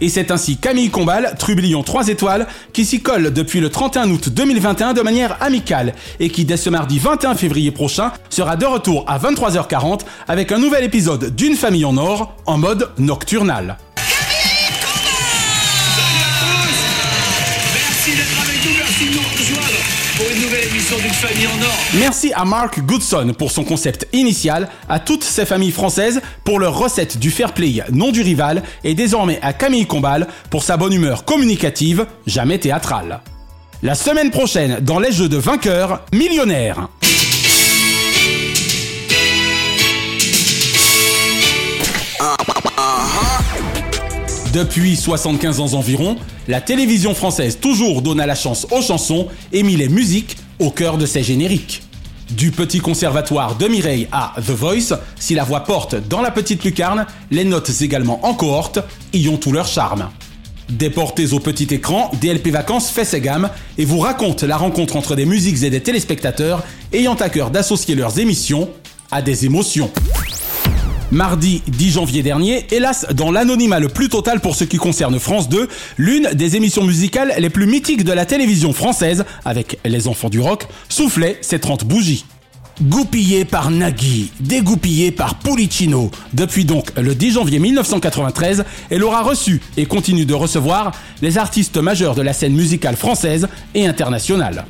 Et 0.00 0.08
c'est 0.08 0.30
ainsi 0.30 0.56
Camille 0.56 0.90
Combal, 0.90 1.34
Trublion 1.38 1.82
3 1.82 2.08
étoiles, 2.08 2.46
qui 2.72 2.84
s'y 2.84 3.00
colle 3.00 3.32
depuis 3.32 3.60
le 3.60 3.68
31 3.68 4.10
août 4.10 4.28
2021 4.28 4.94
de 4.94 5.02
manière 5.02 5.36
amicale 5.40 5.94
et 6.20 6.30
qui 6.30 6.44
dès 6.44 6.56
ce 6.56 6.70
mardi 6.70 6.98
21 6.98 7.34
février 7.34 7.70
prochain 7.70 8.12
sera 8.30 8.56
de 8.56 8.66
retour 8.66 9.04
à 9.08 9.18
23h40 9.18 10.00
avec 10.26 10.52
un 10.52 10.58
nouvel 10.58 10.84
épisode 10.84 11.34
d'une 11.34 11.54
famille 11.54 11.84
en 11.84 11.96
or 11.96 12.34
en 12.46 12.58
mode 12.58 12.90
nocturnal. 12.98 13.76
Merci 21.98 22.32
à 22.34 22.46
Mark 22.46 22.80
Goodson 22.80 23.34
pour 23.36 23.50
son 23.50 23.62
concept 23.62 24.08
initial, 24.14 24.70
à 24.88 24.98
toutes 24.98 25.22
ces 25.22 25.44
familles 25.44 25.70
françaises 25.70 26.22
pour 26.44 26.58
leur 26.58 26.78
recette 26.78 27.18
du 27.18 27.30
fair 27.30 27.52
play 27.52 27.82
non 27.92 28.10
du 28.10 28.22
rival 28.22 28.62
et 28.84 28.94
désormais 28.94 29.38
à 29.42 29.52
Camille 29.52 29.86
Combal 29.86 30.26
pour 30.50 30.62
sa 30.62 30.78
bonne 30.78 30.94
humeur 30.94 31.26
communicative, 31.26 32.06
jamais 32.26 32.58
théâtrale. 32.58 33.20
La 33.82 33.94
semaine 33.94 34.30
prochaine, 34.30 34.78
dans 34.80 34.98
les 34.98 35.12
jeux 35.12 35.28
de 35.28 35.36
vainqueurs, 35.36 36.06
millionnaires. 36.14 36.88
Depuis 44.54 44.96
75 44.96 45.60
ans 45.60 45.74
environ, 45.74 46.16
la 46.48 46.62
télévision 46.62 47.14
française 47.14 47.58
toujours 47.60 48.00
donna 48.00 48.24
la 48.24 48.34
chance 48.34 48.66
aux 48.70 48.80
chansons 48.80 49.28
et 49.52 49.62
mit 49.62 49.76
les 49.76 49.90
musiques 49.90 50.38
au 50.58 50.70
cœur 50.70 50.98
de 50.98 51.06
ses 51.06 51.22
génériques. 51.22 51.82
Du 52.30 52.50
petit 52.50 52.80
conservatoire 52.80 53.56
de 53.56 53.68
Mireille 53.68 54.06
à 54.12 54.34
The 54.36 54.50
Voice, 54.50 54.98
si 55.18 55.34
la 55.34 55.44
voix 55.44 55.64
porte 55.64 55.94
dans 56.08 56.20
la 56.20 56.30
petite 56.30 56.62
lucarne, 56.62 57.06
les 57.30 57.44
notes 57.44 57.70
également 57.80 58.24
en 58.26 58.34
cohorte 58.34 58.80
y 59.14 59.28
ont 59.28 59.38
tout 59.38 59.52
leur 59.52 59.66
charme. 59.66 60.10
Déportés 60.68 61.32
au 61.32 61.40
petit 61.40 61.72
écran, 61.74 62.10
DLP 62.20 62.48
Vacances 62.48 62.90
fait 62.90 63.06
ses 63.06 63.22
gammes 63.22 63.48
et 63.78 63.86
vous 63.86 64.00
raconte 64.00 64.42
la 64.42 64.58
rencontre 64.58 64.96
entre 64.96 65.16
des 65.16 65.24
musiques 65.24 65.62
et 65.62 65.70
des 65.70 65.80
téléspectateurs 65.80 66.62
ayant 66.92 67.14
à 67.14 67.30
cœur 67.30 67.50
d'associer 67.50 67.94
leurs 67.94 68.18
émissions 68.18 68.68
à 69.10 69.22
des 69.22 69.46
émotions. 69.46 69.90
Mardi 71.10 71.62
10 71.68 71.92
janvier 71.92 72.22
dernier, 72.22 72.66
hélas, 72.70 73.06
dans 73.14 73.30
l'anonymat 73.30 73.80
le 73.80 73.88
plus 73.88 74.10
total 74.10 74.40
pour 74.40 74.54
ce 74.54 74.64
qui 74.64 74.76
concerne 74.76 75.18
France 75.18 75.48
2, 75.48 75.66
l'une 75.96 76.28
des 76.34 76.56
émissions 76.56 76.84
musicales 76.84 77.32
les 77.38 77.48
plus 77.48 77.66
mythiques 77.66 78.04
de 78.04 78.12
la 78.12 78.26
télévision 78.26 78.74
française, 78.74 79.24
avec 79.46 79.78
Les 79.86 80.06
Enfants 80.06 80.28
du 80.28 80.38
Rock, 80.38 80.66
soufflait 80.90 81.38
ses 81.40 81.60
30 81.60 81.84
bougies. 81.84 82.26
Goupillé 82.82 83.46
par 83.46 83.70
Nagui, 83.70 84.30
dégoupillé 84.38 85.10
par 85.10 85.36
Pulicino. 85.36 86.10
Depuis 86.34 86.66
donc 86.66 86.90
le 86.96 87.14
10 87.14 87.32
janvier 87.32 87.58
1993, 87.58 88.64
elle 88.90 89.02
aura 89.02 89.22
reçu 89.22 89.62
et 89.78 89.86
continue 89.86 90.26
de 90.26 90.34
recevoir 90.34 90.92
les 91.22 91.38
artistes 91.38 91.78
majeurs 91.78 92.14
de 92.14 92.22
la 92.22 92.34
scène 92.34 92.54
musicale 92.54 92.96
française 92.96 93.48
et 93.74 93.86
internationale. 93.86 94.66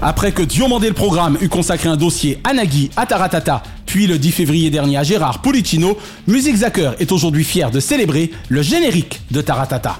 Après 0.00 0.30
que 0.30 0.42
Diomandé 0.42 0.86
le 0.86 0.94
programme 0.94 1.36
eut 1.40 1.48
consacré 1.48 1.88
un 1.88 1.96
dossier 1.96 2.38
à 2.44 2.52
Nagui, 2.52 2.88
à 2.96 3.04
Taratata, 3.04 3.64
puis 3.84 4.06
le 4.06 4.16
10 4.16 4.30
février 4.30 4.70
dernier 4.70 4.96
à 4.96 5.02
Gérard 5.02 5.42
Pulicino, 5.42 5.98
Music 6.28 6.54
Zacker 6.56 6.92
est 7.00 7.10
aujourd'hui 7.10 7.42
fier 7.42 7.72
de 7.72 7.80
célébrer 7.80 8.30
le 8.48 8.62
générique 8.62 9.20
de 9.32 9.40
Taratata. 9.40 9.98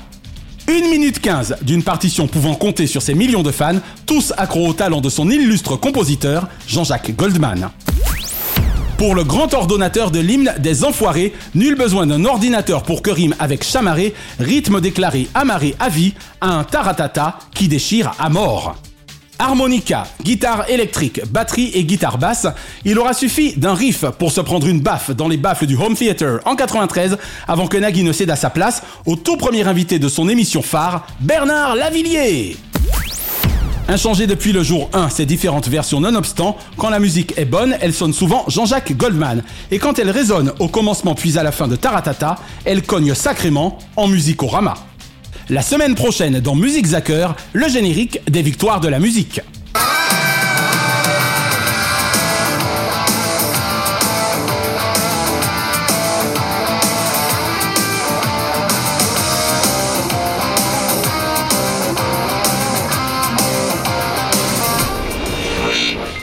1 0.69 0.89
minute 0.89 1.19
15 1.19 1.57
d'une 1.63 1.83
partition 1.83 2.29
pouvant 2.29 2.55
compter 2.55 2.87
sur 2.87 3.03
ses 3.03 3.15
millions 3.15 3.43
de 3.43 3.51
fans, 3.51 3.81
tous 4.07 4.33
accros 4.37 4.69
au 4.69 4.73
talent 4.73 5.01
de 5.01 5.09
son 5.09 5.29
illustre 5.31 5.75
compositeur, 5.75 6.47
Jean-Jacques 6.69 7.17
Goldman. 7.17 7.71
Pour 8.99 9.17
le 9.17 9.25
grand 9.25 9.53
ordonnateur 9.53 10.13
de 10.13 10.21
l'hymne 10.21 10.55
des 10.61 10.85
enfoirés, 10.85 11.33
nul 11.57 11.75
besoin 11.75 12.07
d'un 12.07 12.25
ordinateur 12.25 12.85
pour 12.85 13.03
que 13.03 13.11
rime 13.11 13.35
avec 13.41 13.65
chamarré, 13.65 14.15
rythme 14.39 14.81
déclaré 14.81 15.29
amarré 15.35 15.75
à 15.81 15.89
vie, 15.89 16.15
à 16.41 16.51
un 16.51 16.63
taratata 16.63 17.39
qui 17.53 17.67
déchire 17.67 18.13
à 18.21 18.29
mort. 18.29 18.77
Harmonica, 19.39 20.07
guitare 20.23 20.69
électrique, 20.69 21.21
batterie 21.31 21.71
et 21.75 21.85
guitare 21.85 22.19
basse, 22.19 22.49
il 22.85 22.99
aura 22.99 23.15
suffi 23.15 23.55
d'un 23.57 23.75
riff 23.75 24.05
pour 24.19 24.33
se 24.33 24.41
prendre 24.41 24.67
une 24.67 24.81
baffe 24.81 25.13
dans 25.13 25.29
les 25.29 25.37
baffles 25.37 25.67
du 25.67 25.77
Home 25.77 25.95
Theater 25.95 26.41
en 26.45 26.57
93 26.57 27.17
avant 27.47 27.69
que 27.69 27.77
Nagui 27.77 28.03
ne 28.03 28.13
cède 28.13 28.31
à 28.31 28.37
sa 28.37 28.51
place 28.51 28.83
au 29.07 29.15
tout 29.15 29.37
premier 29.37 29.67
invité 29.67 30.01
de 30.01 30.09
son 30.09 30.29
émission 30.29 30.61
phare, 30.61 31.07
Bernard 31.21 31.77
Lavillier. 31.77 32.57
Inchangé 33.91 34.27
depuis 34.27 34.53
le 34.53 34.63
jour 34.63 34.91
1, 34.93 35.09
ces 35.09 35.25
différentes 35.25 35.69
versions 35.69 36.01
nonobstant, 36.01 36.59
quand 36.77 36.91
la 36.91 36.99
musique 36.99 37.33
est 37.39 37.47
bonne, 37.47 37.75
elle 37.81 37.95
sonne 37.95 38.13
souvent 38.13 38.45
Jean-Jacques 38.49 38.95
Goldman. 38.97 39.43
Et 39.71 39.79
quand 39.79 39.99
elle 39.99 40.11
résonne 40.11 40.53
au 40.59 40.69
commencement 40.69 41.15
puis 41.15 41.39
à 41.39 41.43
la 41.43 41.53
fin 41.53 41.69
de 41.69 41.77
Taratata, 41.77 42.37
elle 42.67 42.83
cogne 42.83 43.15
sacrément 43.15 43.79
en 43.97 44.09
musicorama. 44.09 44.75
La 45.51 45.63
semaine 45.63 45.95
prochaine 45.95 46.41
dans 46.41 46.55
Musique 46.55 46.85
Zacker, 46.85 47.35
le 47.55 47.69
générique 47.69 48.21
des 48.31 48.43
victoires 48.43 48.81
de 48.81 48.89
la 48.89 48.99
musique. 48.99 49.41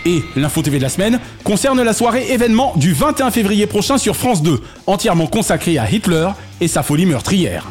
Et 0.06 0.22
l'info 0.36 0.62
TV 0.62 0.78
de 0.78 0.84
la 0.84 0.90
semaine 0.90 1.20
concerne 1.44 1.82
la 1.82 1.94
soirée 1.94 2.32
événement 2.32 2.74
du 2.76 2.94
21 2.94 3.32
février 3.32 3.66
prochain 3.66 3.98
sur 3.98 4.16
France 4.16 4.44
2, 4.44 4.62
entièrement 4.86 5.26
consacrée 5.26 5.80
à 5.80 5.90
Hitler 5.90 6.30
et 6.62 6.68
sa 6.68 6.84
folie 6.84 7.08
meurtrière. 7.08 7.66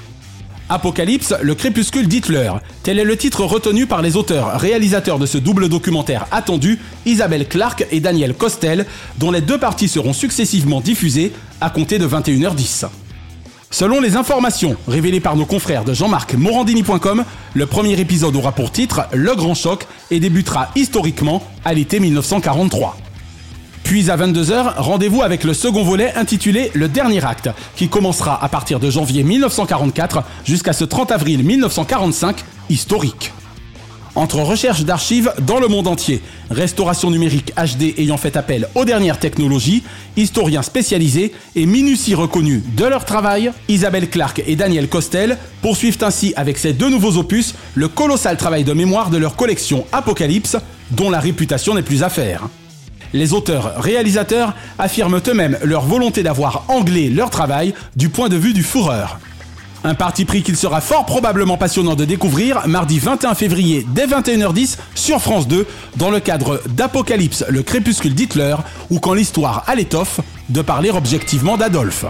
Apocalypse, 0.68 1.34
le 1.42 1.54
crépuscule 1.54 2.08
d'Hitler. 2.08 2.50
Tel 2.82 2.98
est 2.98 3.04
le 3.04 3.16
titre 3.16 3.44
retenu 3.44 3.86
par 3.86 4.02
les 4.02 4.16
auteurs, 4.16 4.58
réalisateurs 4.58 5.18
de 5.18 5.26
ce 5.26 5.38
double 5.38 5.68
documentaire 5.68 6.26
attendu, 6.30 6.78
Isabelle 7.04 7.46
Clark 7.46 7.86
et 7.90 8.00
Daniel 8.00 8.34
Costel, 8.34 8.86
dont 9.18 9.30
les 9.30 9.40
deux 9.40 9.58
parties 9.58 9.88
seront 9.88 10.12
successivement 10.12 10.80
diffusées 10.80 11.32
à 11.60 11.70
compter 11.70 11.98
de 11.98 12.06
21h10. 12.06 12.86
Selon 13.70 14.00
les 14.00 14.16
informations 14.16 14.76
révélées 14.86 15.20
par 15.20 15.36
nos 15.36 15.46
confrères 15.46 15.84
de 15.84 15.92
Jean-Marc 15.92 16.34
Morandini.com, 16.34 17.24
le 17.54 17.66
premier 17.66 17.98
épisode 17.98 18.36
aura 18.36 18.52
pour 18.52 18.70
titre 18.70 19.02
Le 19.12 19.34
Grand 19.34 19.54
Choc 19.54 19.86
et 20.12 20.20
débutera 20.20 20.68
historiquement 20.76 21.42
à 21.64 21.74
l'été 21.74 21.98
1943. 21.98 22.96
Puis 23.85 24.11
à 24.11 24.16
22h, 24.16 24.78
rendez-vous 24.78 25.22
avec 25.22 25.45
le 25.45 25.53
second 25.53 25.85
volet 25.85 26.12
intitulé 26.16 26.70
Le 26.74 26.89
Dernier 26.89 27.24
Acte, 27.24 27.51
qui 27.76 27.89
commencera 27.89 28.43
à 28.43 28.49
partir 28.49 28.80
de 28.80 28.91
janvier 28.91 29.22
1944 29.22 30.24
jusqu'à 30.45 30.72
ce 30.72 30.85
30 30.85 31.12
avril 31.12 31.45
1945, 31.45 32.43
historique. 32.70 33.30
Entre 34.16 34.37
recherche 34.37 34.85
d'archives 34.85 35.32
dans 35.43 35.61
le 35.61 35.68
monde 35.68 35.87
entier, 35.87 36.22
restauration 36.51 37.11
numérique 37.11 37.53
HD 37.57 37.99
ayant 37.99 38.16
fait 38.16 38.37
appel 38.37 38.68
aux 38.74 38.85
dernières 38.85 39.18
technologies, 39.18 39.82
historiens 40.16 40.62
spécialisés 40.62 41.32
et 41.55 41.66
minutie 41.66 42.14
reconnus 42.14 42.62
de 42.76 42.85
leur 42.87 43.05
travail, 43.05 43.53
Isabelle 43.68 44.09
Clark 44.09 44.43
et 44.47 44.57
Daniel 44.57 44.89
Costel 44.89 45.37
poursuivent 45.62 45.99
ainsi 46.03 46.32
avec 46.37 46.59
ces 46.59 46.72
deux 46.72 46.89
nouveaux 46.89 47.18
opus 47.18 47.55
le 47.74 47.89
colossal 47.89 48.39
travail 48.39 48.64
de 48.64 48.72
mémoire 48.72 49.11
de 49.11 49.18
leur 49.18 49.37
collection 49.37 49.85
Apocalypse, 49.93 50.57
dont 50.93 51.11
la 51.11 51.20
réputation 51.20 51.74
n'est 51.74 51.82
plus 51.82 52.03
à 52.03 52.09
faire. 52.09 52.49
Les 53.14 53.32
auteurs-réalisateurs 53.32 54.54
affirment 54.76 55.20
eux-mêmes 55.28 55.56
leur 55.62 55.86
volonté 55.86 56.24
d'avoir 56.24 56.64
anglais 56.66 57.08
leur 57.08 57.30
travail 57.30 57.72
du 57.94 58.08
point 58.08 58.28
de 58.28 58.36
vue 58.36 58.52
du 58.52 58.64
fourreur. 58.64 59.20
Un 59.84 59.94
parti 59.94 60.24
pris 60.24 60.42
qu'il 60.42 60.56
sera 60.56 60.80
fort 60.80 61.06
probablement 61.06 61.56
passionnant 61.56 61.94
de 61.94 62.04
découvrir 62.04 62.66
mardi 62.66 62.98
21 62.98 63.34
février 63.34 63.86
dès 63.94 64.06
21h10 64.06 64.78
sur 64.96 65.20
France 65.20 65.46
2 65.46 65.64
dans 65.96 66.10
le 66.10 66.18
cadre 66.18 66.60
d'Apocalypse, 66.70 67.44
le 67.48 67.62
crépuscule 67.62 68.14
d'Hitler 68.14 68.56
ou 68.90 68.98
quand 68.98 69.14
l'histoire 69.14 69.62
a 69.68 69.76
l'étoffe 69.76 70.20
de 70.48 70.60
parler 70.60 70.90
objectivement 70.90 71.56
d'Adolphe. 71.56 72.06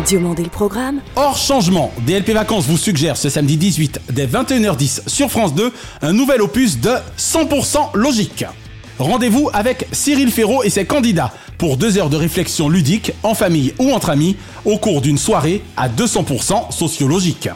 Diomandé 0.00 0.42
le 0.42 0.48
programme 0.48 1.00
Hors 1.16 1.36
changement, 1.36 1.92
DLP 2.06 2.30
Vacances 2.30 2.64
vous 2.64 2.78
suggère 2.78 3.18
ce 3.18 3.28
samedi 3.28 3.58
18 3.58 4.00
dès 4.10 4.26
21h10 4.26 5.02
sur 5.06 5.30
France 5.30 5.54
2 5.54 5.70
un 6.00 6.12
nouvel 6.14 6.40
opus 6.40 6.80
de 6.80 6.92
100% 7.18 7.94
logique. 7.94 8.46
Rendez-vous 8.98 9.50
avec 9.52 9.86
Cyril 9.92 10.30
Ferraud 10.30 10.62
et 10.62 10.70
ses 10.70 10.86
candidats 10.86 11.32
pour 11.58 11.76
deux 11.76 11.98
heures 11.98 12.08
de 12.08 12.16
réflexion 12.16 12.70
ludique, 12.70 13.12
en 13.22 13.34
famille 13.34 13.74
ou 13.78 13.92
entre 13.92 14.08
amis, 14.08 14.36
au 14.64 14.78
cours 14.78 15.02
d'une 15.02 15.18
soirée 15.18 15.62
à 15.76 15.90
200% 15.90 16.72
sociologique. 16.72 17.50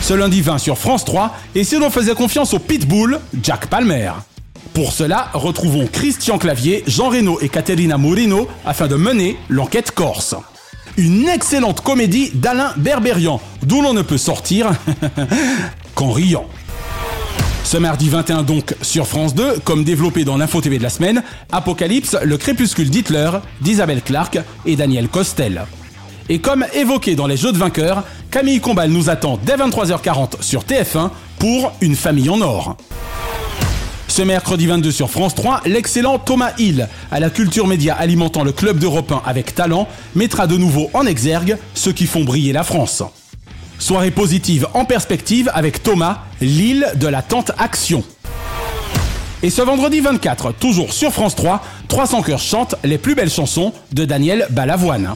Ce 0.00 0.14
lundi 0.14 0.40
20 0.40 0.56
sur 0.56 0.78
France 0.78 1.04
3, 1.04 1.36
et 1.54 1.64
si 1.64 1.78
l'on 1.78 1.90
faisait 1.90 2.14
confiance 2.14 2.54
au 2.54 2.58
Pitbull, 2.60 3.20
Jack 3.42 3.66
Palmer. 3.66 4.12
Pour 4.72 4.92
cela, 4.92 5.28
retrouvons 5.34 5.86
Christian 5.86 6.38
Clavier, 6.38 6.82
Jean 6.86 7.10
Reno 7.10 7.38
et 7.42 7.50
Caterina 7.50 7.98
Morino 7.98 8.48
afin 8.64 8.88
de 8.88 8.96
mener 8.96 9.36
l'enquête 9.50 9.90
corse. 9.90 10.34
Une 10.98 11.26
excellente 11.28 11.80
comédie 11.80 12.30
d'Alain 12.34 12.72
Berberian, 12.76 13.40
d'où 13.62 13.80
l'on 13.80 13.94
ne 13.94 14.02
peut 14.02 14.18
sortir 14.18 14.70
qu'en 15.94 16.10
riant. 16.10 16.46
Ce 17.64 17.78
mardi 17.78 18.10
21 18.10 18.42
donc 18.42 18.74
sur 18.82 19.06
France 19.06 19.34
2, 19.34 19.60
comme 19.64 19.84
développé 19.84 20.24
dans 20.24 20.36
l'info 20.36 20.60
TV 20.60 20.76
de 20.76 20.82
la 20.82 20.90
semaine, 20.90 21.22
Apocalypse, 21.50 22.18
le 22.22 22.36
crépuscule 22.36 22.90
d'Hitler, 22.90 23.30
d'Isabelle 23.62 24.02
Clark 24.02 24.38
et 24.66 24.76
Daniel 24.76 25.08
Costel. 25.08 25.64
Et 26.28 26.40
comme 26.40 26.66
évoqué 26.74 27.14
dans 27.14 27.26
les 27.26 27.38
Jeux 27.38 27.52
de 27.52 27.58
vainqueurs, 27.58 28.04
Camille 28.30 28.60
Combal 28.60 28.90
nous 28.90 29.08
attend 29.08 29.38
dès 29.42 29.56
23h40 29.56 30.42
sur 30.42 30.64
TF1 30.64 31.08
pour 31.38 31.72
Une 31.80 31.96
famille 31.96 32.28
en 32.28 32.40
or. 32.42 32.76
Ce 34.12 34.20
mercredi 34.20 34.66
22 34.66 34.90
sur 34.92 35.08
France 35.08 35.34
3, 35.34 35.62
l'excellent 35.64 36.18
Thomas 36.18 36.52
Hill, 36.58 36.86
à 37.10 37.18
la 37.18 37.30
culture 37.30 37.66
média 37.66 37.94
alimentant 37.94 38.44
le 38.44 38.52
club 38.52 38.78
d'Europe 38.78 39.10
1 39.10 39.22
avec 39.24 39.54
talent, 39.54 39.88
mettra 40.14 40.46
de 40.46 40.58
nouveau 40.58 40.90
en 40.92 41.06
exergue 41.06 41.56
ceux 41.72 41.92
qui 41.92 42.04
font 42.04 42.22
briller 42.22 42.52
la 42.52 42.62
France. 42.62 43.02
Soirée 43.78 44.10
positive 44.10 44.68
en 44.74 44.84
perspective 44.84 45.50
avec 45.54 45.82
Thomas, 45.82 46.24
l'île 46.42 46.92
de 46.96 47.06
la 47.06 47.22
tente 47.22 47.52
action. 47.56 48.04
Et 49.42 49.48
ce 49.48 49.62
vendredi 49.62 50.00
24, 50.00 50.52
toujours 50.52 50.92
sur 50.92 51.10
France 51.10 51.34
3, 51.34 51.64
300 51.88 52.20
cœurs 52.20 52.38
chantent 52.38 52.74
les 52.84 52.98
plus 52.98 53.14
belles 53.14 53.30
chansons 53.30 53.72
de 53.94 54.04
Daniel 54.04 54.46
Balavoine. 54.50 55.14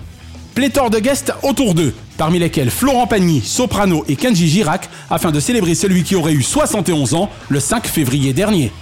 Pléthore 0.55 0.89
de 0.89 1.01
guests 1.01 1.35
autour 1.43 1.75
d'eux, 1.75 1.95
parmi 2.17 2.39
lesquels 2.39 2.71
Florent 2.71 3.07
Pagny, 3.07 3.41
soprano 3.43 4.05
et 4.09 4.17
Kenji 4.17 4.49
Girac, 4.49 4.89
afin 5.11 5.31
de 5.31 5.41
célébrer 5.41 5.75
celui 5.75 6.03
qui 6.03 6.17
aurait 6.17 6.33
eu 6.33 6.43
71 6.43 7.15
ans 7.15 7.31
le 7.49 7.61
5 7.61 7.87
février 7.87 8.33
dernier. 8.33 8.73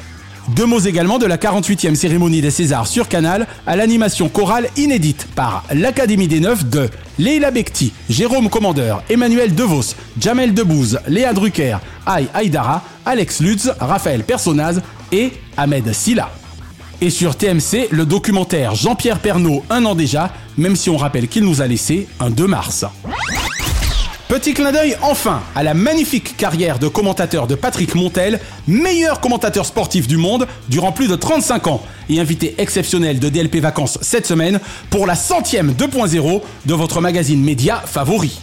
Deux 0.48 0.66
mots 0.66 0.80
également 0.80 1.18
de 1.18 1.24
la 1.26 1.38
48e 1.38 1.94
cérémonie 1.94 2.42
des 2.42 2.50
Césars 2.50 2.86
sur 2.86 3.08
Canal 3.08 3.46
à 3.66 3.76
l'animation 3.76 4.28
chorale 4.28 4.68
inédite 4.76 5.26
par 5.34 5.64
l'Académie 5.72 6.28
des 6.28 6.40
Neufs 6.40 6.66
de 6.66 6.90
Leila 7.18 7.50
Bekti, 7.50 7.92
Jérôme 8.10 8.50
Commandeur, 8.50 9.02
Emmanuel 9.08 9.54
Devos, 9.54 9.94
Jamel 10.20 10.52
Debbouze, 10.52 11.00
Léa 11.08 11.32
Drucker, 11.32 11.78
Aïe 12.04 12.28
Aïdara, 12.34 12.82
Alex 13.06 13.40
Lutz, 13.40 13.70
Raphaël 13.80 14.22
Personnaz 14.24 14.82
et 15.12 15.32
Ahmed 15.56 15.92
Silla. 15.94 16.30
Et 17.04 17.10
sur 17.10 17.36
TMC, 17.36 17.88
le 17.90 18.06
documentaire 18.06 18.74
Jean-Pierre 18.74 19.18
Pernaud, 19.18 19.62
un 19.68 19.84
an 19.84 19.94
déjà, 19.94 20.32
même 20.56 20.74
si 20.74 20.88
on 20.88 20.96
rappelle 20.96 21.28
qu'il 21.28 21.44
nous 21.44 21.60
a 21.60 21.66
laissé 21.66 22.08
un 22.18 22.30
2 22.30 22.46
mars. 22.46 22.86
Petit 24.26 24.54
clin 24.54 24.72
d'œil 24.72 24.96
enfin 25.02 25.42
à 25.54 25.62
la 25.62 25.74
magnifique 25.74 26.34
carrière 26.38 26.78
de 26.78 26.88
commentateur 26.88 27.46
de 27.46 27.56
Patrick 27.56 27.94
Montel, 27.94 28.40
meilleur 28.66 29.20
commentateur 29.20 29.66
sportif 29.66 30.08
du 30.08 30.16
monde 30.16 30.46
durant 30.70 30.92
plus 30.92 31.06
de 31.06 31.14
35 31.14 31.66
ans 31.66 31.82
et 32.08 32.20
invité 32.20 32.54
exceptionnel 32.56 33.18
de 33.18 33.28
DLP 33.28 33.56
Vacances 33.56 33.98
cette 34.00 34.26
semaine 34.26 34.58
pour 34.88 35.06
la 35.06 35.14
centième 35.14 35.72
2.0 35.72 36.40
de 36.64 36.74
votre 36.74 37.02
magazine 37.02 37.44
média 37.44 37.82
favori. 37.84 38.40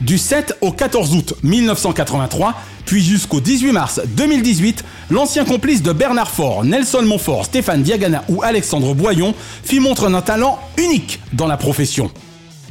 Du 0.00 0.18
7 0.18 0.56
au 0.60 0.72
14 0.72 1.14
août 1.14 1.34
1983, 1.42 2.54
puis 2.86 3.02
jusqu'au 3.02 3.40
18 3.40 3.72
mars 3.72 4.00
2018, 4.16 4.84
l'ancien 5.10 5.44
complice 5.44 5.82
de 5.82 5.92
Bernard 5.92 6.30
Faure, 6.30 6.64
Nelson 6.64 7.02
Montfort, 7.02 7.44
Stéphane 7.44 7.82
Diagana 7.82 8.24
ou 8.28 8.42
Alexandre 8.42 8.94
Boyon 8.94 9.34
fit 9.62 9.80
montre 9.80 10.10
d'un 10.10 10.22
talent 10.22 10.58
unique 10.76 11.20
dans 11.32 11.46
la 11.46 11.56
profession. 11.56 12.10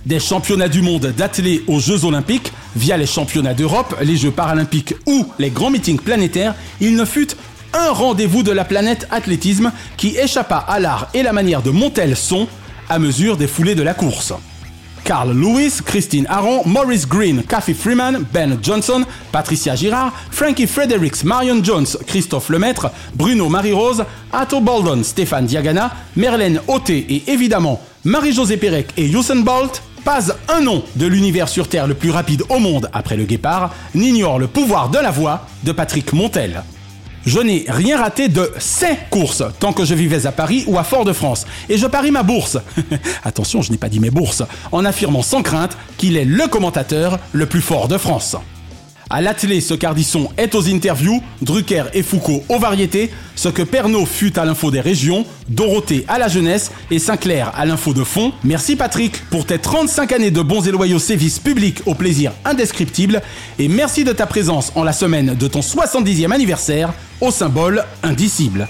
Des 0.06 0.20
championnats 0.20 0.68
du 0.68 0.82
monde 0.82 1.14
d'athlètes 1.16 1.62
aux 1.68 1.80
Jeux 1.80 2.06
Olympiques, 2.06 2.52
via 2.76 2.98
les 2.98 3.06
championnats 3.06 3.54
d'Europe, 3.54 3.96
les 4.02 4.18
Jeux 4.18 4.32
Paralympiques 4.32 4.96
ou 5.06 5.26
les 5.40 5.52
grands 5.52 5.70
meetings 5.70 6.00
planétaires, 6.00 6.56
il 6.82 6.96
ne 6.96 7.06
fut 7.06 7.30
un 7.74 7.92
rendez-vous 7.92 8.44
de 8.44 8.52
la 8.52 8.66
planète 8.66 9.08
athlétisme 9.12 9.72
qui 9.98 10.18
échappa 10.18 10.58
à 10.58 10.80
l'art 10.80 11.10
et 11.14 11.24
la 11.24 11.34
manière 11.34 11.62
de 11.62 11.70
monter 11.70 12.14
son 12.16 12.48
à 12.90 13.00
mesure 13.00 13.38
des 13.38 13.48
foulées 13.48 13.76
de 13.76 13.84
la 13.84 13.94
course. 13.94 14.34
Carl 15.04 15.32
Lewis, 15.32 15.82
Christine 15.84 16.26
Aron, 16.30 16.64
Maurice 16.66 17.08
Green, 17.08 17.44
Kathy 17.44 17.74
Freeman, 17.74 18.26
Ben 18.32 18.58
Johnson, 18.62 19.04
Patricia 19.32 19.76
Girard, 19.76 20.14
Frankie 20.32 20.68
Fredericks, 20.68 21.24
Marion 21.24 21.64
Jones, 21.64 21.88
Christophe 22.08 22.50
Lemaître, 22.50 22.90
Bruno 23.14 23.50
Marie-Rose, 23.50 24.06
Atto 24.32 24.62
Baldon, 24.62 25.04
Stéphane 25.04 25.46
Diagana, 25.46 25.92
Merlène 26.16 26.62
Oté 26.68 27.06
et 27.10 27.32
évidemment 27.32 27.82
Marie-Josée 28.04 28.58
Pérec 28.58 28.88
et 28.98 29.08
Usain 29.08 29.42
Bolt, 29.42 29.82
pas 30.04 30.22
un 30.50 30.62
nom 30.62 30.84
de 30.96 31.06
l'univers 31.06 31.50
sur 31.50 31.68
Terre 31.68 31.88
le 31.88 31.94
plus 31.94 32.12
rapide 32.12 32.44
au 32.50 32.60
monde 32.60 32.90
après 32.94 33.16
le 33.16 33.26
guépard 33.26 33.74
n'ignore 33.94 34.40
le 34.40 34.48
pouvoir 34.48 34.90
de 34.90 34.98
la 34.98 35.12
voix 35.12 35.46
de 35.64 35.72
Patrick 35.72 36.12
Montel. 36.14 36.64
Je 37.26 37.40
n'ai 37.40 37.66
rien 37.68 38.00
raté 38.00 38.30
de 38.30 38.52
ces 38.58 38.98
courses 39.10 39.44
tant 39.60 39.74
que 39.74 39.86
je 39.86 39.94
vivais 39.94 40.26
à 40.26 40.32
Paris 40.32 40.64
ou 40.68 40.80
à 40.80 40.84
Fort-de-France. 40.84 41.46
Et 41.70 41.78
je 41.78 41.86
parie 41.86 42.12
ma 42.12 42.24
bourse. 42.24 42.58
Attention, 43.24 43.62
je 43.62 43.72
n'ai 43.72 43.78
pas 43.78 43.90
dit 43.90 44.00
mes 44.00 44.10
bourses. 44.10 44.44
En 44.72 44.86
affirmant 44.86 45.22
sans 45.22 45.44
crainte 45.44 45.78
qu'il 45.98 46.18
est 46.18 46.26
le 46.26 46.48
commentateur 46.48 47.20
le 47.32 47.46
plus 47.46 47.62
fort 47.62 47.88
de 47.88 47.98
France. 47.98 48.36
À 49.14 49.20
l'atelier, 49.20 49.60
ce 49.60 49.74
Cardisson 49.74 50.30
est 50.38 50.56
aux 50.56 50.70
interviews, 50.70 51.22
Drucker 51.42 51.84
et 51.94 52.02
Foucault 52.02 52.46
aux 52.48 52.60
variétés, 52.60 53.12
ce 53.36 53.50
que 53.50 53.62
Pernod 53.62 54.08
fut 54.08 54.40
à 54.40 54.46
l'info 54.46 54.72
des 54.72 54.80
régions, 54.80 55.26
Dorothée 55.50 56.06
à 56.08 56.18
la 56.18 56.30
jeunesse 56.30 56.72
et 56.90 56.98
Sinclair 56.98 57.52
à 57.54 57.66
l'info 57.66 57.94
de 57.94 58.06
fond. 58.06 58.32
Merci 58.46 58.78
Patrick 58.78 59.22
pour 59.30 59.46
tes 59.46 59.60
35 59.60 60.14
années 60.14 60.32
de 60.32 60.42
bons 60.42 60.66
et 60.66 60.72
loyaux 60.72 60.98
services 60.98 61.40
publics 61.40 61.82
au 61.88 61.94
plaisir 61.94 62.32
indescriptible 62.46 63.22
et 63.60 63.68
merci 63.68 64.06
de 64.06 64.14
ta 64.14 64.26
présence 64.26 64.72
en 64.76 64.84
la 64.86 64.94
semaine 64.94 65.36
de 65.36 65.48
ton 65.48 65.60
70e 65.60 66.32
anniversaire 66.32 66.94
au 67.20 67.32
symbole 67.32 67.84
indicible. 68.04 68.70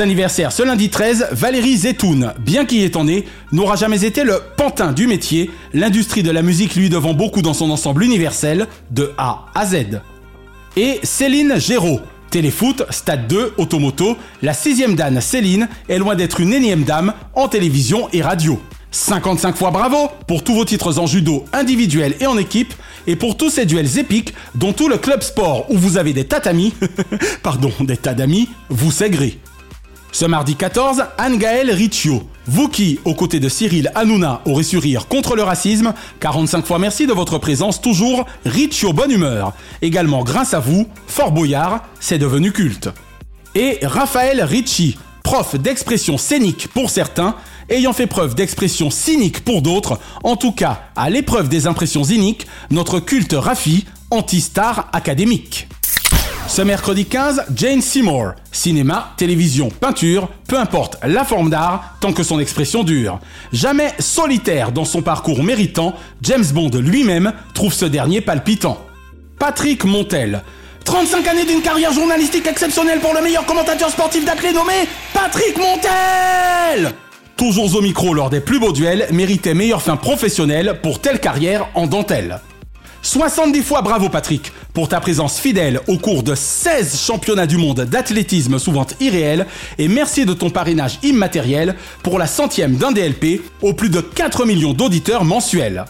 Anniversaire 0.00 0.50
ce 0.50 0.62
lundi 0.62 0.88
13, 0.88 1.28
Valérie 1.32 1.76
Zetoun, 1.76 2.32
bien 2.38 2.64
qu'il 2.64 2.82
étant 2.82 3.04
né, 3.04 3.26
n'aura 3.52 3.76
jamais 3.76 4.04
été 4.04 4.24
le 4.24 4.40
pantin 4.56 4.92
du 4.92 5.06
métier, 5.06 5.50
l'industrie 5.74 6.22
de 6.22 6.30
la 6.30 6.40
musique 6.40 6.74
lui 6.74 6.88
devant 6.88 7.12
beaucoup 7.12 7.42
dans 7.42 7.52
son 7.52 7.70
ensemble 7.70 8.02
universel, 8.02 8.66
de 8.90 9.12
A 9.18 9.46
à 9.54 9.66
Z. 9.66 10.00
Et 10.76 11.00
Céline 11.02 11.58
Géraud, 11.58 12.00
Téléfoot, 12.30 12.86
Stade 12.90 13.28
2, 13.28 13.54
Automoto, 13.58 14.16
la 14.40 14.54
sixième 14.54 14.94
dame 14.94 15.20
Céline 15.20 15.68
est 15.88 15.98
loin 15.98 16.14
d'être 16.14 16.40
une 16.40 16.54
énième 16.54 16.84
dame 16.84 17.12
en 17.34 17.48
télévision 17.48 18.08
et 18.12 18.22
radio. 18.22 18.58
55 18.90 19.54
fois 19.54 19.70
bravo 19.70 20.08
pour 20.26 20.42
tous 20.42 20.54
vos 20.54 20.64
titres 20.64 20.98
en 20.98 21.06
judo 21.06 21.44
individuel 21.52 22.14
et 22.20 22.26
en 22.26 22.38
équipe 22.38 22.72
et 23.06 23.16
pour 23.16 23.36
tous 23.36 23.50
ces 23.50 23.66
duels 23.66 23.98
épiques 23.98 24.32
dont 24.54 24.72
tout 24.72 24.88
le 24.88 24.96
club 24.96 25.22
sport 25.22 25.70
où 25.70 25.76
vous 25.76 25.98
avez 25.98 26.14
des 26.14 26.24
tatamis, 26.24 26.72
pardon, 27.42 27.72
des 27.80 27.98
tas 27.98 28.14
d'amis, 28.14 28.48
vous 28.70 28.90
saigrez. 28.90 29.38
Ce 30.14 30.24
mardi 30.26 30.54
14, 30.54 31.06
Anne-Gaëlle 31.18 31.72
Riccio. 31.72 32.22
Vous 32.46 32.68
qui, 32.68 33.00
aux 33.04 33.14
côtés 33.14 33.40
de 33.40 33.48
Cyril 33.48 33.90
Hanouna, 33.96 34.42
aurez 34.44 34.62
su 34.62 34.78
rire 34.78 35.08
contre 35.08 35.34
le 35.34 35.42
racisme, 35.42 35.92
45 36.20 36.64
fois 36.64 36.78
merci 36.78 37.08
de 37.08 37.12
votre 37.12 37.38
présence, 37.38 37.80
toujours 37.80 38.24
Riccio 38.46 38.92
bonne 38.92 39.10
humeur. 39.10 39.54
Également 39.82 40.22
grâce 40.22 40.54
à 40.54 40.60
vous, 40.60 40.86
Fort 41.08 41.32
Boyard, 41.32 41.82
c'est 41.98 42.18
devenu 42.18 42.52
culte. 42.52 42.90
Et 43.56 43.80
Raphaël 43.82 44.40
Ricci, 44.44 44.96
prof 45.24 45.56
d'expression 45.56 46.16
scénique 46.16 46.68
pour 46.68 46.90
certains, 46.90 47.34
ayant 47.68 47.92
fait 47.92 48.06
preuve 48.06 48.36
d'expression 48.36 48.90
cynique 48.90 49.44
pour 49.44 49.62
d'autres, 49.62 49.98
en 50.22 50.36
tout 50.36 50.52
cas 50.52 50.82
à 50.94 51.10
l'épreuve 51.10 51.48
des 51.48 51.66
impressions 51.66 52.04
iniques, 52.04 52.46
notre 52.70 53.00
culte 53.00 53.34
Raffi, 53.36 53.84
anti-star 54.12 54.90
académique. 54.92 55.66
Ce 56.46 56.62
mercredi 56.62 57.06
15, 57.06 57.44
Jane 57.56 57.80
Seymour. 57.80 58.32
Cinéma, 58.52 59.12
télévision, 59.16 59.70
peinture, 59.70 60.28
peu 60.46 60.58
importe 60.58 60.98
la 61.02 61.24
forme 61.24 61.50
d'art, 61.50 61.96
tant 62.00 62.12
que 62.12 62.22
son 62.22 62.38
expression 62.38 62.84
dure. 62.84 63.18
Jamais 63.52 63.92
solitaire 63.98 64.70
dans 64.70 64.84
son 64.84 65.02
parcours 65.02 65.42
méritant, 65.42 65.94
James 66.22 66.44
Bond 66.52 66.70
lui-même 66.74 67.32
trouve 67.54 67.72
ce 67.72 67.86
dernier 67.86 68.20
palpitant. 68.20 68.78
Patrick 69.38 69.84
Montel. 69.84 70.42
35 70.84 71.26
années 71.26 71.46
d'une 71.46 71.62
carrière 71.62 71.92
journalistique 71.92 72.46
exceptionnelle 72.46 73.00
pour 73.00 73.14
le 73.14 73.22
meilleur 73.22 73.46
commentateur 73.46 73.88
sportif 73.88 74.24
d'athlée 74.24 74.52
nommé 74.52 74.86
Patrick 75.14 75.56
Montel 75.56 76.92
Toujours 77.38 77.74
au 77.74 77.80
micro 77.80 78.12
lors 78.12 78.28
des 78.28 78.40
plus 78.40 78.60
beaux 78.60 78.72
duels, 78.72 79.08
méritait 79.10 79.54
meilleure 79.54 79.82
fin 79.82 79.96
professionnelle 79.96 80.78
pour 80.82 81.00
telle 81.00 81.20
carrière 81.20 81.68
en 81.74 81.86
dentelle. 81.86 82.38
70 83.04 83.62
fois 83.62 83.82
bravo 83.82 84.08
Patrick 84.08 84.50
pour 84.72 84.88
ta 84.88 84.98
présence 84.98 85.38
fidèle 85.38 85.78
au 85.88 85.98
cours 85.98 86.22
de 86.22 86.34
16 86.34 86.98
championnats 86.98 87.46
du 87.46 87.58
monde 87.58 87.82
d'athlétisme 87.82 88.58
souvent 88.58 88.86
irréel 88.98 89.46
et 89.76 89.88
merci 89.88 90.24
de 90.24 90.32
ton 90.32 90.48
parrainage 90.48 90.98
immatériel 91.02 91.76
pour 92.02 92.18
la 92.18 92.26
centième 92.26 92.76
d'un 92.76 92.92
DLP 92.92 93.42
aux 93.60 93.74
plus 93.74 93.90
de 93.90 94.00
4 94.00 94.46
millions 94.46 94.72
d'auditeurs 94.72 95.24
mensuels. 95.24 95.84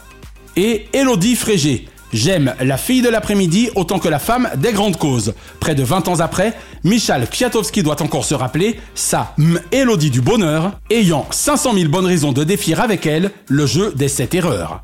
Et 0.57 0.87
Elodie 0.91 1.37
Frégé. 1.37 1.87
J'aime 2.11 2.53
la 2.61 2.77
fille 2.77 3.01
de 3.01 3.09
l'après-midi 3.09 3.69
autant 3.75 3.99
que 3.99 4.09
la 4.09 4.19
femme 4.19 4.49
des 4.57 4.73
grandes 4.73 4.97
causes. 4.97 5.33
Près 5.59 5.73
de 5.73 5.83
20 5.83 6.09
ans 6.09 6.19
après, 6.19 6.53
Michal 6.83 7.29
Kwiatowski 7.29 7.81
doit 7.81 8.01
encore 8.01 8.25
se 8.25 8.35
rappeler 8.35 8.77
sa 8.93 9.33
M 9.39 9.59
Elodie 9.71 10.11
du 10.11 10.21
bonheur, 10.21 10.79
ayant 10.89 11.25
500 11.31 11.73
000 11.73 11.89
bonnes 11.89 12.05
raisons 12.05 12.31
de 12.33 12.43
défier 12.43 12.75
avec 12.75 13.05
elle 13.05 13.31
le 13.47 13.65
jeu 13.65 13.93
des 13.95 14.07
7 14.09 14.35
erreurs. 14.35 14.81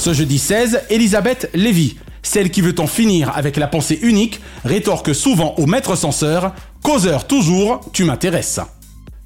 Ce 0.00 0.14
jeudi 0.14 0.38
16, 0.38 0.84
Elisabeth 0.88 1.50
Lévy, 1.52 1.98
celle 2.22 2.50
qui 2.50 2.62
veut 2.62 2.74
en 2.78 2.86
finir 2.86 3.36
avec 3.36 3.58
la 3.58 3.66
pensée 3.66 3.98
unique, 4.00 4.40
rétorque 4.64 5.14
souvent 5.14 5.54
au 5.58 5.66
maître 5.66 5.94
censeur 5.94 6.54
Causeur 6.82 7.26
toujours, 7.26 7.82
tu 7.92 8.04
m'intéresses. 8.04 8.60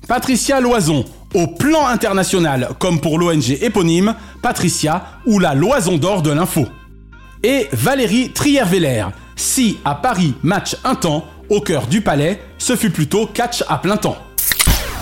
Patricia 0.09 0.61
Loison, 0.61 1.05
au 1.33 1.47
plan 1.47 1.87
international 1.87 2.71
comme 2.81 3.01
pour 3.01 3.21
l'ONG 3.21 3.51
éponyme, 3.63 4.17
Patricia 4.43 5.21
ou 5.27 5.39
la 5.39 5.55
Loison 5.55 5.97
d'or 5.97 6.23
de 6.23 6.33
l'info. 6.33 6.67
Et 7.45 7.69
Valérie 7.71 8.31
Trierveller, 8.31 9.07
si 9.37 9.79
à 9.85 9.95
Paris 9.95 10.35
match 10.43 10.75
un 10.83 10.97
temps, 10.97 11.25
au 11.51 11.61
cœur 11.61 11.87
du 11.87 12.01
palais, 12.01 12.41
ce 12.59 12.75
fut 12.75 12.91
plutôt 12.91 13.27
catch 13.27 13.63
à 13.69 13.79
plein 13.79 13.97
temps. 13.97 14.19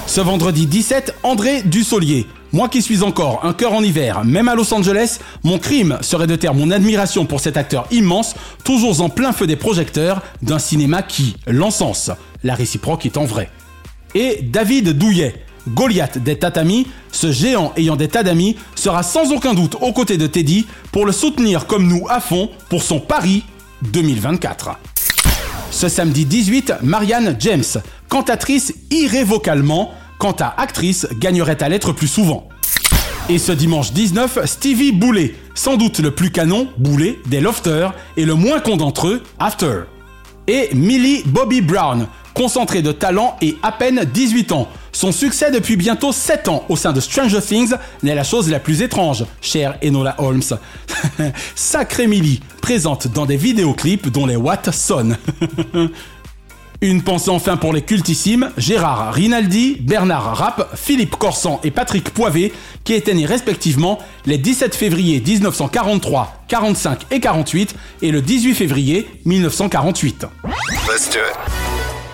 Ce 0.07 0.21
vendredi 0.21 0.67
17, 0.67 1.15
André 1.23 1.63
Dussolier, 1.63 2.27
moi 2.53 2.69
qui 2.69 2.83
suis 2.83 3.03
encore 3.03 3.45
un 3.45 3.53
cœur 3.53 3.73
en 3.73 3.83
hiver, 3.83 4.25
même 4.25 4.49
à 4.49 4.55
Los 4.55 4.73
Angeles, 4.75 5.19
mon 5.43 5.59
crime 5.59 5.99
serait 6.03 6.27
de 6.27 6.37
taire 6.37 6.55
mon 6.55 6.71
admiration 6.71 7.25
pour 7.25 7.41
cet 7.41 7.57
acteur 7.57 7.87
immense, 7.91 8.35
toujours 8.65 9.01
en 9.01 9.09
plein 9.09 9.33
feu 9.33 9.47
des 9.47 9.57
projecteurs, 9.57 10.23
d'un 10.43 10.59
cinéma 10.59 11.03
qui 11.03 11.37
l'encense, 11.47 12.11
la 12.45 12.55
réciproque 12.55 13.07
étant 13.07 13.25
vraie. 13.25 13.51
Et 14.15 14.41
David 14.43 14.91
Douillet, 14.91 15.35
Goliath 15.69 16.19
des 16.19 16.39
tatamis, 16.39 16.87
ce 17.11 17.33
géant 17.33 17.73
ayant 17.77 17.97
des 17.97 18.09
tas 18.09 18.23
d'amis, 18.23 18.57
sera 18.75 19.03
sans 19.03 19.33
aucun 19.33 19.55
doute 19.55 19.77
aux 19.81 19.93
côtés 19.93 20.19
de 20.19 20.27
Teddy 20.27 20.67
pour 20.91 21.07
le 21.07 21.13
soutenir 21.13 21.67
comme 21.67 21.87
nous 21.87 22.07
à 22.09 22.21
fond 22.21 22.51
pour 22.69 22.83
son 22.83 23.01
Paris 23.01 23.45
2024. 23.83 24.79
Ce 25.71 25.89
samedi 25.89 26.27
18, 26.27 26.75
Marianne 26.83 27.35
James, 27.39 27.65
cantatrice 28.09 28.75
irrévocablement, 28.91 29.93
quant 30.23 30.37
à 30.39 30.55
actrice, 30.57 31.09
gagnerait 31.19 31.61
à 31.65 31.69
l'être 31.69 31.91
plus 31.91 32.07
souvent. 32.07 32.49
Et 33.29 33.39
ce 33.39 33.51
dimanche 33.51 33.93
19, 33.93 34.47
Stevie 34.47 34.93
Boulet, 34.93 35.35
sans 35.57 35.77
doute 35.77 35.99
le 35.99 36.13
plus 36.13 36.31
canon, 36.31 36.69
Boulet, 36.79 37.19
des 37.27 37.41
Lofters, 37.41 37.93
et 38.17 38.25
le 38.25 38.37
moins 38.37 38.61
con 38.61 38.77
d'entre 38.77 39.09
eux, 39.09 39.23
After. 39.41 39.81
Et 40.47 40.69
Millie 40.75 41.25
Bobby 41.27 41.61
Brown, 41.61 42.07
concentrée 42.35 42.83
de 42.83 42.93
talent 42.93 43.37
et 43.43 43.57
à 43.65 43.73
peine 43.73 44.05
18 44.05 44.53
ans, 44.53 44.69
Son 44.93 45.11
succès 45.11 45.51
depuis 45.51 45.75
bientôt 45.75 46.13
7 46.13 46.47
ans 46.47 46.67
au 46.69 46.77
sein 46.77 46.93
de 46.93 47.01
Stranger 47.01 47.41
Things 47.41 47.75
n'est 48.05 48.15
la 48.15 48.23
chose 48.23 48.49
la 48.49 48.61
plus 48.61 48.81
étrange, 48.83 49.25
chère 49.41 49.77
Enola 49.83 50.15
Holmes. 50.19 50.43
Sacré 51.57 52.07
Millie, 52.07 52.43
présente 52.61 53.09
dans 53.09 53.27
des 53.27 53.37
vidéoclips 53.37 54.09
dont 54.09 54.27
les 54.27 54.37
watts 54.37 54.71
sonnent. 54.71 55.17
Une 56.83 57.01
pensée 57.01 57.31
enfin 57.31 57.57
pour 57.57 57.73
les 57.73 57.83
cultissimes 57.83 58.51
Gérard 58.57 59.15
Rinaldi, 59.15 59.77
Bernard 59.81 60.37
Rapp, 60.37 60.69
Philippe 60.75 61.15
Corsan 61.15 61.61
et 61.63 61.71
Patrick 61.71 62.11
Poivet, 62.11 62.53
qui 62.83 62.95
étaient 62.95 63.15
nés 63.15 63.25
respectivement 63.25 64.01
les 64.27 64.37
17 64.37 64.75
février 64.75 65.23
1943, 65.25 66.43
45 66.49 67.07
et 67.13 67.21
48 67.21 67.77
et 68.03 68.11
le 68.11 68.21
18 68.21 68.55
février 68.57 69.09
1948. 69.25 70.27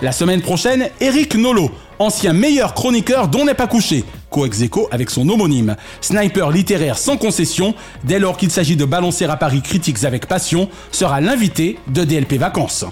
La 0.03 0.11
semaine 0.11 0.41
prochaine, 0.41 0.89
Eric 1.01 1.33
Nolo, 1.33 1.71
ancien 1.97 2.33
meilleur 2.33 2.75
chroniqueur 2.75 3.27
dont 3.27 3.45
n'est 3.45 3.55
pas 3.55 3.65
couché, 3.65 4.05
coex 4.29 4.61
avec 4.91 5.09
son 5.09 5.27
homonyme. 5.29 5.77
Sniper 5.99 6.51
littéraire 6.51 6.99
sans 6.99 7.17
concession, 7.17 7.73
dès 8.03 8.19
lors 8.19 8.37
qu'il 8.37 8.51
s'agit 8.51 8.75
de 8.75 8.85
balancer 8.85 9.25
à 9.25 9.35
Paris 9.35 9.63
critiques 9.63 10.03
avec 10.03 10.27
passion, 10.27 10.69
sera 10.91 11.21
l'invité 11.21 11.79
de 11.87 12.03
DLP 12.03 12.33
Vacances. 12.33 12.85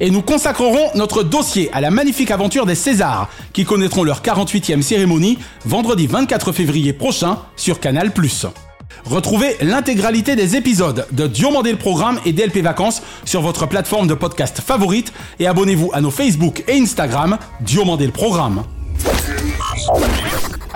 Et 0.00 0.10
nous 0.10 0.22
consacrerons 0.22 0.90
notre 0.94 1.22
dossier 1.22 1.70
à 1.72 1.80
la 1.80 1.90
magnifique 1.90 2.30
aventure 2.30 2.66
des 2.66 2.74
Césars, 2.74 3.28
qui 3.52 3.64
connaîtront 3.64 4.04
leur 4.04 4.20
48e 4.22 4.82
cérémonie 4.82 5.38
vendredi 5.64 6.06
24 6.06 6.52
février 6.52 6.92
prochain 6.92 7.38
sur 7.56 7.80
Canal+. 7.80 8.12
Retrouvez 9.04 9.56
l'intégralité 9.60 10.36
des 10.36 10.56
épisodes 10.56 11.06
de 11.12 11.26
Diomandé 11.26 11.70
le 11.70 11.78
Programme 11.78 12.18
et 12.24 12.32
DLP 12.32 12.58
Vacances 12.58 13.02
sur 13.24 13.40
votre 13.40 13.66
plateforme 13.66 14.06
de 14.06 14.14
podcast 14.14 14.60
favorite 14.60 15.12
et 15.38 15.46
abonnez-vous 15.46 15.90
à 15.92 16.00
nos 16.00 16.10
Facebook 16.10 16.64
et 16.66 16.78
Instagram 16.78 17.38
Diomandé 17.60 18.06
le 18.06 18.12
Programme. 18.12 18.62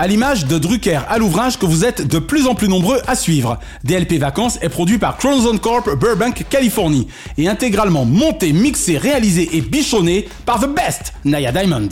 À 0.01 0.07
l'image 0.07 0.47
de 0.47 0.57
Drucker 0.57 1.01
à 1.09 1.19
l'ouvrage 1.19 1.59
que 1.59 1.67
vous 1.67 1.85
êtes 1.85 2.07
de 2.07 2.17
plus 2.17 2.47
en 2.47 2.55
plus 2.55 2.67
nombreux 2.67 2.99
à 3.05 3.13
suivre. 3.13 3.59
DLP 3.83 4.13
Vacances 4.13 4.57
est 4.63 4.69
produit 4.69 4.97
par 4.97 5.15
Crimson 5.19 5.55
Corp 5.59 5.95
Burbank, 5.95 6.43
Californie 6.49 7.07
et 7.37 7.47
intégralement 7.47 8.03
monté, 8.03 8.51
mixé, 8.51 8.97
réalisé 8.97 9.55
et 9.55 9.61
bichonné 9.61 10.27
par 10.47 10.59
The 10.59 10.69
Best, 10.69 11.13
Naya 11.23 11.51
Diamond. 11.51 11.89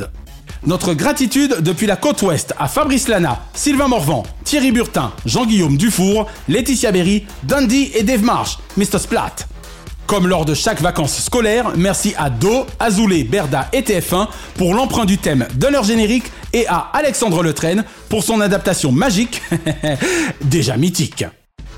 Notre 0.66 0.96
gratitude 0.96 1.58
depuis 1.60 1.86
la 1.86 1.98
côte 1.98 2.24
ouest 2.24 2.56
à 2.58 2.68
Fabrice 2.68 3.08
Lana, 3.08 3.42
Sylvain 3.54 3.88
Morvan, 3.88 4.24
Thierry 4.44 4.72
Burtin, 4.72 5.12
Jean-Guillaume 5.28 5.78
Dufour, 5.78 6.26
Laetitia 6.48 6.92
Berry, 6.92 7.28
Dundee 7.44 7.92
et 7.94 8.02
Dave 8.02 8.24
Marsh, 8.24 8.58
Mr. 8.76 8.98
Splat. 8.98 9.36
Comme 10.10 10.28
lors 10.28 10.44
de 10.44 10.56
chaque 10.56 10.82
vacances 10.82 11.22
scolaires, 11.22 11.74
merci 11.78 12.16
à 12.18 12.32
Do, 12.32 12.66
Azoulay, 12.80 13.24
Berda 13.24 13.70
et 13.72 13.82
TF1 13.82 14.28
pour 14.58 14.74
l'emprunt 14.74 15.06
du 15.06 15.20
thème 15.20 15.48
de 15.54 15.68
leur 15.68 15.84
générique 15.84 16.32
et 16.52 16.66
à 16.66 16.90
Alexandre 16.94 17.44
Letraine 17.44 17.84
pour 18.10 18.24
son 18.24 18.42
adaptation 18.42 18.92
magique, 18.92 19.40
déjà 20.42 20.78
mythique. 20.78 21.26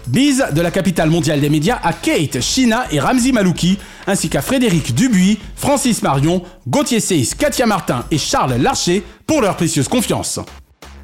Bise 0.08 0.46
de 0.54 0.62
la 0.62 0.72
capitale 0.72 1.10
mondiale 1.10 1.42
des 1.42 1.50
médias 1.50 1.82
à 1.84 1.92
Kate, 1.92 2.40
Shina 2.40 2.86
et 2.90 3.02
Ramzi 3.02 3.34
Malouki, 3.34 3.78
ainsi 4.08 4.30
qu'à 4.30 4.42
Frédéric 4.42 4.96
Dubuis, 4.96 5.38
Francis 5.58 6.02
Marion, 6.02 6.42
Gauthier 6.70 7.02
Seyss, 7.02 7.36
Katia 7.36 7.66
Martin 7.66 8.06
et 8.12 8.18
Charles 8.18 8.56
Larcher 8.62 9.04
pour 9.28 9.42
leur 9.42 9.58
précieuse 9.58 9.90
confiance. 9.90 10.40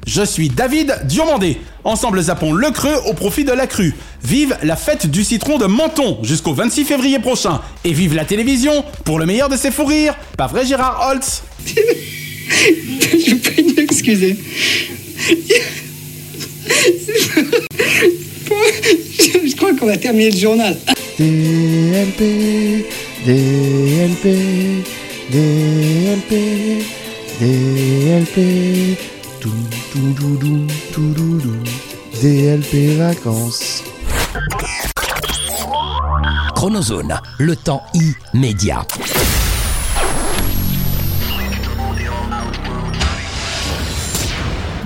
Je 0.08 0.22
suis 0.22 0.48
David 0.48 1.00
Diomandé. 1.04 1.58
Ensemble 1.84 2.22
zappons 2.22 2.54
le 2.54 2.70
creux 2.70 2.96
au 3.04 3.12
profit 3.12 3.44
de 3.44 3.52
la 3.52 3.66
crue. 3.66 3.94
Vive 4.24 4.56
la 4.62 4.74
fête 4.74 5.06
du 5.06 5.22
citron 5.22 5.58
de 5.58 5.66
Menton 5.66 6.16
jusqu'au 6.22 6.54
26 6.54 6.86
février 6.86 7.18
prochain. 7.18 7.60
Et 7.84 7.92
vive 7.92 8.14
la 8.14 8.24
télévision 8.24 8.86
pour 9.04 9.18
le 9.18 9.26
meilleur 9.26 9.50
de 9.50 9.56
ses 9.58 9.70
fous 9.70 9.84
rires. 9.84 10.16
Pas 10.38 10.46
vrai 10.46 10.64
Gérard 10.64 11.10
Holtz 11.10 11.42
Je 11.66 13.34
prie 13.34 13.74
d'excuser. 13.74 14.38
Je 19.44 19.56
crois 19.56 19.74
qu'on 19.74 19.86
va 19.86 19.98
terminer 19.98 20.30
le 20.30 20.38
journal. 20.38 20.74
DLP, 21.18 22.86
DLP, 23.26 24.24
DLP, 25.30 26.32
DLP, 27.40 28.96
DLP 32.20 32.96
vacances. 32.98 33.84
Chronozone, 36.54 37.20
le 37.38 37.54
temps 37.54 37.82
immédiat. 38.34 38.86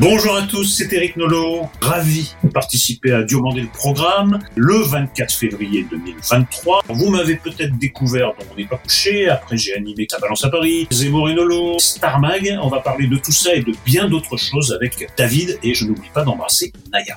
Bonjour 0.03 0.34
à 0.34 0.42
tous, 0.42 0.64
c'est 0.64 0.92
Eric 0.92 1.16
Nolot, 1.16 1.70
ravi 1.80 2.34
de 2.42 2.48
participer 2.48 3.12
à 3.12 3.22
Diomandé 3.22 3.61
le 3.61 3.68
programme 3.68 4.40
le 4.57 4.78
24 4.78 5.32
février 5.32 5.86
2023. 5.88 6.82
Vous 6.88 7.09
m'avez 7.09 7.36
peut-être 7.36 7.78
découvert 7.78 8.32
dans 8.36 8.44
On 8.53 8.57
n'est 8.57 8.66
pas 8.66 8.78
couché, 8.78 9.28
après 9.28 9.57
j'ai 9.57 9.76
animé 9.76 10.09
Ça 10.11 10.18
balance 10.18 10.44
à 10.44 10.50
Paris, 10.50 10.88
Zemmour 10.90 11.28
et 11.30 11.34
Nolo, 11.34 11.78
Star 11.78 12.18
Mag, 12.18 12.59
on 12.61 12.68
va 12.68 12.80
parler 12.80 13.07
de 13.07 13.16
tout 13.16 13.30
ça 13.30 13.55
et 13.55 13.61
de 13.61 13.72
bien 13.86 14.09
d'autres 14.09 14.36
choses 14.36 14.72
avec 14.72 15.09
David 15.16 15.61
et 15.62 15.72
je 15.72 15.86
n'oublie 15.86 16.11
pas 16.12 16.24
d'embrasser 16.24 16.72
Naya. 16.92 17.16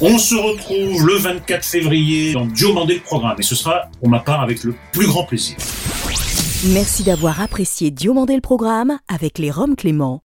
On 0.00 0.18
se 0.18 0.34
retrouve 0.34 1.06
le 1.06 1.14
24 1.14 1.64
février 1.64 2.32
dans 2.32 2.46
Diomandé 2.46 2.94
le 2.94 3.02
programme 3.02 3.36
et 3.38 3.44
ce 3.44 3.54
sera 3.54 3.88
pour 4.00 4.08
ma 4.08 4.18
part 4.18 4.40
avec 4.40 4.64
le 4.64 4.74
plus 4.92 5.06
grand 5.06 5.22
plaisir. 5.22 5.56
Merci 6.72 7.04
d'avoir 7.04 7.40
apprécié 7.40 7.92
Diomandé 7.92 8.34
le 8.34 8.40
programme 8.40 8.98
avec 9.06 9.38
les 9.38 9.52
Roms 9.52 9.76
Clément. 9.76 10.24